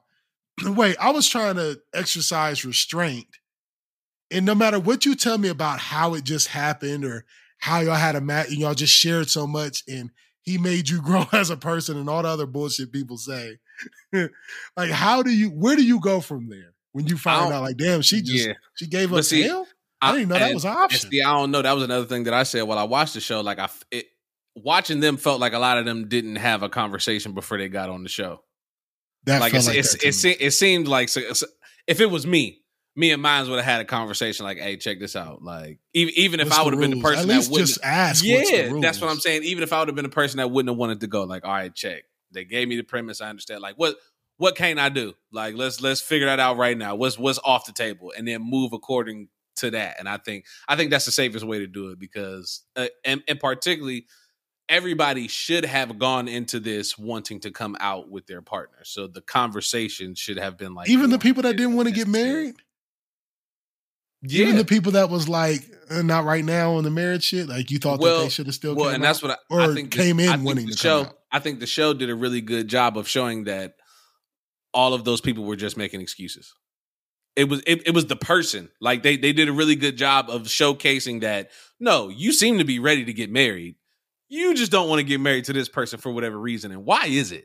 [0.64, 3.26] Wait, I was trying to exercise restraint,
[4.30, 7.24] and no matter what you tell me about how it just happened or
[7.58, 10.10] how y'all had a mat and y'all just shared so much, and
[10.42, 13.58] he made you grow as a person, and all the other bullshit people say.
[14.76, 15.48] like, how do you?
[15.50, 17.62] Where do you go from there when you find out?
[17.62, 18.54] Like, damn, she just yeah.
[18.74, 19.66] she gave us see, hell.
[20.00, 21.10] I didn't know that and- was an option.
[21.10, 21.62] See, I don't know.
[21.62, 23.40] That was another thing that I said while I watched the show.
[23.40, 24.06] Like I, it,
[24.54, 27.90] watching them felt like a lot of them didn't have a conversation before they got
[27.90, 28.42] on the show.
[29.24, 31.46] that like felt it's, like it's, that it, se- it seemed like so, so-
[31.86, 32.62] if it was me,
[32.96, 36.14] me and mines would have had a conversation like, "Hey, check this out." Like even
[36.16, 38.24] even if I would have been the person At that wouldn't, just ask.
[38.24, 39.44] what's the yeah, that's what I'm saying.
[39.44, 41.44] Even if I would have been the person that wouldn't have wanted to go, like,
[41.44, 42.04] all right, check.
[42.32, 43.20] They gave me the premise.
[43.20, 43.60] I understand.
[43.60, 43.96] Like, what
[44.38, 45.14] what can I do?
[45.32, 46.94] Like, let's let's figure that out right now.
[46.94, 49.96] What's what's off the table, and then move according to that.
[49.98, 53.22] And I think I think that's the safest way to do it because, uh, and,
[53.26, 54.06] and particularly,
[54.68, 58.78] everybody should have gone into this wanting to come out with their partner.
[58.84, 62.08] So the conversation should have been like Even the people that didn't want to get
[62.08, 62.56] married.
[64.28, 67.70] Even the people that was like uh, not right now on the marriage shit, like
[67.70, 69.06] you thought that they should have still well, and out?
[69.06, 69.92] that's what I, Or I think.
[69.92, 71.04] came in I think wanting the to show.
[71.04, 71.18] come out.
[71.36, 73.74] I think the show did a really good job of showing that
[74.72, 76.54] all of those people were just making excuses.
[77.36, 78.70] It was it, it was the person.
[78.80, 82.64] Like they they did a really good job of showcasing that no, you seem to
[82.64, 83.76] be ready to get married.
[84.30, 86.72] You just don't want to get married to this person for whatever reason.
[86.72, 87.44] And why is it?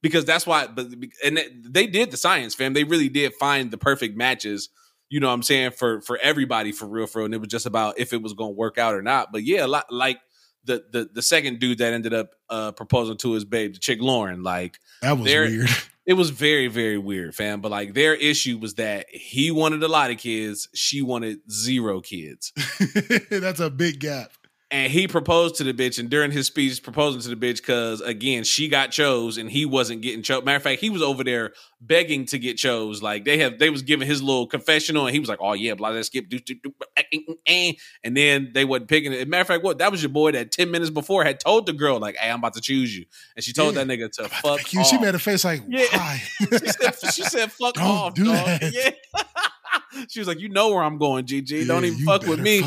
[0.00, 0.86] Because that's why but
[1.22, 2.72] and they did the science, fam.
[2.72, 4.70] They really did find the perfect matches
[5.08, 7.26] you know what I'm saying, for for everybody for real, for real.
[7.26, 9.30] And it was just about if it was gonna work out or not.
[9.30, 10.18] But yeah, like
[10.66, 14.00] the the the second dude that ended up uh proposing to his babe, the chick
[14.00, 15.68] Lauren, like that was there- weird.
[16.06, 17.60] it was very, very weird, fam.
[17.60, 22.00] But like their issue was that he wanted a lot of kids, she wanted zero
[22.00, 22.52] kids.
[23.30, 24.30] that's a big gap.
[24.72, 28.00] And he proposed to the bitch, and during his speech, proposing to the bitch because
[28.00, 30.44] again, she got chose and he wasn't getting chose.
[30.44, 33.00] Matter of fact, he was over there begging to get chose.
[33.00, 35.74] Like they have, they was giving his little confessional, and he was like, "Oh yeah,
[35.74, 37.72] blah, blah, skip, do, do, do, eh, eh, eh,"
[38.02, 39.28] and then they wasn't picking it.
[39.28, 41.72] Matter of fact, what that was your boy that ten minutes before had told the
[41.72, 43.04] girl like, "Hey, I'm about to choose you,"
[43.36, 43.84] and she told Yeah.
[43.84, 44.80] that nigga to fuck you.
[44.80, 44.88] off.
[44.88, 45.84] She made a face like, Yeah.
[45.92, 46.22] why?
[46.40, 48.72] she said, she said, "Fuck Don't off, do dog." that.
[48.74, 49.22] Yeah.
[50.08, 51.66] she was like, "You know where I'm going, GG.
[51.66, 52.60] Don't even fuck with me."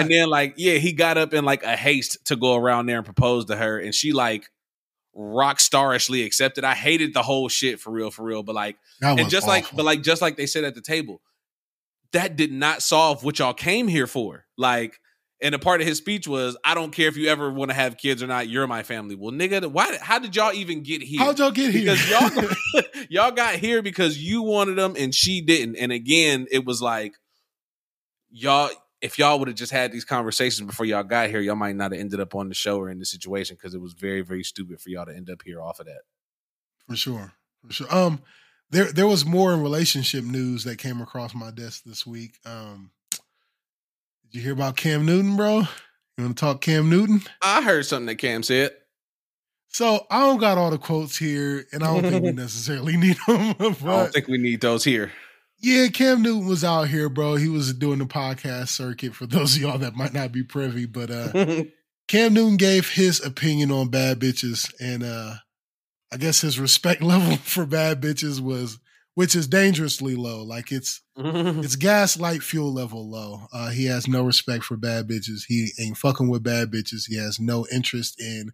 [0.00, 2.96] And then like, yeah, he got up in like a haste to go around there
[2.96, 4.50] and propose to her, and she like
[5.14, 6.64] rock starishly accepted.
[6.64, 8.42] I hated the whole shit for real, for real.
[8.42, 11.20] But like, that and just like, but like, just like they said at the table,
[12.12, 14.46] that did not solve what y'all came here for.
[14.56, 15.00] Like,
[15.42, 17.74] and a part of his speech was, "I don't care if you ever want to
[17.74, 18.48] have kids or not.
[18.48, 19.96] You're my family." Well, nigga, why?
[20.00, 21.20] How did y'all even get here?
[21.20, 21.94] how'd y'all get here?
[21.94, 22.28] because y'all
[23.10, 25.76] y'all got here because you wanted them and she didn't.
[25.76, 27.14] And again, it was like
[28.30, 28.70] y'all
[29.02, 31.92] if y'all would have just had these conversations before y'all got here, y'all might not
[31.92, 34.44] have ended up on the show or in the situation because it was very, very
[34.44, 36.02] stupid for y'all to end up here off of that.
[36.86, 37.32] for sure,
[37.66, 37.94] for sure.
[37.94, 38.20] Um,
[38.70, 42.38] there there was more in relationship news that came across my desk this week.
[42.46, 42.92] Um,
[44.30, 45.62] did you hear about Cam Newton, bro?
[46.16, 47.22] You want to talk Cam Newton?
[47.42, 48.70] I heard something that Cam said.
[49.72, 53.16] So I don't got all the quotes here, and I don't think we necessarily need
[53.26, 53.54] them.
[53.60, 55.12] I don't think we need those here.
[55.60, 57.36] yeah, Cam Newton was out here, bro.
[57.36, 60.86] He was doing the podcast circuit for those of y'all that might not be privy,
[60.86, 61.64] but uh
[62.08, 65.34] Cam Newton gave his opinion on bad bitches, and uh
[66.12, 68.80] I guess his respect level for bad bitches was,
[69.14, 70.42] which is dangerously low.
[70.42, 73.46] Like it's it's gaslight fuel level low.
[73.52, 75.42] Uh, he has no respect for bad bitches.
[75.46, 77.04] He ain't fucking with bad bitches.
[77.06, 78.50] He has no interest in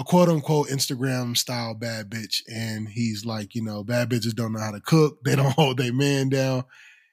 [0.00, 2.40] a quote unquote Instagram style bad bitch.
[2.50, 5.22] And he's like, you know, bad bitches don't know how to cook.
[5.24, 6.64] They don't hold their man down.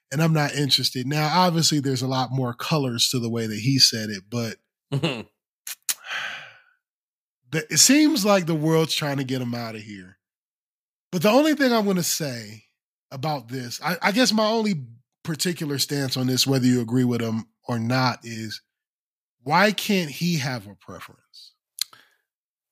[0.09, 1.05] And I'm not interested.
[1.05, 4.55] Now, obviously, there's a lot more colors to the way that he said it, but
[4.93, 5.21] mm-hmm.
[7.51, 10.17] the, it seems like the world's trying to get him out of here.
[11.11, 12.63] But the only thing I'm going to say
[13.11, 14.85] about this, I, I guess my only
[15.23, 18.61] particular stance on this, whether you agree with him or not, is
[19.43, 21.46] why can't he have a preference?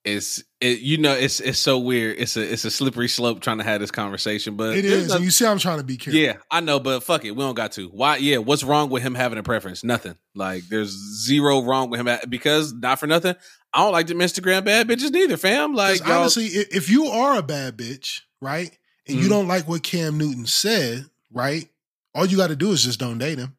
[0.06, 2.18] It's it, you know it's it's so weird.
[2.19, 5.11] It's a it's a slippery slope trying to have this conversation, but It is.
[5.11, 6.19] And you see, I'm trying to be careful.
[6.19, 7.88] Yeah, I know, but fuck it, we don't got to.
[7.90, 8.18] Why?
[8.18, 9.84] Yeah, what's wrong with him having a preference?
[9.84, 10.15] Nothing.
[10.36, 10.91] Like, there's
[11.26, 13.36] zero wrong with him because not for nothing.
[13.73, 15.73] I don't like them Instagram bad bitches neither, fam.
[15.73, 18.72] Like honestly, if you are a bad bitch, right,
[19.07, 19.30] and you Mhm.
[19.30, 21.68] don't like what Cam Newton said, right,
[22.14, 23.57] all you got to do is just don't date him.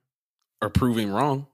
[0.63, 1.47] are proving wrong.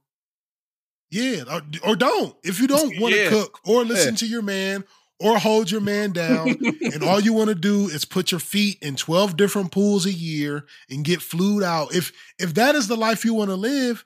[1.12, 1.60] Yeah, or,
[1.90, 2.34] or don't.
[2.43, 3.28] If you don't want to Yeah.
[3.28, 4.82] cook or listen to your man
[5.20, 6.48] or hold your man down,
[6.93, 10.12] and all you want to do is put your feet in 12 different pools a
[10.12, 11.94] year and get flued out.
[11.94, 14.05] If if that is the life you want to live,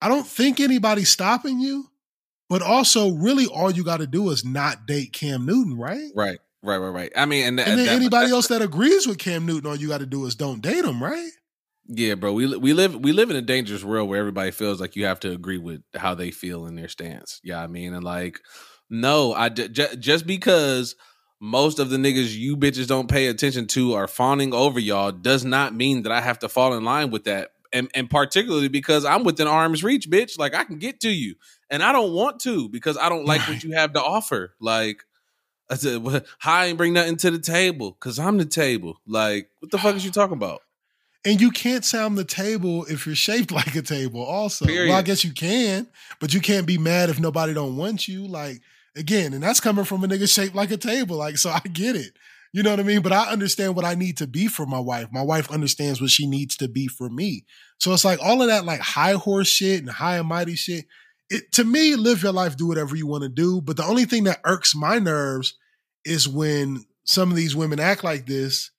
[0.00, 1.90] I don't think anybody's stopping you.
[2.48, 6.10] But also, really, all you got to do is not date Cam Newton, right?
[6.14, 7.12] Right, right, right, right.
[7.16, 9.88] I mean, and, And then that- anybody else that agrees with Cam Newton, all you
[9.88, 11.30] got to do is don't date him, right?
[11.94, 12.32] Yeah, bro.
[12.32, 15.20] We we live we live in a dangerous world where everybody feels like you have
[15.20, 17.38] to agree with how they feel in their stance.
[17.44, 18.40] Yeah, I mean, and like,
[18.88, 20.96] no, I d- j- just because
[21.38, 25.44] most of the niggas you bitches don't pay attention to are fawning over y'all does
[25.44, 27.50] not mean that I have to fall in line with that.
[27.74, 30.38] And and particularly because I'm within arm's reach, bitch.
[30.38, 31.34] Like I can get to you,
[31.68, 33.50] and I don't want to because I don't like Right.
[33.50, 34.54] what you have to offer.
[34.60, 35.02] Like.
[35.70, 39.00] I said, well, I ain't bring nothing to the table because I'm the table.
[39.06, 40.60] Like, what the fuck is you talking about?
[41.24, 44.22] And you can't sound the table if you're shaped like a table.
[44.22, 45.86] Also, well, I guess you can,
[46.20, 48.26] but you can't be mad if nobody don't want you.
[48.26, 48.60] Like
[48.96, 51.16] again, and that's coming from a nigga shaped like a table.
[51.16, 52.12] Like so, I get it.
[52.52, 53.00] You know what I mean?
[53.00, 55.08] But I understand what I need to be for my wife.
[55.10, 57.46] My wife understands what she needs to be for me.
[57.78, 60.84] So it's like all of that like high horse shit and high and mighty shit.
[61.30, 63.62] It to me, live your life, do whatever you want to do.
[63.62, 65.54] But the only thing that irks my nerves
[66.04, 68.70] is when some of these women act like this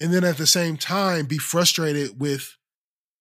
[0.00, 2.56] and then at the same time be frustrated with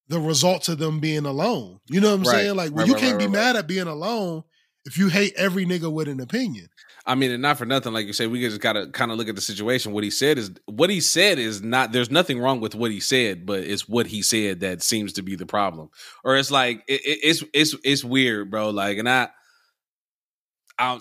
[0.07, 1.79] the results of them being alone.
[1.87, 2.31] You know what I'm Right.
[2.43, 2.55] saying?
[2.55, 4.43] Like, well, Right, you right, can't be mad at being alone
[4.85, 6.69] if you hate every nigga with an opinion.
[7.05, 9.29] I mean, and not for nothing, like you say, we just gotta kind of look
[9.29, 9.93] at the situation.
[9.93, 11.93] What he said is what he said is not.
[11.93, 15.21] There's nothing wrong with what he said, but it's what he said that seems to
[15.21, 15.89] be the problem.
[16.25, 18.69] Or it's like it, it, it's it's it's weird, bro.
[18.71, 19.29] Like, and I.
[20.79, 20.99] I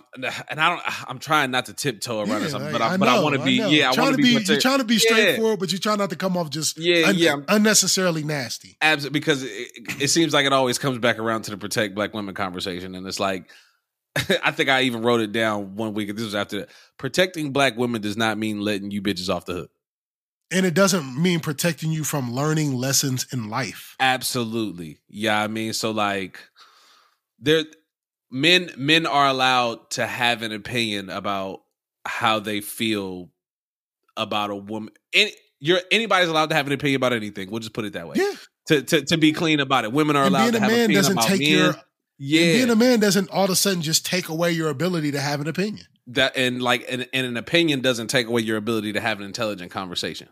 [0.49, 1.09] and I don't.
[1.11, 3.45] I'm trying not to tiptoe around Yeah, or something, but I, but I want to
[3.45, 3.59] be.
[3.59, 3.69] know.
[3.69, 4.31] Yeah, I want to be.
[4.31, 5.01] You're trying to be Yeah.
[5.01, 7.37] straightforward, but you try not to come off just Yeah, un- yeah.
[7.49, 8.77] unnecessarily nasty.
[8.81, 9.69] Absolutely, because it,
[10.01, 13.07] it seems like it always comes back around to the protect black women conversation, and
[13.07, 13.51] it's like
[14.43, 16.09] I think I even wrote it down one week.
[16.15, 16.69] This was after that.
[16.97, 19.71] Protecting black women does not mean letting you bitches off the hook.
[20.51, 23.97] And it doesn't mean protecting you from learning lessons in life.
[24.01, 25.43] Absolutely, yeah.
[25.43, 26.39] I mean, so like,
[27.41, 27.65] there,
[28.31, 31.61] men men are allowed to have an opinion about
[32.05, 33.31] how they feel
[34.17, 34.93] about a woman.
[35.13, 37.51] Any, you're anybody's allowed to have an opinion about anything.
[37.51, 38.17] We'll just put it that way.
[38.19, 38.33] Yeah.
[38.69, 40.71] To to to be clean about it, women are And allowed being to a have
[40.71, 41.49] man opinion doesn't about take men.
[41.51, 41.75] your
[42.19, 45.21] yeah, being a man doesn't all of a sudden just take away your ability to
[45.21, 45.87] have an opinion.
[46.09, 49.25] that and like and, and an opinion doesn't take away your ability to have an
[49.27, 50.29] intelligent conversation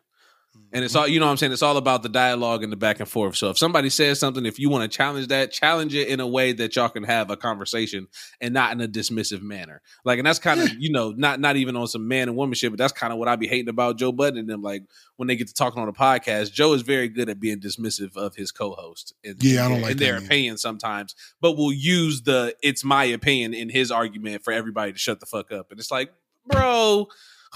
[0.73, 1.53] and it's all you know what i'm saying?
[1.53, 3.37] It's all about the dialogue and the back and forth.
[3.37, 6.27] So if somebody says something if you want to challenge that challenge it in a
[6.27, 8.09] way that y'all can have a conversation
[8.41, 9.83] and not in a dismissive manner.
[10.05, 12.55] Like and that's kind of you know not not even on some man and woman
[12.55, 14.85] shit but that's kind of what i be hating about joe budden and them like
[15.17, 18.17] when they get to talking on a podcast joe is very good at being dismissive
[18.17, 21.73] of his co-host in, Yeah, I in don't like in their opinion sometimes but will
[21.73, 25.71] use the it's my opinion in his argument for everybody to shut the fuck up.
[25.71, 26.13] And it's like
[26.47, 27.09] bro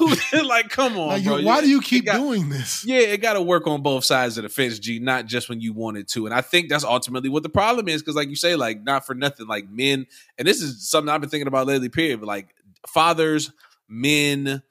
[0.30, 2.84] who like come on Like, bro you- why do you keep got- doing this?
[2.86, 5.60] yeah, it got to work on both sides of the fence, G, not just when
[5.60, 6.26] you want it to.
[6.26, 9.04] And I think that's ultimately what the problem is, because like you say, like not
[9.06, 10.06] for nothing, like men,
[10.38, 11.88] and this is something I've been thinking about lately.
[11.88, 12.54] Period, but like
[12.86, 13.50] fathers,
[13.88, 14.62] men,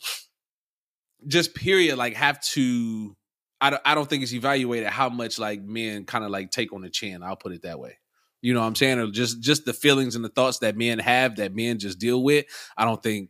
[1.27, 3.15] just period, like have to.
[3.59, 6.73] I don't, I don't think it's evaluated how much like men kind of like take
[6.73, 7.23] on the chin.
[7.23, 7.97] I'll put it that way.
[8.41, 8.99] You know what I'm saying?
[8.99, 12.21] Or just just the feelings and the thoughts that men have that men just deal
[12.21, 12.45] with.
[12.77, 13.29] I don't think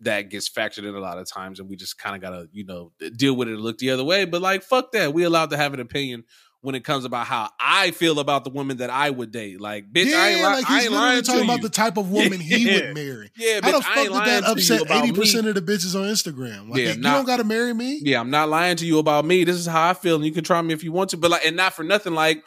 [0.00, 2.64] that gets factored in a lot of times and we just kind of gotta you
[2.64, 5.50] know deal with it and look the other way but like fuck that we allowed
[5.50, 6.24] to have an opinion
[6.62, 9.90] when it comes about how i feel about the woman that i would date like
[9.92, 11.62] bitch yeah, i ain't, li- like I ain't lying talking to about you.
[11.62, 13.30] the type of woman he would marry.
[13.36, 15.62] yeah How the bitch, I fuck ain't did that upset about eighty percent of the
[15.62, 16.70] bitches on Instagram?
[16.70, 18.00] Like, Yeah, you not- don't got to marry me.
[18.02, 20.32] yeah i'm not lying to you about me this is how i feel and you
[20.32, 22.42] can try me if you want to but like and not for nothing like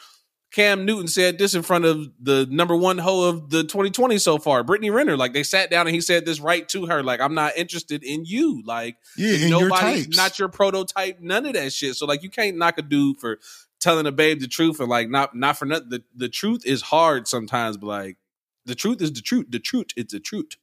[0.57, 4.39] Cam Newton said this in front of the number one hoe of the 2020 so
[4.39, 5.15] far, Brittany Renner.
[5.15, 7.03] Like they sat down and he said this right to her.
[7.03, 8.63] Like, I'm not interested in you.
[8.65, 12.57] Like, Yeah, and your not your prototype none of that shit so like you can't
[12.57, 13.37] knock a dude for
[13.79, 16.81] telling a babe the truth and like not not for nothing the, the truth is
[16.81, 18.17] hard sometimes but like
[18.65, 20.55] the truth is the truth the truth is the truth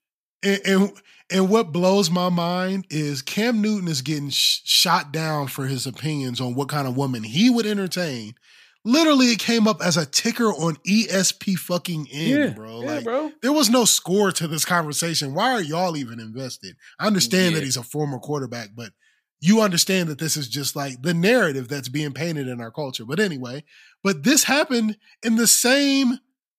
[0.42, 0.92] and, and
[1.30, 5.86] and what blows my mind is Cam Newton is getting sh- shot down for his
[5.86, 8.34] opinions on what kind of woman he would entertain.
[8.84, 12.82] Literally, it came up as a ticker on ESP fucking N, bro.
[12.82, 15.32] yeah like, bro there was no score to this conversation.
[15.34, 16.76] Why are y'all even invested?
[16.98, 17.60] I understand Yeah.
[17.60, 18.92] that he's a former quarterback, but
[19.40, 23.04] you understand that this is just like the narrative that's being painted in our culture.
[23.04, 23.64] But anyway,
[24.02, 26.18] but this happened in the same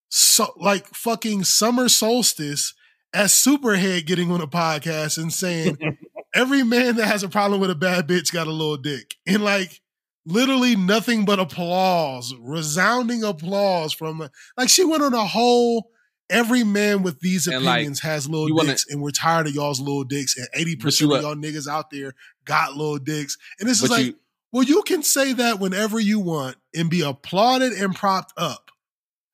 [0.10, 2.74] so like fucking summer solstice
[3.14, 5.78] as Superhead getting on a podcast and saying
[6.34, 9.16] every man that has a problem with a bad bitch got a little dick.
[9.28, 9.82] And like
[10.26, 14.28] literally nothing but applause, resounding applause from
[14.58, 15.92] like she went on a whole
[16.30, 19.54] every man with these And, like, opinions has little wanna- dicks and we're tired of
[19.54, 22.16] y'all's little dicks and 80% of y'all niggas out there
[22.46, 23.38] got little dicks.
[23.60, 24.16] And this is like you
[24.52, 28.72] well, you can say that whenever you want and be applauded and propped up.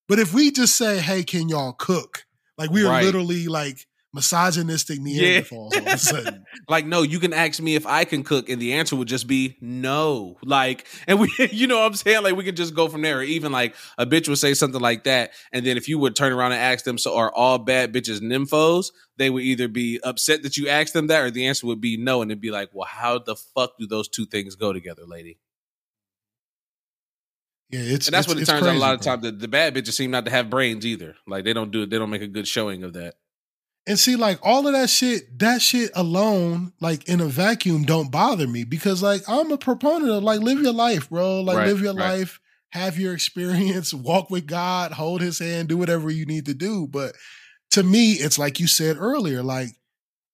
[0.07, 2.25] But if we just say, hey, can y'all cook?
[2.57, 3.05] Like we are Right.
[3.05, 6.43] literally like misogynistic Neanderthals all of a sudden.
[6.67, 9.25] like no you can ask me if i can cook and the answer would just
[9.25, 10.37] be no.
[10.43, 12.23] Like and we you know what i'm saying?
[12.23, 13.19] Like we could just go from there.
[13.19, 16.15] Or even like a bitch would say something like that and then if you would
[16.15, 18.91] turn around and ask them so are all bad bitches nymphos?
[19.17, 21.95] they would either be upset that you asked them that or the answer would be
[21.95, 25.03] no and it'd be like well how the fuck do those two things go together
[25.07, 25.37] lady?
[27.69, 29.47] Yeah, it's and that's it's- what it turns out a lot of times the, the
[29.47, 31.15] bad bitches seem not to have brains either.
[31.25, 33.15] Like they don't do it they don't make a good showing of that
[33.87, 38.11] And see, like all of that shit, that shit alone, like in a vacuum, don't
[38.11, 41.41] bother me because like I'm a proponent of like live your life, bro.
[41.41, 42.19] Like Right, live your right.
[42.19, 42.39] life,
[42.69, 46.87] have your experience, walk with God, hold his hand, do whatever you need to do.
[46.87, 47.15] But
[47.71, 49.69] to me, it's like you said earlier, like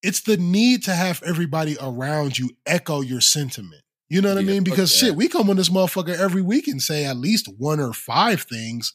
[0.03, 3.81] it's the need to have everybody around you echo your sentiment.
[4.09, 4.63] You know what I mean?
[4.63, 4.97] Because that.
[4.97, 8.43] shit, we come on this motherfucker every week and say at least one or five
[8.43, 8.93] things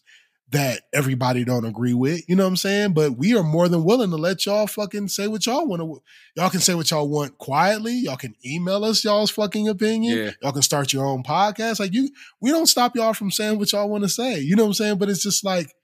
[0.52, 2.28] that everybody don't agree with.
[2.28, 2.92] You know what I'm saying?
[2.92, 6.02] But we are more than willing to let y'all fucking say what y'all want to.
[6.36, 7.94] Y'all can say what y'all want quietly.
[7.94, 10.16] Y'all can email us y'all's fucking opinion.
[10.18, 10.30] Yeah.
[10.42, 11.80] Y'all can start your own podcast.
[11.80, 12.10] Like you,
[12.40, 14.40] we don't stop y'all from saying what y'all want to say.
[14.40, 14.98] You know what I'm saying?
[14.98, 15.74] But it's just like,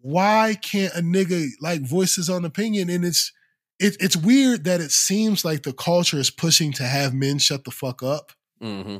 [0.00, 2.88] why can't a nigga like voice his own opinion?
[2.88, 3.32] And it's
[3.78, 7.64] it, it's weird that it seems like the culture is pushing to have men shut
[7.64, 8.32] the fuck up,
[8.62, 8.96] Mm-hmm.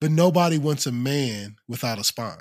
[0.00, 2.38] but nobody wants a man without a spine.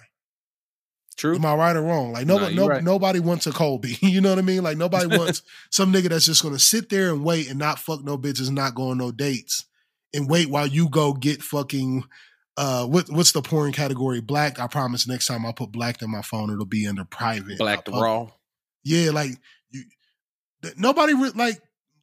[1.18, 1.36] True.
[1.36, 2.12] Am I right or wrong?
[2.12, 2.84] Like no, No, no, right.
[2.84, 3.98] nobody wants a Colby.
[4.02, 4.64] You know what I mean?
[4.64, 8.04] Like nobody wants some nigga that's just gonna sit there and wait and not fuck
[8.04, 9.66] no bitches, not go on no dates,
[10.14, 12.04] and wait while you go get fucking.
[12.58, 14.22] Uh, what what's the porn category?
[14.22, 14.60] Black.
[14.60, 15.08] I promise.
[15.08, 17.58] Next time I put black in my phone, it'll be under private.
[17.58, 18.30] Black to raw.
[18.84, 19.32] Yeah, like
[19.72, 19.84] you,
[20.78, 21.60] nobody re- like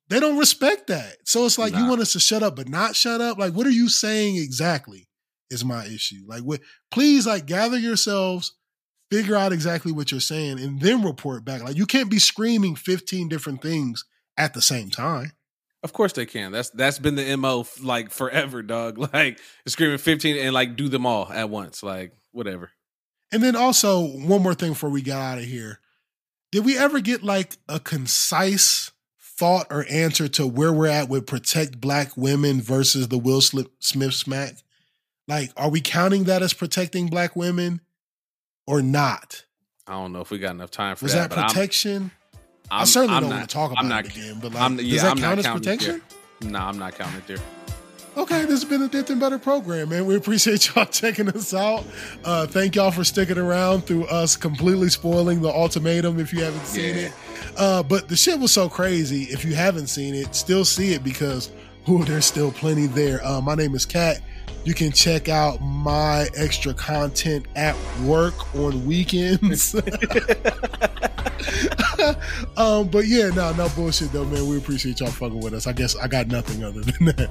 [0.08, 1.16] they don't respect that.
[1.24, 3.38] So it's like you want us to shut up, but not shut up.
[3.38, 5.08] Like, what are you saying exactly?
[5.50, 6.22] Is my issue.
[6.26, 6.60] Like, what?
[6.90, 8.54] Please, like, gather yourselves,
[9.12, 11.62] figure out exactly what you're saying, and then report back.
[11.62, 14.06] Like, you can't be screaming 15 different things
[14.38, 15.32] at the same time.
[15.82, 16.52] Of course they can.
[16.52, 18.98] That's that's been the mo like forever, dog.
[19.12, 22.70] Like screaming fifteen and like do them all at once, like whatever.
[23.32, 25.80] And then also one more thing before we get out of here.
[26.52, 31.26] Did we ever get like a concise thought or answer to where we're at with
[31.26, 34.54] protect black women versus the Will Smith smack?
[35.26, 37.80] Like, are we counting that as protecting black women
[38.66, 39.44] or not?
[39.86, 41.30] I don't know if we got enough time for Was that.
[41.30, 42.10] that, but I'm- protection?
[42.70, 44.54] i I'm, certainly I'm don't not, want to talk about I'm not, it again, but
[44.54, 46.02] like, I'm, does yeah, that I'm count not as protection?
[46.42, 47.36] No, I'm not counting it there.
[48.16, 50.06] Okay, this has been a Dipped and Better program, man.
[50.06, 51.84] We appreciate y'all checking us out.
[52.24, 56.64] Uh, thank y'all for sticking around through us completely spoiling the ultimatum if you haven't
[56.66, 57.02] seen Yeah.
[57.02, 57.12] it.
[57.58, 59.24] Uh, but the shit was so crazy.
[59.24, 61.50] If you haven't seen it, still see it because
[61.88, 63.22] ooh, there's still plenty there.
[63.26, 64.20] Uh, my name is Kat.
[64.64, 69.74] You can check out my extra content at work on weekends.
[72.56, 74.48] um, but yeah, no, no bullshit though, man.
[74.48, 75.66] We appreciate y'all fucking with us.
[75.66, 77.30] I guess I got nothing other than that.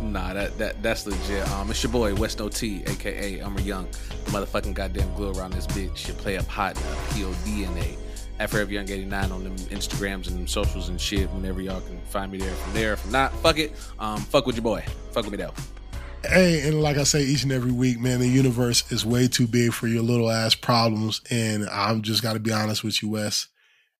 [0.00, 1.48] Nah, that, that that's legit.
[1.52, 3.88] Um, it's your boy West OT, aka Umar Young,
[4.24, 6.06] the motherfucking goddamn glue around this bitch.
[6.06, 6.80] You play up hot uh,
[7.10, 7.96] PODNA.
[8.40, 11.28] At Forever Young 89 on them Instagrams and them socials and shit.
[11.30, 12.92] Whenever y'all can find me there from there.
[12.92, 13.72] If not, fuck it.
[13.98, 14.84] Um, fuck with your boy.
[15.10, 15.52] Fuck with me though.
[16.24, 19.46] Hey, and like I say each and every week, man, the universe is way too
[19.46, 21.20] big for your little ass problems.
[21.30, 23.48] And I'm just got to be honest with you, Wes.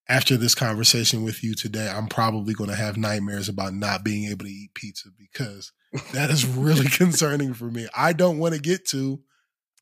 [0.07, 4.29] After this conversation with you today, I'm probably going to have nightmares about not being
[4.29, 5.71] able to eat pizza because
[6.13, 7.87] that is really concerning for me.
[7.95, 9.21] I don't want to get to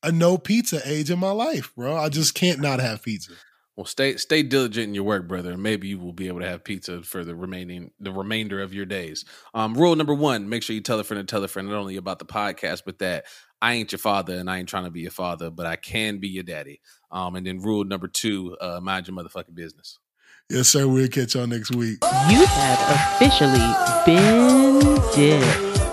[0.04, 1.96] a no pizza age in my life, bro.
[1.96, 3.34] I just can't not have pizza.
[3.78, 6.48] Well, stay stay diligent in your work, brother, and maybe you will be able to
[6.48, 9.24] have pizza for the remaining the remainder of your days.
[9.54, 11.78] Um, rule number one: make sure you tell a friend and tell a friend not
[11.78, 13.26] only about the podcast, but that
[13.62, 16.18] I ain't your father and I ain't trying to be your father, but I can
[16.18, 16.82] be your daddy.
[17.12, 20.00] Um, and then rule number two: uh, mind your motherfucking business.
[20.50, 20.88] Yes, sir.
[20.88, 22.00] We'll catch y'all next week.
[22.32, 23.60] You have officially
[24.08, 25.87] been dipped.